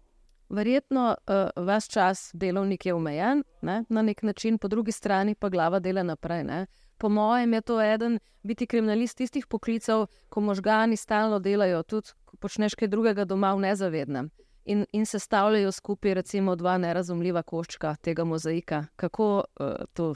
Verjetno 0.50 1.16
uh, 1.16 1.66
vaš 1.66 1.88
čas 1.88 2.32
delovnik 2.34 2.86
je 2.86 2.94
omejen 2.94 3.44
ne, 3.62 3.84
na 3.90 4.02
nek 4.02 4.24
način, 4.24 4.58
po 4.58 4.68
drugi 4.68 4.92
strani 4.92 5.36
pa 5.36 5.50
glava 5.50 5.80
dela 5.80 6.04
naprej. 6.04 6.44
Ne. 6.44 6.66
Po 6.98 7.10
mojem 7.10 7.54
je 7.54 7.62
to 7.62 7.82
eden, 7.82 8.20
biti 8.44 8.68
kriminalist 8.68 9.18
tistih 9.18 9.48
poklicev, 9.48 10.08
ko 10.30 10.42
možgani 10.42 10.98
stalno 10.98 11.40
delajo, 11.40 11.84
tudi 11.84 12.10
ko 12.26 12.38
počneš 12.38 12.76
kaj 12.76 12.88
drugega 12.88 13.26
doma 13.26 13.54
v 13.54 13.60
nezavednem. 13.60 14.30
In, 14.66 14.86
in 14.94 15.06
se 15.06 15.20
stavljajo 15.20 15.72
skupaj, 15.72 16.14
recimo, 16.14 16.56
dva 16.56 16.78
nerazumljiva 16.78 17.44
koščka 17.44 17.96
tega 18.02 18.24
mozaika. 18.24 18.86
Kako 18.96 19.44
uh, 19.60 19.86
to? 19.94 20.14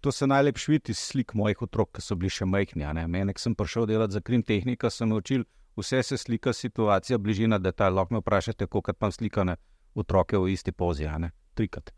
To 0.00 0.12
se 0.12 0.26
najlepše 0.26 0.72
vidi 0.72 0.92
iz 0.92 0.98
slik 0.98 1.34
mojih 1.34 1.62
otrok, 1.62 1.96
ki 1.96 2.02
so 2.02 2.14
bili 2.14 2.30
še 2.30 2.46
majhni. 2.46 2.86
Mene, 3.10 3.34
ki 3.34 3.42
sem 3.42 3.54
prišel 3.54 3.86
delati 3.90 4.14
za 4.14 4.20
krim 4.20 4.42
tehnika, 4.42 4.90
sem 4.90 5.12
učil, 5.12 5.44
vse 5.78 6.02
se 6.02 6.18
slika 6.18 6.52
situacija, 6.52 7.18
bližina 7.18 7.58
detajl. 7.58 7.94
Lahko 7.94 8.14
me 8.14 8.20
vprašate, 8.20 8.66
koliko 8.66 8.92
imam 9.00 9.12
slikane 9.12 9.56
otroke 9.94 10.38
v 10.38 10.52
isti 10.52 10.72
pozi, 10.72 11.08
ne 11.18 11.30
trikrat. 11.58 11.92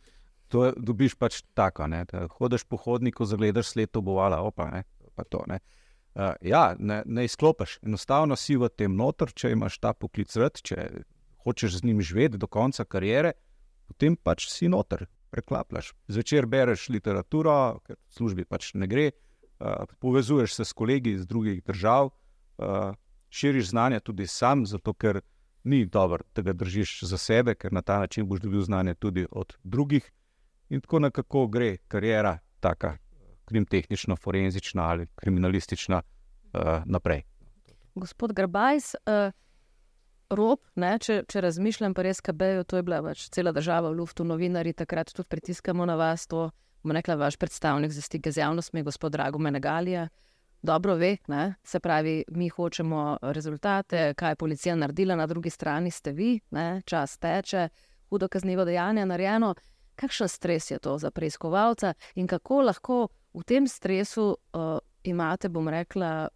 To 0.50 0.64
je, 0.66 0.72
dobiš 0.76 1.14
pač 1.20 1.42
tako, 1.54 1.86
ne. 1.90 2.04
Hodiš 2.38 2.64
po 2.66 2.80
hodniku, 2.80 3.26
zagledaš 3.28 3.74
sled 3.74 3.96
obovala, 3.96 4.40
opa, 4.42 4.70
ne. 4.72 4.82
pa 5.14 5.24
to. 5.24 5.44
Ne. 5.46 5.60
Uh, 6.14 6.34
ja, 6.42 6.74
ne, 6.78 7.02
ne 7.06 7.24
izklopiš. 7.28 7.78
Enostavno 7.86 8.36
si 8.36 8.56
v 8.58 8.70
tem 8.74 8.96
noter, 8.96 9.30
če 9.30 9.52
imaš 9.54 9.78
ta 9.78 9.92
poklic 9.94 10.34
rad, 10.40 10.58
če 10.58 11.04
hočeš 11.44 11.78
z 11.80 11.86
njim 11.86 12.02
živeti 12.02 12.40
do 12.40 12.48
konca 12.50 12.84
kariere, 12.84 13.36
potem 13.86 14.16
pač 14.18 14.48
si 14.50 14.68
noter, 14.68 15.06
preklapljaš. 15.30 15.92
Zvečer 16.10 16.48
bereš 16.50 16.88
literaturo, 16.90 17.78
ker 17.86 18.00
službi 18.16 18.44
pač 18.48 18.72
ne 18.74 18.90
gre, 18.90 19.06
uh, 19.12 19.86
povezuješ 20.02 20.58
se 20.58 20.66
s 20.66 20.74
kolegi 20.74 21.14
iz 21.14 21.28
drugih 21.30 21.62
držav, 21.62 22.10
uh, 22.10 22.90
širiš 23.30 23.70
znanje 23.70 24.00
tudi 24.00 24.26
sam, 24.26 24.66
zato 24.66 24.92
ker 24.92 25.20
ni 25.64 25.84
dobro, 25.86 26.24
da 26.34 26.42
ga 26.42 26.52
držiš 26.52 27.02
za 27.02 27.18
sebe, 27.18 27.54
ker 27.54 27.72
na 27.72 27.82
ta 27.82 27.98
način 27.98 28.28
boš 28.28 28.40
dobil 28.40 28.62
znanje 28.62 28.94
tudi 28.94 29.26
od 29.30 29.56
drugih. 29.64 30.10
In 30.68 30.80
tako 30.80 30.98
nekako 30.98 31.46
gre 31.46 31.76
karijera, 31.88 32.38
taka 32.60 32.96
krimtehnična, 33.44 34.16
forenzična 34.16 34.82
ali 34.82 35.06
kriminalistična 35.14 36.02
uh, 36.02 36.60
naprej. 36.84 37.22
Gospod 37.94 38.32
Grbajs, 38.32 38.94
uh, 38.94 39.32
rob, 40.30 40.58
ne, 40.74 40.94
če, 40.98 41.24
če 41.28 41.40
razmišljam, 41.40 41.94
pa 41.94 42.06
res 42.06 42.22
KB-ju, 42.22 42.64
to 42.64 42.78
je 42.78 42.86
bila 42.86 43.00
več 43.04 43.26
cela 43.34 43.52
država 43.52 43.90
v 43.90 43.98
luftu, 43.98 44.24
novinari 44.24 44.72
takrat 44.72 45.10
tudi 45.14 45.28
pritiskamo 45.28 45.86
na 45.86 45.98
vas. 45.98 46.26
To 46.30 46.50
bom 46.82 46.94
rekla, 46.94 47.18
vaš 47.18 47.36
predstavnik 47.36 47.92
za 47.92 48.02
stike 48.02 48.32
z 48.32 48.44
javnostmi, 48.44 48.86
gospod 48.86 49.12
Drago 49.12 49.38
Menegalija. 49.38 50.08
Dobro 50.62 50.94
ve, 50.94 51.16
ne? 51.26 51.54
se 51.64 51.80
pravi, 51.80 52.24
mi 52.28 52.48
hočemo 52.48 53.18
rezultate, 53.22 54.14
kaj 54.14 54.30
je 54.30 54.36
policija 54.36 54.74
naredila, 54.76 55.16
na 55.16 55.26
drugi 55.26 55.50
strani 55.50 55.90
ste 55.90 56.12
vi, 56.12 56.40
ne? 56.50 56.82
čas 56.84 57.18
teče, 57.18 57.68
hudo 58.08 58.28
kaznivo 58.28 58.64
dejanje 58.64 59.06
narejeno. 59.06 59.54
Kakšen 59.94 60.28
stres 60.28 60.70
je 60.70 60.78
to 60.78 60.98
za 60.98 61.10
preiskovalca 61.10 61.94
in 62.14 62.26
kako 62.26 62.62
lahko 62.62 63.08
v 63.34 63.42
tem 63.44 63.68
stresu 63.68 64.36
uh, 64.52 64.78
imate, 65.04 65.48
bom 65.48 65.68
rekla, 65.68 66.28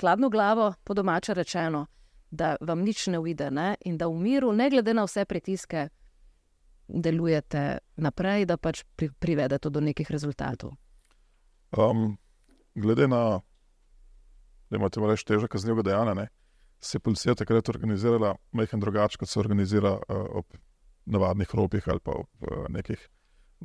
hladno 0.00 0.28
glavo, 0.28 0.74
po 0.84 0.94
domače 0.94 1.34
rečeno, 1.34 1.86
da 2.30 2.56
vam 2.60 2.80
nič 2.80 3.06
ne 3.06 3.18
uide 3.18 3.50
ne? 3.50 3.74
in 3.80 3.98
da 3.98 4.06
v 4.06 4.18
miru, 4.18 4.52
ne 4.52 4.70
glede 4.70 4.94
na 4.94 5.04
vse 5.04 5.24
pritiske, 5.24 5.88
delujete 6.88 7.78
naprej, 7.96 8.46
da 8.46 8.56
pač 8.56 8.84
pri, 8.96 9.10
privedete 9.18 9.70
do 9.70 9.80
nekih 9.80 10.10
rezultatov. 10.10 10.74
Um, 11.78 12.18
glede 12.74 13.08
na, 13.08 13.40
da 14.70 14.76
imate 14.76 15.00
reči, 15.00 15.26
težko 15.26 15.48
kaznivega 15.48 15.90
dejanja, 15.90 16.14
ne, 16.14 16.28
se 16.80 16.96
je 16.96 17.00
policija 17.00 17.34
takrat 17.34 17.68
organizirala 17.68 18.34
majhen 18.52 18.80
drugače, 18.80 19.18
kot 19.18 19.28
se 19.28 19.40
organizira 19.40 19.96
uh, 19.96 20.24
ob 20.40 20.58
navadnih 21.06 21.54
ropih 21.54 21.88
ali 21.88 22.00
pa 22.00 22.10
ob 22.10 22.28
uh, 22.40 22.66
nekih 22.68 23.08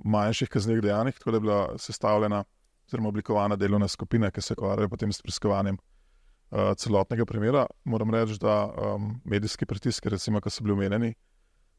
manjših 0.06 0.50
kaznjih 0.50 0.82
dejanjih, 0.82 1.18
tako 1.18 1.32
da 1.32 1.38
je 1.38 1.42
bila 1.42 1.60
sestavljena 1.78 2.44
oziroma 2.88 3.10
oblikovana 3.10 3.56
delovna 3.56 3.88
skupina, 3.88 4.32
ki 4.32 4.42
se 4.42 4.56
ukvarja 4.58 4.90
potem 4.90 5.12
s 5.14 5.22
preiskovanjem 5.22 5.78
uh, 5.78 6.74
celotnega 6.78 7.26
primera. 7.26 7.66
Moram 7.84 8.14
reči, 8.16 8.40
da 8.42 8.66
um, 8.66 9.20
medijski 9.26 9.66
pritiski, 9.66 10.10
recimo, 10.10 10.42
ki 10.42 10.50
so 10.50 10.64
bili 10.64 10.74
omenjeni, 10.74 11.14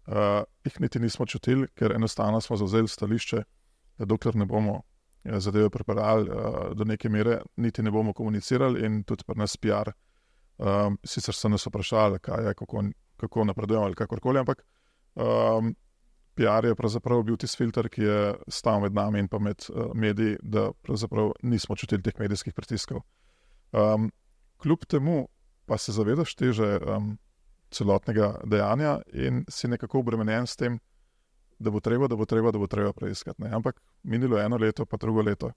uh, 0.07 0.45
jih 0.65 0.81
niti 0.81 1.01
nismo 1.01 1.27
čutili, 1.27 1.69
ker 1.75 1.97
enostavno 1.97 2.41
smo 2.41 2.57
zauzeli 2.57 2.89
stališče, 2.89 3.43
da 3.99 4.05
dokler 4.05 4.37
ne 4.37 4.47
bomo 4.47 4.83
zadeve 5.25 5.71
pripeljali 5.71 6.31
uh, 6.31 6.77
do 6.77 6.85
neke 6.85 7.09
mere, 7.09 7.41
niti 7.57 7.83
ne 7.83 7.91
bomo 7.91 8.13
komunicirali 8.13 8.87
in 8.87 9.03
tudi 9.05 9.25
pri 9.27 9.39
nas 9.39 9.57
PR. 9.57 9.93
Um, 10.59 10.99
sicer 11.05 11.35
so 11.35 11.49
nas 11.49 11.67
vprašali, 11.67 12.19
kaj 12.19 12.47
je, 12.47 12.55
kako, 12.55 12.85
kako 13.17 13.45
napredujemo 13.45 13.87
ali 13.87 13.95
kakorkoli, 13.95 14.39
ampak 14.39 14.65
um, 15.15 15.75
PR 16.35 16.65
je 16.65 16.75
pravzaprav 16.75 17.23
bil 17.23 17.37
tisti 17.37 17.57
filter, 17.57 17.89
ki 17.89 18.03
je 18.03 18.35
stal 18.49 18.81
med 18.81 18.95
nami 18.95 19.19
in 19.25 19.29
pa 19.29 19.39
med 19.39 19.65
uh, 19.69 19.95
mediji, 19.95 20.37
da 20.43 20.71
pravzaprav 20.83 21.33
nismo 21.43 21.77
čutili 21.77 22.03
teh 22.03 22.19
medijskih 22.19 22.55
pritiskov. 22.55 23.01
Um, 23.73 24.11
kljub 24.61 24.85
temu 24.89 25.29
pa 25.67 25.79
se 25.79 25.93
zavedaš 25.93 26.35
teže 26.35 26.79
um, 26.79 27.19
celotnega 27.71 28.35
dejanja 28.45 28.99
in 29.13 29.45
si 29.49 29.69
nekako 29.69 29.99
obremenjen 29.99 30.47
s 30.47 30.57
tem, 30.57 30.79
da 31.61 31.70
bo 31.70 31.81
treba, 31.81 32.09
da 32.09 32.16
bo 32.16 32.25
treba, 32.25 32.51
da 32.51 32.59
bo 32.59 32.66
treba 32.66 32.92
preiskati. 32.92 33.42
Ne? 33.42 33.51
Ampak 33.53 33.81
minilo 34.03 34.38
je 34.38 34.44
eno 34.44 34.57
leto, 34.57 34.87
pa 34.87 34.96
drugo 34.96 35.23
leto. 35.23 35.53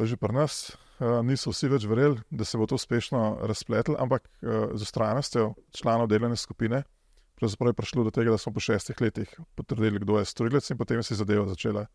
Že 0.00 0.16
pri 0.16 0.32
nas 0.32 0.72
uh, 0.98 1.20
niso 1.22 1.52
vsi 1.52 1.68
več 1.68 1.84
verjeli, 1.86 2.22
da 2.30 2.44
se 2.44 2.58
bo 2.58 2.66
to 2.66 2.74
uspešno 2.74 3.44
razpletlo, 3.46 3.98
ampak 4.00 4.26
uh, 4.26 4.72
z 4.74 4.82
ustrajnostjo 4.82 5.52
članov 5.76 6.08
delovne 6.08 6.36
skupine 6.36 6.82
je 7.40 7.72
prišlo 7.72 8.04
do 8.04 8.10
tega, 8.10 8.30
da 8.30 8.38
smo 8.38 8.52
po 8.52 8.60
šestih 8.60 9.00
letih 9.00 9.30
potrdili, 9.54 9.98
kdo 9.98 10.18
je 10.18 10.24
storilec, 10.24 10.70
in 10.70 10.76
potem 10.76 11.02
se 11.02 11.14
je 11.14 11.18
zadeva 11.22 11.46
začela 11.48 11.86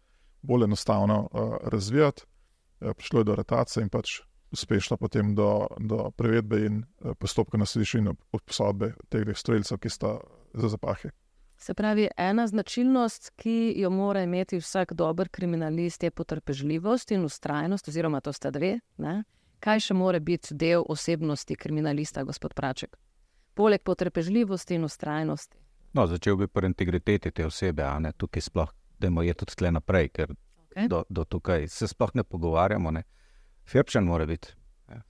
bolj 0.42 0.64
enostavno 0.64 1.30
uh, 1.32 1.58
razvijati. 1.62 2.24
Uh, 2.80 2.94
prišlo 2.94 3.20
je 3.20 3.24
do 3.24 3.36
retacije 3.36 3.84
in 3.84 3.90
pač 3.90 4.22
uspešno 4.52 4.98
potem 4.98 5.36
do, 5.36 5.68
do 5.80 6.12
prevedbe 6.18 6.66
in 6.66 6.82
uh, 6.82 7.14
postopka 7.20 7.58
na 7.58 7.66
sodišču 7.66 7.98
in 7.98 8.10
obsodbe 8.32 8.94
teh 9.10 9.26
dveh 9.26 9.38
storilcev, 9.38 9.78
ki 9.78 9.90
sta 9.90 10.18
za 10.54 10.72
zapahe. 10.72 11.12
Se 11.58 11.74
pravi, 11.74 12.10
ena 12.18 12.48
značilnost, 12.48 13.32
ki 13.36 13.74
jo 13.78 13.90
mora 13.90 14.24
imeti 14.24 14.60
vsak 14.60 14.94
dober 14.94 15.30
kriminalist, 15.30 16.04
je 16.04 16.12
potrpežljivost 16.12 17.12
in 17.12 17.24
ustrajnost, 17.26 17.88
oziroma 17.88 18.22
to 18.22 18.34
sta 18.34 18.52
dve. 18.52 18.80
Ne? 18.98 19.24
Kaj 19.60 19.88
še 19.88 19.94
more 19.94 20.20
biti 20.20 20.54
del 20.54 20.84
osebnosti 20.90 21.56
kriminalista, 21.56 22.24
gospod 22.24 22.54
Praček? 22.54 22.98
poleg 23.56 23.84
potrpežljivosti 23.84 24.76
in 24.76 24.84
ustrajnosti. 24.84 25.58
No, 25.94 26.08
začel 26.08 26.36
bi 26.36 26.48
pri 26.48 26.68
integriteti 26.68 27.32
te 27.32 27.46
osebe, 27.46 27.84
a 27.84 28.00
ne 28.00 28.12
tukaj 28.12 28.44
sploh, 28.44 28.72
da 29.00 29.08
je 29.24 29.34
tudi 29.34 29.56
tle 29.56 29.72
naprej, 29.72 30.10
ker 30.10 30.34
okay. 30.36 30.90
do, 30.92 31.04
do 31.10 31.24
tukaj 31.24 31.68
se 31.72 31.88
sploh 31.88 32.12
ne 32.14 32.24
pogovarjamo. 32.24 32.92
Ne. 32.92 33.04
Firčen 33.64 34.04
mora 34.04 34.26
biti, 34.26 34.52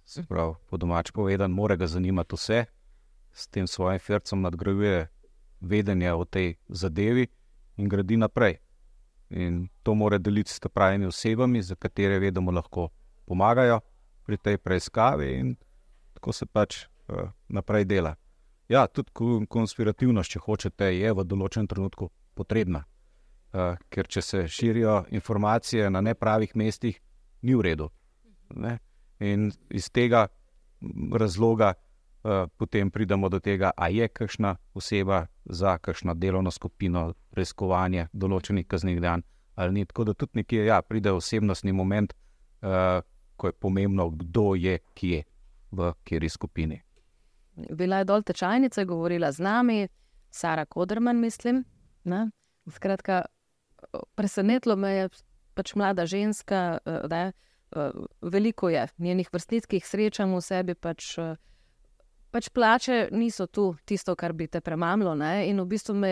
se 0.05 0.23
pravi, 0.29 0.53
po 0.69 0.77
domač 0.77 1.11
povedan, 1.11 1.51
mora 1.51 1.75
ga 1.75 1.87
zanimati 1.87 2.37
vse, 2.37 2.65
s 3.33 3.47
tem 3.47 3.67
svojim 3.67 3.99
fircem 3.99 4.41
nadgrajuje 4.41 5.07
vedenje 5.65 6.13
o 6.13 6.25
tej 6.25 6.55
zadevi 6.69 7.27
in 7.77 7.89
gradi 7.89 8.17
naprej. 8.17 8.59
In 9.29 9.67
to 9.83 9.95
mora 9.95 10.17
deliti 10.17 10.51
s 10.51 10.59
pravimi 10.73 11.05
osebami, 11.05 11.61
za 11.61 11.75
katere 11.75 12.19
vedemo, 12.19 12.51
lahko 12.51 12.89
pomagajo 13.25 13.79
pri 14.25 14.37
tej 14.37 14.57
preiskavi, 14.57 15.31
in 15.39 15.55
tako 16.13 16.33
se 16.33 16.45
pač 16.45 16.85
uh, 16.85 17.29
naprej 17.47 17.85
dela. 17.85 18.15
Ja, 18.69 18.87
tudi 18.87 19.11
konspirativnost, 19.49 20.31
če 20.31 20.39
hočete, 20.41 20.89
je 20.93 21.13
v 21.13 21.25
določenem 21.25 21.67
trenutku 21.69 22.09
potrebna. 22.33 22.85
Uh, 23.55 23.77
ker 23.89 24.07
če 24.07 24.21
se 24.21 24.47
širijo 24.47 25.05
informacije 25.13 25.89
na 25.89 26.01
nepravih 26.01 26.55
mestih, 26.55 26.97
ni 27.41 27.55
v 27.55 27.61
redu. 27.61 27.89
Ne? 28.55 28.79
In 29.19 29.51
iz 29.69 29.89
tega 29.93 30.27
razloga 31.13 31.73
potem 32.57 32.91
pridemo 32.91 33.29
do 33.29 33.39
tega, 33.39 33.71
ali 33.77 33.97
je 33.97 34.07
kakšna 34.07 34.55
oseba 34.73 35.25
za 35.45 35.77
kakšno 35.77 36.13
delovno 36.13 36.51
skupino, 36.51 37.13
preiskovanje 37.29 38.07
določenih 38.13 38.67
kaznjih 38.67 39.01
dejanj 39.01 39.25
ali 39.55 39.71
ni. 39.71 39.85
Tako 39.85 40.03
da 40.03 40.13
tudi 40.13 40.41
nekje 40.41 40.65
ja, 40.65 40.81
pride 40.81 41.11
osebnostni 41.11 41.71
moment, 41.71 42.13
uh, 42.61 42.99
ko 43.35 43.47
je 43.47 43.53
pomembno, 43.53 44.09
kdo 44.09 44.55
je 44.55 44.79
kje 44.93 45.23
v 45.71 45.93
kateri 46.03 46.29
skupini. 46.29 46.81
Bila 47.71 48.01
je 48.01 48.07
dol 48.09 48.23
tečajnica, 48.23 48.83
govorila 48.83 49.31
z 49.31 49.43
nami, 49.43 49.87
Sara 50.31 50.65
Kodrman, 50.65 51.19
mislim. 51.19 51.63
Ne? 52.03 52.29
Skratka, 52.67 53.21
presenetilo 54.15 54.75
me 54.75 54.91
je, 54.91 55.09
pač 55.55 55.75
mlada 55.75 56.05
ženska, 56.05 56.79
da 56.83 57.17
je 57.17 57.31
veliko 58.21 58.69
je 58.69 58.87
njenih 58.97 59.29
vrstnic, 59.33 59.65
ki 59.65 59.79
jih 59.79 59.87
srečam 59.87 60.35
v 60.35 60.41
sebi. 60.41 60.75
Pač, 60.75 61.15
pač 62.35 62.49
plače 62.51 63.07
niso 63.15 63.47
tu 63.47 63.69
tisto, 63.87 64.15
kar 64.19 64.33
bi 64.35 64.49
te 64.51 64.59
premamlo. 64.61 65.13
Ne? 65.15 65.47
In 65.47 65.61
v 65.63 65.67
bistvu 65.71 65.95
me 65.95 66.11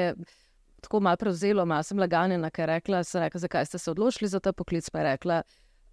tako 0.84 1.02
malo 1.04 1.20
prevzelo, 1.20 1.66
malo 1.68 1.84
sem 1.84 2.00
laganjena, 2.00 2.52
ker 2.52 2.70
rekla, 2.72 3.04
rekla, 3.04 3.42
zakaj 3.44 3.68
ste 3.68 3.80
se 3.80 3.92
odločili 3.92 4.30
za 4.32 4.40
ta 4.40 4.54
poklic. 4.56 4.88
Pa 4.90 5.02
je 5.02 5.06
rekla, 5.12 5.42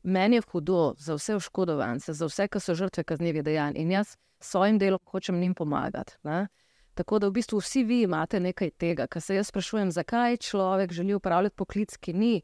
meni 0.02 0.38
je 0.38 0.46
hudo 0.52 0.94
za 0.98 1.18
vse 1.18 1.34
oškodovance, 1.40 2.14
za 2.14 2.30
vse, 2.30 2.46
ki 2.48 2.62
so 2.62 2.78
žrtve 2.78 3.04
kaznevih 3.04 3.44
dejanj. 3.46 3.78
In 3.82 3.90
jaz 3.90 4.14
s 4.14 4.54
svojim 4.54 4.78
delom 4.78 5.02
hočem 5.10 5.42
jim 5.42 5.54
pomagati. 5.54 6.14
Ne? 6.22 6.46
Tako 6.94 7.18
da 7.18 7.30
v 7.30 7.38
bistvu 7.38 7.58
vsi 7.62 7.84
vi 7.86 8.02
imate 8.06 8.40
nekaj 8.40 8.70
tega, 8.78 9.06
kar 9.10 9.22
se 9.22 9.34
jaz 9.34 9.50
sprašujem, 9.50 9.90
zakaj 9.90 10.36
človek 10.46 10.92
želi 10.92 11.14
upravljati 11.14 11.56
poklic, 11.56 11.96
ki 11.96 12.12
ni 12.12 12.34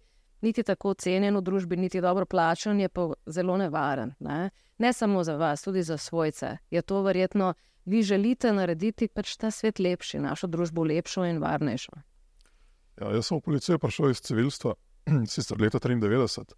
niti 0.43 0.63
tako 0.63 0.95
cenjen 0.95 1.37
v 1.39 1.43
družbi, 1.43 1.77
niti 1.77 2.01
dobro 2.01 2.27
plačen, 2.27 2.81
je 2.81 2.89
pa 2.89 3.13
zelo 3.27 3.57
nevaren. 3.57 4.15
Ne? 4.19 4.51
ne 4.79 4.93
samo 4.93 5.25
za 5.25 5.37
vas, 5.37 5.63
tudi 5.63 5.83
za 5.83 5.97
svojce. 5.97 6.57
Je 6.71 6.83
to 6.83 7.03
verjetno, 7.03 7.55
vi 7.87 8.03
želite 8.03 8.53
narediti 8.53 9.09
pač 9.09 9.37
ta 9.37 9.51
svet 9.51 9.79
lepši, 9.79 10.19
našo 10.19 10.51
družbo 10.51 10.85
lepšo 10.85 11.25
in 11.25 11.41
varnejšo. 11.43 11.95
Ja, 13.01 13.13
jaz 13.15 13.29
sem 13.29 13.39
v 13.39 13.45
policijo 13.45 13.79
prišel 13.79 14.11
iz 14.11 14.23
civilstva, 14.25 14.75
sicer 15.35 15.61
leta 15.61 15.79
1993 15.79 16.57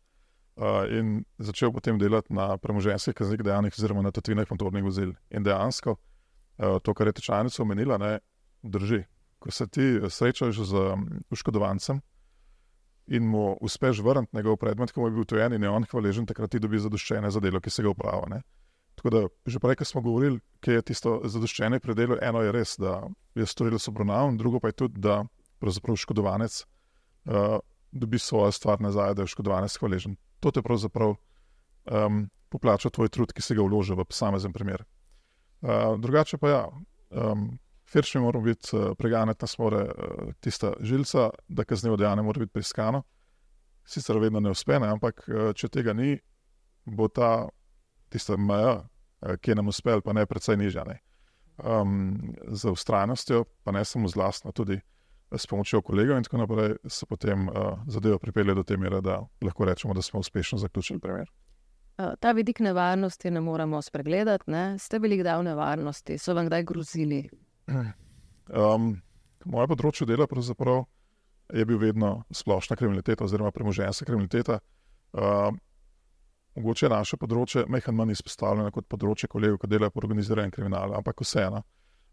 in 0.91 1.23
začel 1.39 1.71
potem 1.73 1.99
delati 1.99 2.35
na 2.35 2.57
premoženjskih 2.59 3.15
kaznivih 3.15 3.47
dejanjih, 3.47 3.75
oziroma 3.79 4.03
na 4.03 4.11
tatvinah 4.11 4.49
motornih 4.51 4.83
vozil. 4.83 5.13
In 5.31 5.47
dejansko 5.47 5.95
uh, 5.95 6.79
to, 6.83 6.95
kar 6.95 7.07
je 7.07 7.19
tečajnica 7.21 7.63
omenila, 7.63 7.99
ne 7.99 8.19
drži. 8.63 9.05
Ko 9.39 9.51
se 9.55 9.69
ti 9.71 10.01
srečaš 10.11 10.59
z 10.67 10.83
oškodovancem 11.31 12.01
in 13.07 13.23
mu 13.23 13.57
uspeš 13.61 14.03
vrniti 14.03 14.37
njegov 14.37 14.57
predmet, 14.57 14.93
ki 14.93 15.01
mu 15.01 15.07
je 15.07 15.15
bil 15.15 15.25
tujen 15.25 15.53
in 15.53 15.63
je 15.63 15.71
on 15.71 15.85
hvaležen, 15.85 16.27
takrat 16.27 16.51
ti 16.51 16.59
dobi 16.59 16.79
zadoščene 16.83 17.31
za 17.31 17.41
delo, 17.41 17.61
ki 17.61 17.71
se 17.71 17.83
ga 17.83 17.95
upravlja. 17.95 18.43
Tako 18.99 19.11
da, 19.15 19.21
že 19.47 19.61
prej, 19.63 19.77
ko 19.79 19.87
smo 19.87 20.03
govorili, 20.03 20.41
kje 20.61 20.81
je 20.81 20.85
tisto 20.91 21.11
zadoščene 21.23 21.79
pri 21.79 21.95
delu, 21.95 22.17
eno 22.23 22.43
je 22.43 22.53
res, 22.53 22.75
da 22.83 23.05
je 23.39 23.47
storilo 23.47 23.79
sobronav, 23.79 24.33
drugo 24.35 24.59
pa 24.59 24.73
je 24.73 24.81
tudi, 24.83 24.99
da 24.99 25.21
pravzaprav 25.63 25.95
oškodovanec 25.95 26.57
uh, 26.63 27.61
dobi 27.95 28.19
svojo 28.19 28.51
stvar 28.53 28.83
nazaj, 28.83 29.15
da 29.15 29.23
je 29.23 29.31
oškodovanec 29.31 29.77
hvaležen 29.79 30.17
to 30.41 30.51
te 30.51 30.63
pravzaprav 30.63 31.15
um, 31.15 32.27
poplača 32.49 32.91
tvoj 32.91 33.09
trud, 33.09 33.33
ki 33.33 33.43
si 33.43 33.55
ga 33.55 33.63
vložil 33.63 33.99
v 33.99 34.07
posamezen 34.09 34.53
primer. 34.53 34.85
Uh, 35.63 35.95
drugače 35.99 36.39
pa 36.39 36.51
ja, 36.51 36.63
um, 37.11 37.51
firšmi 37.91 38.21
moramo 38.21 38.45
biti 38.45 38.75
uh, 38.77 38.95
preganjati 38.99 39.43
nas 39.43 39.59
more 39.59 39.85
uh, 39.85 40.33
tista 40.41 40.73
žilca, 40.81 41.31
da 41.49 41.65
kaznivo 41.65 41.97
dejanje 41.97 42.23
mora 42.23 42.41
biti 42.41 42.53
preiskano. 42.53 43.03
Sicer 43.89 44.19
vedno 44.19 44.41
ne 44.41 44.51
uspe, 44.51 44.79
ne, 44.79 44.91
ampak 44.91 45.25
uh, 45.29 45.53
če 45.55 45.69
tega 45.69 45.93
ni, 45.93 46.17
bo 46.85 47.09
ta 47.09 47.49
tista 48.09 48.37
meja, 48.37 48.81
uh, 48.83 49.37
ki 49.41 49.53
je 49.53 49.59
nam 49.59 49.71
uspel, 49.73 50.03
pa 50.05 50.15
ne 50.17 50.27
precej 50.27 50.59
nižja. 50.61 50.85
Ne. 50.89 51.01
Um, 51.59 52.35
za 52.55 52.71
ustrajnostjo, 52.71 53.45
pa 53.65 53.75
ne 53.75 53.85
samo 53.85 54.09
z 54.09 54.17
lastno, 54.17 54.53
tudi 54.53 54.79
s 55.35 55.47
pomočjo 55.47 55.83
kolegov 55.83 56.17
in 56.17 56.25
tako 56.25 56.39
naprej, 56.41 56.77
se 56.87 57.07
potem 57.07 57.49
uh, 57.49 57.79
zadeva 57.87 58.19
pripelje 58.19 58.55
do 58.55 58.63
te 58.63 58.77
mere, 58.77 59.01
da 59.05 59.21
lahko 59.45 59.67
rečemo, 59.69 59.95
da 59.95 60.03
smo 60.03 60.21
uspešno 60.21 60.59
zaključili 60.59 61.01
primer. 61.01 61.29
Ta 62.21 62.33
vidik 62.33 62.61
nevarnosti 62.61 63.31
ne 63.31 63.41
moramo 63.41 63.83
spregledati. 63.83 64.51
Ne? 64.51 64.79
Ste 64.79 65.01
bili 65.03 65.19
kdaj 65.19 65.39
v 65.39 65.43
nevarnosti, 65.51 66.19
so 66.19 66.35
vam 66.35 66.47
kdaj 66.47 66.63
grozili? 66.63 67.27
Um, 68.49 68.95
moje 69.45 69.69
področje 69.69 70.07
dela 70.09 70.25
je 71.53 71.65
bil 71.69 71.77
vedno 71.79 72.23
splošna 72.33 72.77
kriminaliteta 72.77 73.27
oziroma 73.27 73.51
premoženjska 73.53 74.07
kriminaliteta. 74.09 74.57
Uh, 75.13 75.53
mogoče 76.59 76.87
je 76.87 76.91
naše 76.93 77.17
področje 77.17 77.65
mehko 77.71 77.93
manj 77.95 78.17
izpostavljeno 78.17 78.73
kot 78.75 78.89
področje 78.91 79.31
kolegov, 79.31 79.61
ki 79.63 79.71
delajo 79.71 79.95
po 79.95 80.03
organiziranem 80.03 80.53
kriminalu, 80.55 80.97
ampak 80.99 81.23
vseeno. 81.25 81.63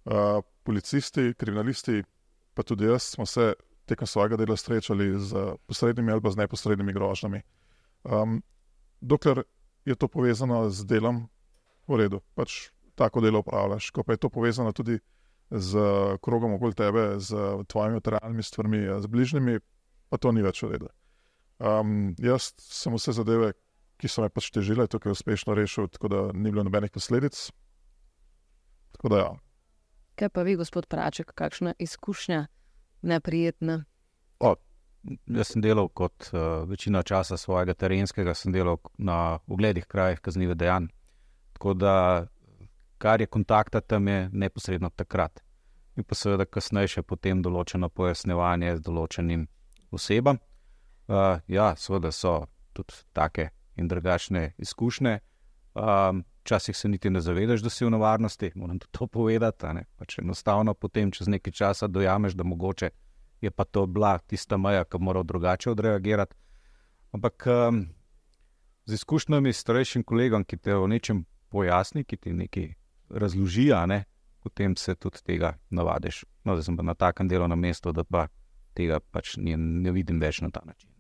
Uh, 0.05 0.39
policisti, 0.63 1.33
kriminalisti, 1.33 2.03
pa 2.53 2.63
tudi 2.63 2.85
jaz 2.85 3.09
smo 3.15 3.25
se 3.25 3.53
tekom 3.89 4.07
svojega 4.07 4.37
dela 4.37 4.57
srečali 4.57 5.11
z 5.19 5.45
posrednimi 5.65 6.13
ali 6.13 6.21
pa 6.21 6.31
z 6.33 6.41
neposrednimi 6.43 6.93
grožnjami. 6.93 7.41
Um, 8.03 8.39
dokler 9.01 9.43
je 9.85 9.95
to 9.95 10.07
povezano 10.07 10.69
z 10.69 10.85
delom, 10.85 11.25
v 11.87 11.99
redu, 12.01 12.21
pač 12.33 12.69
tako 12.97 13.21
delo 13.21 13.41
upravljaš. 13.43 13.91
Ko 13.93 14.03
pa 14.03 14.13
je 14.13 14.23
to 14.25 14.29
povezano 14.29 14.73
tudi 14.73 14.97
z 15.51 15.77
krogom 16.21 16.57
okoli 16.57 16.73
tebe, 16.73 17.19
z 17.19 17.37
tvojimi 17.67 17.99
materialnimi 18.01 18.43
stvarmi, 18.43 18.81
z 19.01 19.05
bližnjimi, 19.07 19.59
pa 20.09 20.17
to 20.17 20.31
ni 20.31 20.41
več 20.41 20.63
v 20.63 20.71
redu. 20.73 20.89
Um, 21.61 22.15
jaz 22.19 22.51
sem 22.59 22.93
vse 22.97 23.13
zadeve, 23.15 23.53
ki 23.97 24.11
so 24.11 24.23
me 24.25 24.29
pač 24.29 24.49
težile, 24.53 24.87
tukaj 24.91 25.13
uspešno 25.15 25.55
rešil, 25.55 25.87
tako 25.93 26.11
da 26.11 26.21
ni 26.33 26.51
bilo 26.51 26.63
nobenih 26.67 26.91
posledic. 26.91 27.39
Tako 28.95 29.09
da 29.09 29.19
ja. 29.21 29.31
Kaj 30.15 30.29
pa 30.29 30.43
vi, 30.47 30.55
gospod 30.55 30.87
Praček, 30.87 31.33
kakšna 31.35 31.73
izkušnja 31.79 32.45
neprijetna? 33.01 33.83
O, 34.39 34.55
jaz 35.27 35.51
sem 35.51 35.63
delal 35.63 35.89
kot 35.89 36.29
uh, 36.31 36.63
večina 36.69 37.03
časa 37.03 37.37
svojega 37.37 37.73
terenskega, 37.73 38.33
sem 38.33 38.53
delal 38.55 38.77
na 38.97 39.39
ugledih 39.47 39.87
krajih 39.87 40.19
kaznivih 40.19 40.55
dejanj. 40.55 40.87
Tako 41.53 41.73
da, 41.73 41.95
kar 42.97 43.21
je 43.21 43.27
kontakta 43.27 43.81
tam, 43.81 44.07
je 44.07 44.29
neposredno 44.31 44.89
takrat. 44.89 45.43
In 45.95 46.03
pa 46.03 46.15
seveda 46.15 46.45
kasneje 46.45 46.97
še 46.97 47.03
potem 47.07 47.41
določeno 47.43 47.89
pojasnjevanje 47.89 48.77
z 48.77 48.83
določenim 48.83 49.47
osebam. 49.91 50.39
Uh, 51.07 51.39
ja, 51.47 51.73
seveda 51.79 52.11
so 52.11 52.41
tudi 52.75 53.03
take 53.13 53.49
in 53.75 53.87
drugačne 53.87 54.53
izkušnje. 54.57 55.19
Včasih 56.43 56.73
um, 56.75 56.79
se 56.79 56.89
niti 56.89 57.09
ne 57.09 57.21
zavedaš, 57.21 57.61
da 57.61 57.69
si 57.69 57.85
v 57.85 57.91
nevarnosti, 57.91 58.51
moram 58.55 58.79
to 58.79 59.07
povedati. 59.07 59.65
Pač 59.95 60.19
enostavno 60.19 60.73
potem, 60.73 61.11
čez 61.11 61.27
nekaj 61.27 61.53
časa, 61.53 61.87
dojameš, 61.87 62.33
da 62.33 62.43
mogoče 62.43 62.89
je 63.41 63.51
pa 63.51 63.63
to 63.63 63.85
bila 63.85 64.17
tista 64.17 64.57
meja, 64.57 64.83
ki 64.83 64.97
mora 64.99 65.23
drugače 65.23 65.71
odreagirati. 65.71 66.35
Ampak 67.11 67.47
um, 67.47 67.85
z 68.85 68.93
izkušnjami 68.93 69.53
s 69.53 69.59
starejšim 69.59 70.03
kolegom, 70.03 70.43
ki 70.43 70.57
te 70.57 70.75
o 70.75 70.87
nečem 70.87 71.25
pojasni, 71.49 72.03
ki 72.03 72.17
ti 72.17 72.33
nekaj 72.33 72.73
razloži, 73.09 73.69
ne, 73.87 74.03
potem 74.43 74.75
se 74.75 74.95
tudi 74.95 75.23
tega 75.23 75.57
navadiš. 75.69 76.25
No, 76.43 76.55
zdaj 76.55 76.63
sem 76.63 76.77
pa 76.77 76.83
na 76.83 76.93
takem 76.93 77.27
delovnem 77.27 77.59
mestu, 77.59 77.91
da 77.91 78.03
pa 78.03 78.27
tega 78.73 78.99
pač 78.99 79.37
ne, 79.37 79.57
ne 79.57 79.91
vidim 79.91 80.19
več 80.19 80.41
na 80.41 80.49
ta 80.49 80.61
način. 80.65 80.94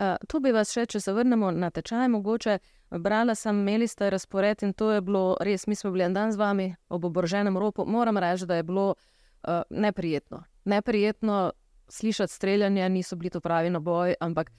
Uh, 0.00 0.16
tu 0.28 0.40
bi 0.40 0.52
vas 0.52 0.70
še, 0.72 0.86
če 0.88 1.00
se 1.00 1.12
vrnemo 1.12 1.50
na 1.52 1.68
tečaj, 1.70 2.08
mogoče 2.08 2.58
brala 3.04 3.34
sem, 3.36 3.58
imeli 3.60 3.84
ste 3.88 4.08
razpored 4.10 4.62
in 4.64 4.72
to 4.72 4.90
je 4.94 5.02
bilo 5.04 5.36
res, 5.44 5.66
mi 5.68 5.76
smo 5.76 5.90
bili 5.92 6.06
en 6.06 6.16
dan 6.16 6.32
z 6.32 6.40
vami 6.40 6.70
ob 6.88 7.04
oboroženem 7.04 7.58
ropu. 7.60 7.84
Moram 7.84 8.16
reči, 8.18 8.48
da 8.48 8.56
je 8.56 8.64
bilo 8.64 8.94
uh, 8.94 9.60
neprijetno. 9.70 10.42
Neprijetno 10.64 11.52
slišati 11.88 12.32
streljanje, 12.32 12.88
niso 12.88 13.16
bili 13.16 13.30
to 13.30 13.40
pravi 13.40 13.70
naboj, 13.70 14.14
ampak 14.20 14.50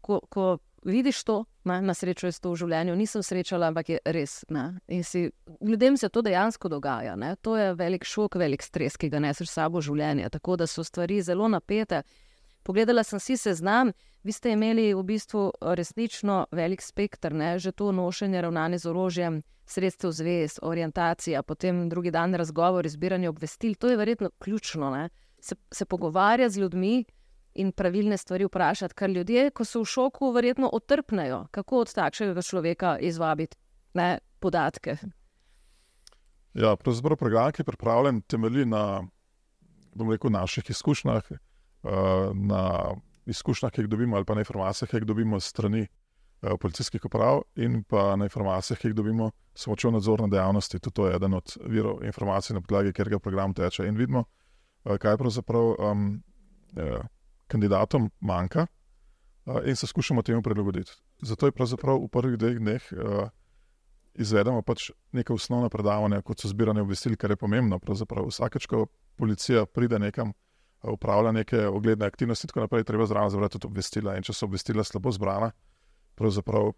ko, 0.00 0.20
ko 0.28 0.58
vidiš 0.84 1.24
to, 1.24 1.44
ne, 1.64 1.80
na 1.82 1.94
srečo 1.94 2.26
je 2.26 2.40
to 2.40 2.52
v 2.52 2.60
življenju, 2.62 2.96
nisem 2.96 3.22
srečala, 3.22 3.68
ampak 3.70 3.88
je 3.88 3.98
res. 4.04 4.40
Si, 5.02 5.28
ljudem 5.60 5.96
se 5.96 6.08
to 6.08 6.22
dejansko 6.22 6.68
dogaja. 6.68 7.16
Ne. 7.16 7.36
To 7.42 7.56
je 7.56 7.74
velik 7.74 8.04
šok, 8.04 8.38
velik 8.40 8.62
stres, 8.62 8.96
ki 8.96 9.10
ga 9.12 9.20
neseš 9.22 9.50
s 9.50 9.58
sabo 9.60 9.82
življenje. 9.84 10.30
Tako 10.30 10.56
da 10.56 10.66
so 10.66 10.84
stvari 10.84 11.22
zelo 11.22 11.48
napete. 11.48 12.02
Pogledala 12.68 13.00
sem 13.00 13.16
si 13.16 13.36
seznam, 13.40 13.94
vi 14.22 14.32
ste 14.32 14.52
imeli 14.52 14.90
v 14.92 15.02
bistvu 15.08 15.46
resnično 15.72 16.50
velik 16.52 16.82
spektr, 16.84 17.32
ne? 17.32 17.54
že 17.56 17.72
to 17.72 17.92
nošenje, 17.96 18.42
ravnanje 18.44 18.78
z 18.84 18.90
orožjem, 18.90 19.38
sredstev 19.64 20.12
zvez, 20.12 20.58
orientacija, 20.60 21.40
potem 21.42 21.86
drugi 21.88 22.12
dan 22.12 22.36
razgovor, 22.36 22.84
izbiranje 22.84 23.28
obvestil. 23.32 23.72
To 23.80 23.88
je 23.88 23.96
verjetno 23.96 24.30
ključno. 24.38 25.08
Se, 25.40 25.56
se 25.72 25.84
pogovarjati 25.84 26.54
z 26.54 26.58
ljudmi, 26.58 27.04
in 27.58 27.72
pravilne 27.72 28.16
stvari 28.16 28.44
vprašati, 28.44 28.94
ker 28.94 29.10
ljudje, 29.10 29.50
ko 29.50 29.64
so 29.64 29.82
v 29.82 29.88
šoku, 29.88 30.30
verjetno 30.36 30.68
otrpnejo, 30.72 31.46
kako 31.50 31.82
od 31.82 31.92
takšnega 31.94 32.42
človeka 32.42 32.98
izvabiti 33.00 33.56
ne, 33.98 34.18
podatke. 34.38 34.96
Ja, 36.54 36.76
pravzaprav 36.76 37.16
program, 37.16 37.52
ki 37.52 37.64
je 37.64 37.70
pripravljen, 37.72 38.20
temelji 38.28 38.66
na 38.66 39.02
rekel, 39.98 40.30
naših 40.30 40.70
izkušnjah, 40.70 41.32
na 41.82 42.94
izkušnjah, 43.26 43.72
ki 43.72 43.84
jih 43.84 43.88
dobimo, 43.88 44.16
ali 44.16 44.24
pa 44.24 44.34
na 44.34 44.40
informacijah, 44.40 44.90
ki 44.90 44.96
jih 44.96 45.06
dobimo 45.06 45.40
strani 45.40 45.86
uh, 45.86 46.56
policijskih 46.60 47.04
uprav, 47.04 47.42
in 47.56 47.82
pa 47.84 48.16
na 48.16 48.24
informacijah, 48.28 48.78
ki 48.80 48.88
jih 48.88 48.96
dobimo 48.96 49.30
s 49.54 49.66
pomočjo 49.66 49.90
nadzorne 49.90 50.28
dejavnosti. 50.32 50.78
Tudi 50.78 50.94
to 50.94 51.06
je 51.06 51.16
eden 51.16 51.34
od 51.34 51.56
virov 51.66 52.04
informacij, 52.04 52.54
na 52.54 52.60
podlagi 52.60 52.92
katerega 52.92 53.18
program 53.18 53.54
teče. 53.54 53.86
In 53.86 53.96
vidimo, 53.96 54.24
uh, 54.84 54.96
kaj 54.96 55.16
pravzaprav. 55.16 55.74
Um, 55.78 56.08
kandidatom 57.48 58.10
manjka 58.20 58.66
in 59.64 59.76
se 59.76 59.86
skušamo 59.86 60.22
temu 60.22 60.42
prilagoditi. 60.42 60.92
Zato 61.22 61.46
je 61.46 61.52
pravzaprav 61.52 61.96
v 61.96 62.08
prvih 62.08 62.36
dveh 62.38 62.58
dneh 62.58 62.82
izvedemo 64.14 64.62
pač 64.62 64.90
neka 65.12 65.32
osnovna 65.32 65.68
predavanja, 65.68 66.20
kot 66.22 66.40
so 66.40 66.48
zbiranje 66.48 66.82
obvestil, 66.82 67.16
kar 67.16 67.30
je 67.30 67.36
pomembno. 67.36 67.78
Vsakeč, 68.28 68.66
ko 68.66 68.86
policija 69.16 69.64
pride 69.66 69.98
nekam, 69.98 70.28
uh, 70.28 70.47
upravlja 70.82 71.32
neke 71.32 71.66
ogledne 71.66 72.06
aktivnosti, 72.06 72.46
tako 72.46 72.60
naprej, 72.60 72.84
treba 72.84 73.06
zraven 73.06 73.30
zavrati 73.30 73.58
tudi 73.58 73.66
obvestila. 73.66 74.16
In 74.16 74.22
če 74.22 74.32
so 74.32 74.46
obvestila 74.46 74.84
slabo 74.84 75.12
zbrana, 75.12 75.50
pravzaprav 76.18 76.72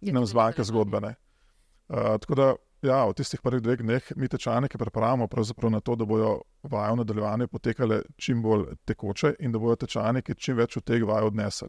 nam 0.00 0.26
zmanjka 0.26 0.64
zgodbe. 0.64 1.14
Uh, 1.88 2.18
tako 2.20 2.34
da 2.34 2.54
Ja, 2.80 3.04
v 3.04 3.12
tistih 3.12 3.42
prvih 3.44 3.60
dveh 3.60 3.82
dneh 3.84 4.06
mi 4.16 4.28
tečajnike 4.28 4.78
pripravljamo 4.78 5.28
na 5.68 5.80
to, 5.80 5.96
da 5.96 6.04
bodo 6.04 6.40
vaje 6.62 6.92
v 6.92 6.96
nadaljevanju 6.96 7.48
potekale 7.48 8.02
čim 8.16 8.42
bolj 8.42 8.64
tekoče 8.84 9.34
in 9.40 9.52
da 9.52 9.58
bodo 9.58 9.76
tečajniki 9.76 10.34
čim 10.34 10.56
več 10.56 10.76
od 10.76 10.84
teh 10.84 11.04
vaj 11.04 11.28
odnesli. 11.28 11.68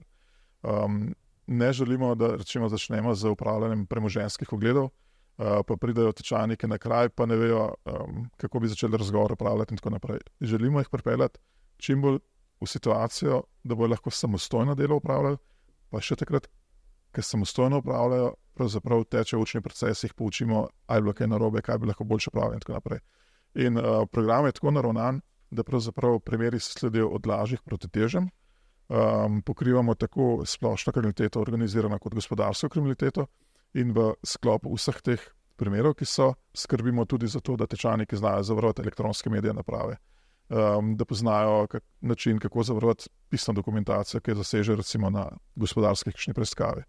Um, 0.63 1.13
ne 1.47 1.73
želimo, 1.73 2.15
da 2.15 2.35
rečemo, 2.35 2.69
začnemo 2.69 3.13
z 3.15 3.27
upravljanjem 3.27 3.85
premoženskih 3.87 4.53
ogledov, 4.53 4.85
uh, 4.85 4.91
pa 5.37 5.75
pridejo 5.79 6.11
tečajniki 6.11 6.67
na 6.67 6.77
kraj, 6.77 7.09
pa 7.09 7.25
ne 7.25 7.35
vejo, 7.35 7.73
um, 7.85 8.25
kako 8.37 8.59
bi 8.59 8.67
začeli 8.67 8.97
razgovor 8.97 9.33
upravljati 9.33 9.73
in 9.73 9.77
tako 9.77 9.89
naprej. 9.89 10.19
Želimo 10.41 10.79
jih 10.79 10.89
pripeljati 10.91 11.39
čim 11.77 12.01
bolj 12.01 12.19
v 12.61 12.67
situacijo, 12.67 13.43
da 13.63 13.75
bodo 13.75 13.91
lahko 13.91 14.09
samostojno 14.09 14.75
delo 14.75 14.99
upravljali, 15.01 15.37
pa 15.89 16.01
še 16.01 16.15
takrat, 16.15 16.47
ker 17.11 17.25
samostojno 17.25 17.81
upravljajo, 17.81 18.33
pravzaprav 18.53 19.03
teče 19.03 19.37
učni 19.37 19.61
proces, 19.61 20.03
jih 20.03 20.13
poučimo, 20.13 20.67
ali 20.87 20.99
je 20.99 21.01
bilo 21.01 21.13
kaj 21.17 21.27
narobe, 21.27 21.61
kaj 21.65 21.79
bi 21.81 21.89
lahko 21.89 22.05
boljše 22.05 22.31
pravili. 22.31 22.59
In 22.59 22.65
tako 22.65 22.77
naprej. 22.77 23.01
In 23.65 23.77
uh, 23.77 24.05
program 24.11 24.45
je 24.45 24.51
tako 24.59 24.71
naravnan, 24.71 25.21
da 25.51 25.63
pravzaprav 25.63 26.19
primeri 26.19 26.59
se 26.59 26.79
sledijo 26.79 27.09
od 27.09 27.27
lažjih 27.27 27.61
proti 27.65 27.89
težjim. 27.89 28.29
Um, 28.91 29.41
pokrivamo 29.41 29.95
tako 29.95 30.43
splošno 30.45 30.93
kriminaliteto, 30.93 31.41
organizirano 31.41 31.99
kot 31.99 32.13
gospodarsko 32.13 32.69
kriminaliteto, 32.69 33.25
in 33.73 33.93
v 33.95 34.13
sklopu 34.23 34.73
vseh 34.75 35.01
teh 35.01 35.27
primerov, 35.57 35.95
ki 35.99 36.05
so, 36.05 36.33
skrbimo 36.57 37.05
tudi 37.05 37.27
za 37.27 37.39
to, 37.39 37.55
da 37.55 37.67
tečajniki 37.69 38.17
znajo 38.17 38.43
zavarovati 38.43 38.81
elektronske 38.81 39.29
medije 39.29 39.53
naprave. 39.53 39.97
Um, 40.51 40.97
da 40.99 41.05
poznajo 41.05 41.67
kak, 41.71 41.83
način, 42.01 42.39
kako 42.39 42.63
zavarovati 42.63 43.07
pisno 43.29 43.53
dokumentacijo, 43.53 44.19
ki 44.19 44.31
je 44.31 44.35
zasežena 44.35 44.81
recimo 44.81 45.09
na 45.09 45.29
gospodarski 45.55 46.33
preiskavi 46.35 46.83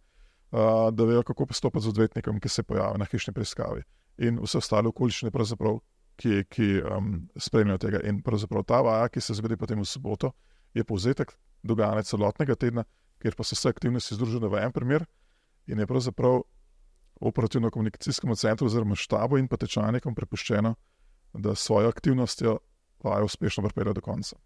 da 0.93 1.05
vejo, 1.05 1.23
kako 1.23 1.47
postopati 1.47 1.85
z 1.85 1.89
odvetnikom, 1.89 2.41
ki 2.41 2.49
se 2.49 2.63
pojavi 2.63 2.99
na 2.99 3.05
hišni 3.05 3.33
preiskavi, 3.33 3.83
in 4.19 4.39
vse 4.43 4.59
ostale 4.59 4.89
okoliščine, 4.89 5.31
ki, 6.17 6.45
ki 6.49 6.67
um, 6.85 7.29
spremljajo 7.37 7.79
tega. 7.79 8.01
In 8.05 8.21
pravzaprav 8.23 8.65
ta 8.69 8.83
vaja, 8.85 9.09
ki 9.09 9.21
se 9.21 9.35
zgodi 9.35 9.57
potem 9.57 9.81
v 9.81 9.87
soboto, 9.89 10.33
je 10.75 10.85
povzetek 10.85 11.33
dogajanja 11.63 12.03
celotnega 12.03 12.55
tedna, 12.55 12.85
kjer 13.19 13.35
pa 13.35 13.45
so 13.45 13.57
vse 13.57 13.73
aktivnosti 13.73 14.15
združene 14.15 14.49
v 14.49 14.61
en 14.61 14.73
primer 14.73 15.07
in 15.67 15.79
je 15.79 15.87
pravzaprav 15.87 16.43
operativno-komunikacijskemu 17.23 18.37
centru 18.37 18.67
oziroma 18.67 18.99
štabu 18.99 19.39
in 19.39 19.49
pa 19.49 19.57
tečajnikom 19.57 20.15
prepuščeno, 20.15 20.75
da 21.33 21.55
svojo 21.55 21.89
aktivnostjo 21.89 22.59
vajo 23.05 23.25
uspešno 23.31 23.65
pripeljejo 23.65 24.01
do 24.01 24.01
konca 24.01 24.37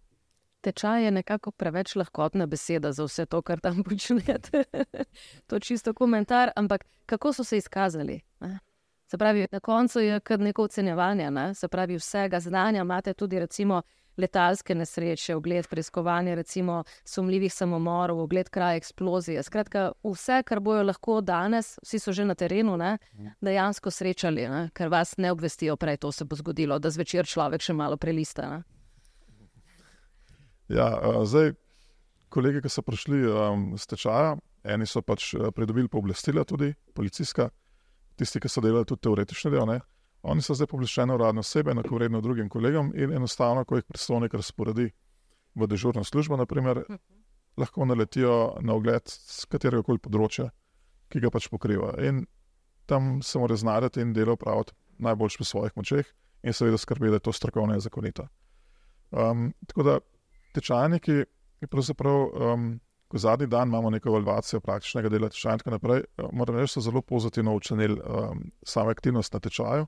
tečaj 0.67 1.05
je 1.05 1.11
nekako 1.11 1.51
preveč 1.51 1.95
lahkotna 1.97 2.47
beseda 2.47 2.93
za 2.93 3.05
vse 3.07 3.27
to, 3.27 3.43
kar 3.43 3.61
tam 3.63 3.85
počnete. 3.87 4.65
to 5.47 5.57
je 5.57 5.61
čisto 5.61 5.95
komentar, 5.95 6.51
ampak 6.57 6.85
kako 7.07 7.33
so 7.33 7.45
se 7.45 7.57
izkazali? 7.57 8.21
Ne? 8.41 8.59
Se 9.07 9.19
pravi, 9.19 9.47
na 9.53 9.61
koncu 9.61 10.01
je 10.01 10.21
kar 10.21 10.41
neko 10.41 10.65
ocenjevanje, 10.67 11.31
ne? 11.31 11.55
se 11.55 11.69
pravi, 11.69 11.97
vsega 11.97 12.41
znanja 12.41 12.81
imate 12.81 13.15
tudi, 13.15 13.39
recimo, 13.39 13.83
letalske 14.17 14.75
nesreče, 14.75 15.35
ogled 15.37 15.69
preiskovanja, 15.69 16.35
recimo, 16.35 16.85
sumljivih 17.05 17.53
samomorov, 17.53 18.21
ogled 18.21 18.49
kraja 18.51 18.81
eksplozije. 18.81 19.43
Skratka, 19.43 19.91
vse, 20.05 20.41
kar 20.47 20.61
bojo 20.61 20.83
lahko 20.83 21.21
danes, 21.21 21.77
vsi 21.85 22.01
so 22.03 22.13
že 22.13 22.25
na 22.25 22.35
terenu, 22.35 22.77
ne? 22.77 22.97
Ja. 23.19 23.35
dejansko 23.41 23.91
srečali, 23.91 24.49
ne? 24.49 24.71
ker 24.75 24.89
vas 24.89 25.17
ne 25.17 25.33
obvestijo, 25.33 25.77
prej 25.77 25.97
to 25.97 26.13
se 26.13 26.25
bo 26.25 26.37
zgodilo, 26.37 26.79
da 26.79 26.91
zvečer 26.91 27.27
človek 27.27 27.63
še 27.63 27.77
malo 27.77 27.97
prelista. 27.97 28.49
Ne? 28.51 28.63
Ja, 30.69 30.91
zdaj, 31.25 31.53
kolegi, 32.29 32.65
ki 32.65 32.73
so 32.73 32.83
prišli 32.83 33.23
um, 33.29 33.69
z 33.79 33.87
tečaja, 33.87 34.35
eni 34.65 34.87
so 34.87 35.03
pač 35.03 35.31
pridobili 35.55 35.89
pooblastila, 35.89 36.43
tudi 36.45 36.73
policijska, 36.95 37.51
tisti, 38.17 38.41
ki 38.41 38.49
so 38.49 38.63
delali 38.65 38.87
tudi 38.89 39.07
teoretične 39.07 39.51
delo. 39.53 39.79
Oni 40.27 40.43
so 40.43 40.57
zdaj 40.59 40.71
pooblaščeni 40.71 41.15
uradno 41.15 41.45
osebe, 41.45 41.71
enako 41.71 41.99
vredno 41.99 42.21
drugim 42.21 42.49
kolegom 42.51 42.93
in 42.99 43.13
enostavno, 43.15 43.65
ko 43.65 43.79
jih 43.79 43.87
predstavnik 43.87 44.35
razporedi 44.35 44.89
v 45.55 45.69
dežurno 45.71 46.05
službo, 46.05 46.37
naprimer, 46.37 46.79
uh 46.79 46.85
mhm. 46.89 46.95
-huh. 46.95 47.23
lahko 47.57 47.85
naletijo 47.85 48.57
na 48.61 48.75
ogled 48.75 49.03
z 49.09 49.45
katerega 49.45 49.83
koli 49.83 49.99
področja, 49.99 50.51
ki 51.09 51.21
ga 51.21 51.31
pač 51.31 51.49
pokriva. 51.49 51.95
In 52.03 52.27
tam 52.87 53.23
se 53.23 53.39
mora 53.39 53.57
znati 53.57 54.01
in 54.01 54.13
delo 54.13 54.37
praviti 54.37 54.73
najboljš 54.99 55.41
v 55.41 55.45
svojih 55.45 55.73
močeh 55.77 56.07
in 56.43 56.53
seveda 56.53 56.79
skrbeti, 56.79 57.11
da 57.11 57.17
je 57.17 57.21
to 57.21 57.33
strokovno 57.33 57.75
in 57.75 57.81
zakonito. 57.81 58.29
Um, 59.11 59.53
tako 59.67 59.83
da 59.83 60.01
tečajniki 60.55 61.25
pravzaprav, 61.71 62.53
um, 62.53 62.81
ko 63.09 63.19
zadnji 63.19 63.47
dan 63.47 63.69
imamo 63.69 63.91
neko 63.91 64.09
evalvacijo 64.09 64.61
praktičnega 64.61 65.09
dela 65.09 65.29
tečaja 65.29 65.55
in 65.55 65.59
tako 65.59 65.75
naprej, 65.77 66.05
uh, 66.19 66.31
moram 66.33 66.57
reči, 66.57 66.73
so 66.75 66.81
zelo 66.81 67.03
pozitivno 67.03 67.55
ocenili 67.55 68.01
um, 68.01 68.51
samo 68.63 68.91
aktivnost 68.91 69.33
na 69.33 69.41
tečaju. 69.41 69.87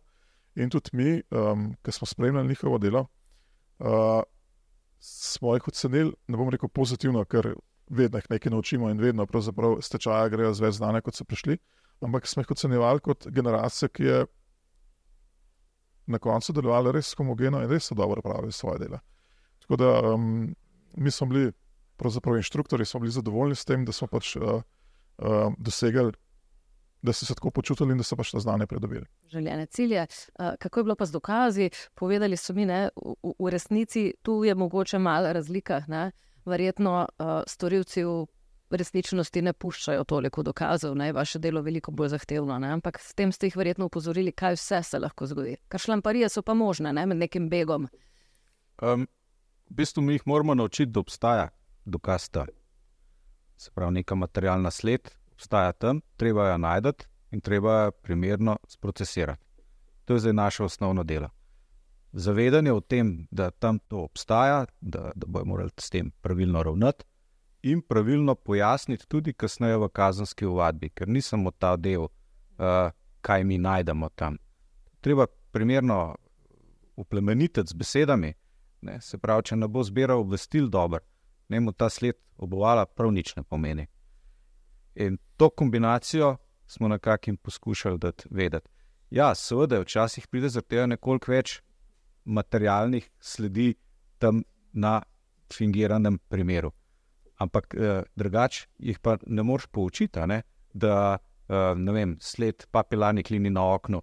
In 0.57 0.71
tudi 0.71 0.91
mi, 0.93 1.23
um, 1.31 1.73
ki 1.83 1.93
smo 1.93 2.07
spremljali 2.07 2.49
njihovo 2.49 2.79
delo, 2.79 3.07
uh, 3.79 4.23
smo 4.99 5.55
jih 5.55 5.69
ocenili, 5.69 6.12
ne 6.29 6.37
bom 6.37 6.49
rekel 6.51 6.69
pozitivno, 6.69 7.25
ker 7.25 7.55
vedno 7.91 8.19
jih 8.19 8.31
nekaj 8.31 8.51
naučimo 8.51 8.91
in 8.91 9.01
vedno 9.01 9.27
pravzaprav 9.27 9.79
z 9.83 9.89
tečaja 9.89 10.29
grejo 10.29 10.55
z 10.55 10.64
več 10.64 10.75
znanja, 10.75 11.01
kot 11.01 11.14
so 11.14 11.25
prišli. 11.25 11.59
Ampak 12.01 12.27
smo 12.27 12.43
jih 12.43 12.51
ocenjevali 12.51 13.01
kot 13.01 13.27
generacijo, 13.27 13.89
ki 13.89 14.05
je 14.05 14.27
na 16.07 16.19
koncu 16.19 16.53
delovala 16.53 16.93
res 16.97 17.12
homogeno 17.19 17.62
in 17.62 17.71
res 17.71 17.91
so 17.91 17.95
dobro 17.95 18.23
pravili 18.23 18.53
svoje 18.53 18.79
delo. 18.79 19.01
Tako 19.61 19.77
da 19.77 19.91
um, 20.14 20.55
mi 20.97 21.11
smo 21.11 21.27
bili, 21.27 21.53
pravzaprav 21.99 22.36
inštruktori, 22.36 22.86
smo 22.86 23.01
bili 23.01 23.12
zadovoljni 23.12 23.55
s 23.55 23.64
tem, 23.64 23.84
da 23.84 23.92
smo 23.92 24.07
pač 24.09 24.36
uh, 24.36 24.62
uh, 25.18 25.53
dosegli, 25.59 26.12
da 27.03 27.12
so 27.12 27.26
se 27.26 27.34
tako 27.34 27.51
počutili 27.51 27.92
in 27.92 27.99
da 27.99 28.07
so 28.07 28.16
pač 28.16 28.30
ta 28.34 28.40
znanje 28.42 28.66
pridobili. 28.66 29.07
Željene 29.30 29.66
cilje. 29.66 30.07
Uh, 30.38 30.55
kako 30.59 30.80
je 30.80 30.84
bilo 30.84 30.96
pa 30.96 31.07
z 31.07 31.12
dokazi? 31.12 31.70
Povedali 31.94 32.36
so 32.36 32.55
mi, 32.55 32.66
da 32.66 32.88
v, 32.96 33.34
v 33.38 33.51
resnici 33.51 34.12
tu 34.22 34.44
je 34.44 34.55
mogoče 34.55 34.99
malo 34.99 35.32
razlika. 35.32 35.82
Ne? 35.88 36.11
Verjetno 36.44 37.07
uh, 37.07 37.42
storilci 37.46 38.05
v 38.70 38.76
resničnosti 38.76 39.42
ne 39.42 39.53
puščajo 39.53 40.05
toliko 40.05 40.42
dokazov, 40.42 40.94
da 40.94 41.09
je 41.09 41.12
vaše 41.12 41.38
delo 41.38 41.62
veliko 41.62 41.92
bolj 41.92 42.09
zahtevno. 42.16 42.59
Ne? 42.59 42.72
Ampak 42.78 43.01
s 43.01 43.14
tem 43.14 43.32
ste 43.32 43.49
jih 43.49 43.57
verjetno 43.57 43.86
upozorili, 43.86 44.32
kaj 44.32 44.59
vse 44.59 44.82
se 44.82 44.99
lahko 44.99 45.26
zgodi. 45.26 45.57
Kar 45.68 45.80
šlamparije 45.80 46.28
so 46.28 46.42
pa 46.42 46.55
možne 46.55 46.92
ne? 46.92 47.07
med 47.07 47.16
nekim 47.16 47.49
begom. 47.49 47.88
Um, 48.82 49.07
v 49.70 49.74
bistvu 49.80 50.03
mi 50.03 50.18
jih 50.18 50.26
moramo 50.26 50.55
naučiti, 50.55 50.92
da 50.92 51.01
obstaja 51.01 51.49
dokaz 51.89 52.28
tam. 52.28 52.47
Se 53.57 53.70
pravi, 53.74 53.93
neka 54.01 54.14
materialna 54.14 54.70
sled 54.70 55.11
obstaja 55.32 55.72
tam, 55.72 56.01
treba 56.16 56.49
jo 56.51 56.59
najti 56.59 57.07
in 57.30 57.41
treba 57.41 57.82
jo 57.84 57.91
primerno 57.91 58.57
sprocesirati. 58.68 59.45
To 60.05 60.14
je 60.14 60.20
zdaj 60.20 60.32
naše 60.32 60.64
osnovno 60.64 61.05
delo. 61.05 61.28
Zavedanje 62.12 62.72
o 62.72 62.80
tem, 62.80 63.26
da 63.30 63.51
tam 63.51 63.78
to 63.78 63.99
obstaja, 63.99 64.64
da, 64.80 65.12
da 65.14 65.26
bojo 65.26 65.45
morali 65.45 65.70
s 65.80 65.91
tem 65.91 66.11
pravilno 66.11 66.62
ravnati, 66.62 67.05
in 67.62 67.82
pravilno 67.82 68.34
pojasniti 68.34 69.07
tudi 69.09 69.32
kasneje 69.32 69.76
v 69.76 69.89
kazenski 69.89 70.47
uvadbi, 70.47 70.91
ker 70.91 71.09
ni 71.09 71.22
samo 71.22 71.51
ta 71.51 71.76
del, 71.76 72.07
uh, 72.07 72.91
kaj 73.20 73.45
mi 73.45 73.59
najdemo 73.59 74.09
tam. 74.09 74.39
Treba 75.01 75.26
primerno 75.53 76.16
uplemeniti 76.97 77.62
z 77.66 77.74
besedami. 77.74 78.34
Ne? 78.80 79.01
Se 79.01 79.18
pravi, 79.18 79.43
če 79.43 79.57
ne 79.57 79.68
bo 79.68 79.82
zbiral 79.82 80.20
obvestil 80.20 80.68
dobro, 80.68 81.01
ne 81.49 81.61
mu 81.61 81.72
ta 81.72 81.88
sled 81.90 82.16
obovala 82.36 82.86
prav 82.86 83.12
nič 83.12 83.36
ne 83.36 83.42
pomeni. 83.42 83.86
In 84.94 85.18
to 85.36 85.51
kombinacijo 85.51 86.36
smo 86.66 86.88
nekako 86.88 87.36
poskušali 87.42 87.99
vedeti. 88.30 88.68
Ja, 89.11 89.34
seveda, 89.34 89.80
včasih 89.80 90.26
pride 90.26 90.49
za 90.49 90.61
tega 90.61 90.86
nekoliko 90.86 91.32
več 91.32 91.62
materialnih 92.24 93.09
sledi 93.20 93.74
tam 94.18 94.42
na 94.72 95.01
fingiranem 95.53 96.18
primeru. 96.28 96.72
Ampak 97.38 97.74
eh, 97.74 98.03
drugače 98.16 98.66
jih 98.78 98.99
pa 98.99 99.16
ne 99.26 99.42
moreš 99.42 99.66
poučiti, 99.66 100.20
ne? 100.26 100.42
da 100.74 101.18
eh, 101.49 101.74
ne 101.76 101.92
vem, 101.92 102.16
sled 102.20 102.66
papilani 102.70 103.22
klini 103.22 103.51
na 103.51 103.64
oknu. 103.74 104.03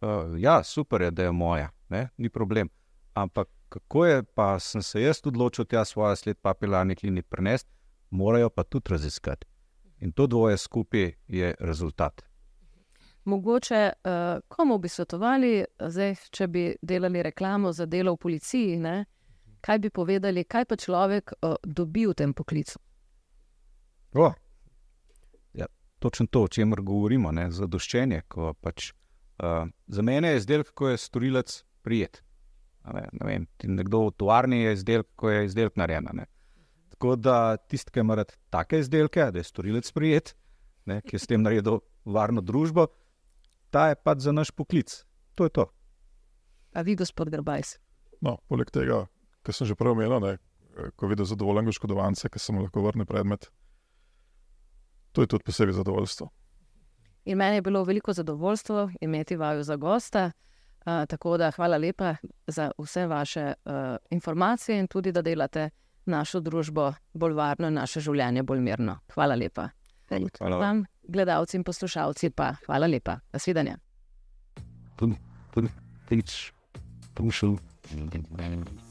Eh, 0.00 0.38
ja, 0.40 0.62
super 0.62 1.02
je, 1.02 1.10
da 1.10 1.22
je 1.28 1.32
moja, 1.32 1.68
ne? 1.88 2.08
ni 2.16 2.30
problem. 2.30 2.70
Ampak 3.14 3.48
kako 3.68 4.06
je, 4.06 4.22
pa 4.22 4.58
sem 4.58 4.82
se 4.82 5.02
jaz 5.02 5.20
odločil, 5.24 5.64
da 5.70 5.84
svoje 5.84 6.16
sled 6.16 6.38
papilani 6.42 6.96
klini 6.96 7.22
prenesti, 7.22 7.70
morajo 8.10 8.50
pa 8.50 8.64
tudi 8.64 8.90
raziskati. 8.90 9.46
In 10.00 10.12
to 10.12 10.26
dvoje 10.26 10.56
skupaj 10.56 11.12
je 11.28 11.54
rezultat. 11.60 12.22
Mogoče 13.24 13.92
uh, 13.92 14.12
komu 14.48 14.78
bi 14.78 14.88
svetovali, 14.88 15.64
zdaj, 15.80 16.14
če 16.30 16.46
bi 16.46 16.76
delali 16.82 17.22
reklamo 17.22 17.72
za 17.72 17.86
delo 17.86 18.12
v 18.12 18.16
policiji, 18.16 18.76
ne? 18.78 19.04
kaj 19.60 19.78
bi 19.78 19.90
povedali, 19.90 20.44
kaj 20.44 20.64
pa 20.64 20.76
človek 20.76 21.32
uh, 21.32 21.56
dobi 21.64 22.06
v 22.06 22.14
tem 22.14 22.34
poklicu? 22.34 22.78
O, 24.14 24.30
ja, 25.52 25.66
točno 25.98 26.26
to, 26.30 26.42
o 26.42 26.48
čemer 26.48 26.80
govorimo, 26.80 27.32
ne, 27.32 27.50
zadoščenje. 27.50 28.22
Pač, 28.60 28.92
uh, 29.42 29.66
za 29.86 30.02
mene 30.02 30.28
je 30.28 30.44
izdelek, 30.44 30.70
ko 30.74 30.92
je 30.92 31.02
storilec 31.02 31.64
prijet. 31.82 32.22
Ne, 32.94 33.02
ne 33.12 33.26
vem, 33.26 33.46
nekdo 33.66 34.06
v 34.06 34.14
tovarni 34.20 34.60
je 34.62 34.74
izdelek, 34.76 35.08
ko 35.18 35.30
je 35.30 35.46
izdelek 35.48 35.76
narejen. 35.80 36.22
Tako 36.94 37.16
da 37.18 37.56
tisti, 37.56 37.90
ki 37.92 38.04
ima 38.04 38.18
take 38.24 38.78
izdelke, 38.78 39.30
da 39.32 39.42
je 39.42 39.48
storilec 39.48 39.90
prijet, 39.92 40.36
ne, 40.86 41.00
ki 41.02 41.16
je 41.16 41.22
s 41.22 41.26
tem 41.26 41.42
naredil 41.42 41.80
varno 42.04 42.40
družbo, 42.40 42.86
ta 43.74 43.88
je 43.90 43.98
pač 43.98 44.22
za 44.28 44.32
naš 44.32 44.54
poklic. 44.54 44.92
To 45.34 45.48
je 45.48 45.52
to. 45.58 45.66
A 46.76 46.84
vi, 46.86 46.94
gospod 46.96 47.32
Grbajs? 47.32 47.76
No, 48.22 48.38
poleg 48.48 48.70
tega, 48.72 49.04
kar 49.42 49.56
sem 49.56 49.68
že 49.68 49.76
prej 49.76 49.96
omenil, 49.96 50.20
ne, 50.22 50.36
ko 50.96 51.10
vidim 51.10 51.26
zadovoljen 51.26 51.68
oškodovance, 51.72 52.30
ki 52.30 52.40
se 52.40 52.54
mu 52.54 52.64
lahko 52.64 52.84
vrne 52.86 53.04
predmet, 53.08 53.50
to 55.12 55.24
je 55.24 55.32
tudi 55.32 55.44
posebej 55.44 55.74
zadovoljstvo. 55.76 56.28
In 57.26 57.38
meni 57.38 57.56
je 57.56 57.62
bilo 57.62 57.84
veliko 57.84 58.12
zadovoljstvo 58.12 58.90
imeti 59.00 59.36
vaju 59.36 59.62
za 59.64 59.76
gosta. 59.76 60.30
Uh, 60.86 61.06
tako 61.08 61.36
da 61.36 61.50
hvala 61.50 61.76
lepa 61.76 62.14
za 62.46 62.70
vse 62.78 63.06
vaše 63.06 63.52
uh, 63.64 63.72
informacije 64.10 64.78
in 64.78 64.86
tudi, 64.86 65.12
da 65.12 65.22
delate 65.22 65.70
našo 66.04 66.40
družbo 66.40 66.92
bolj 67.12 67.32
varno 67.34 67.68
in 67.68 67.74
naše 67.74 68.00
življenje 68.00 68.42
bolj 68.42 68.60
mirno. 68.60 68.98
Hvala 69.14 69.34
lepa. 69.34 69.68
Hvala 70.38 70.56
vam, 70.56 70.84
gledalci 71.02 71.56
in 71.56 71.64
poslušalci, 71.64 72.30
pa 72.30 72.54
hvala 72.66 72.86
lepa. 72.86 73.18
Nasvidenje. 73.32 73.76
Tudi, 74.96 75.18
tudi, 75.54 75.68
tudi, 76.08 76.22
tudi, 77.14 77.58
tudi, 77.90 78.22
tudi. 78.22 78.85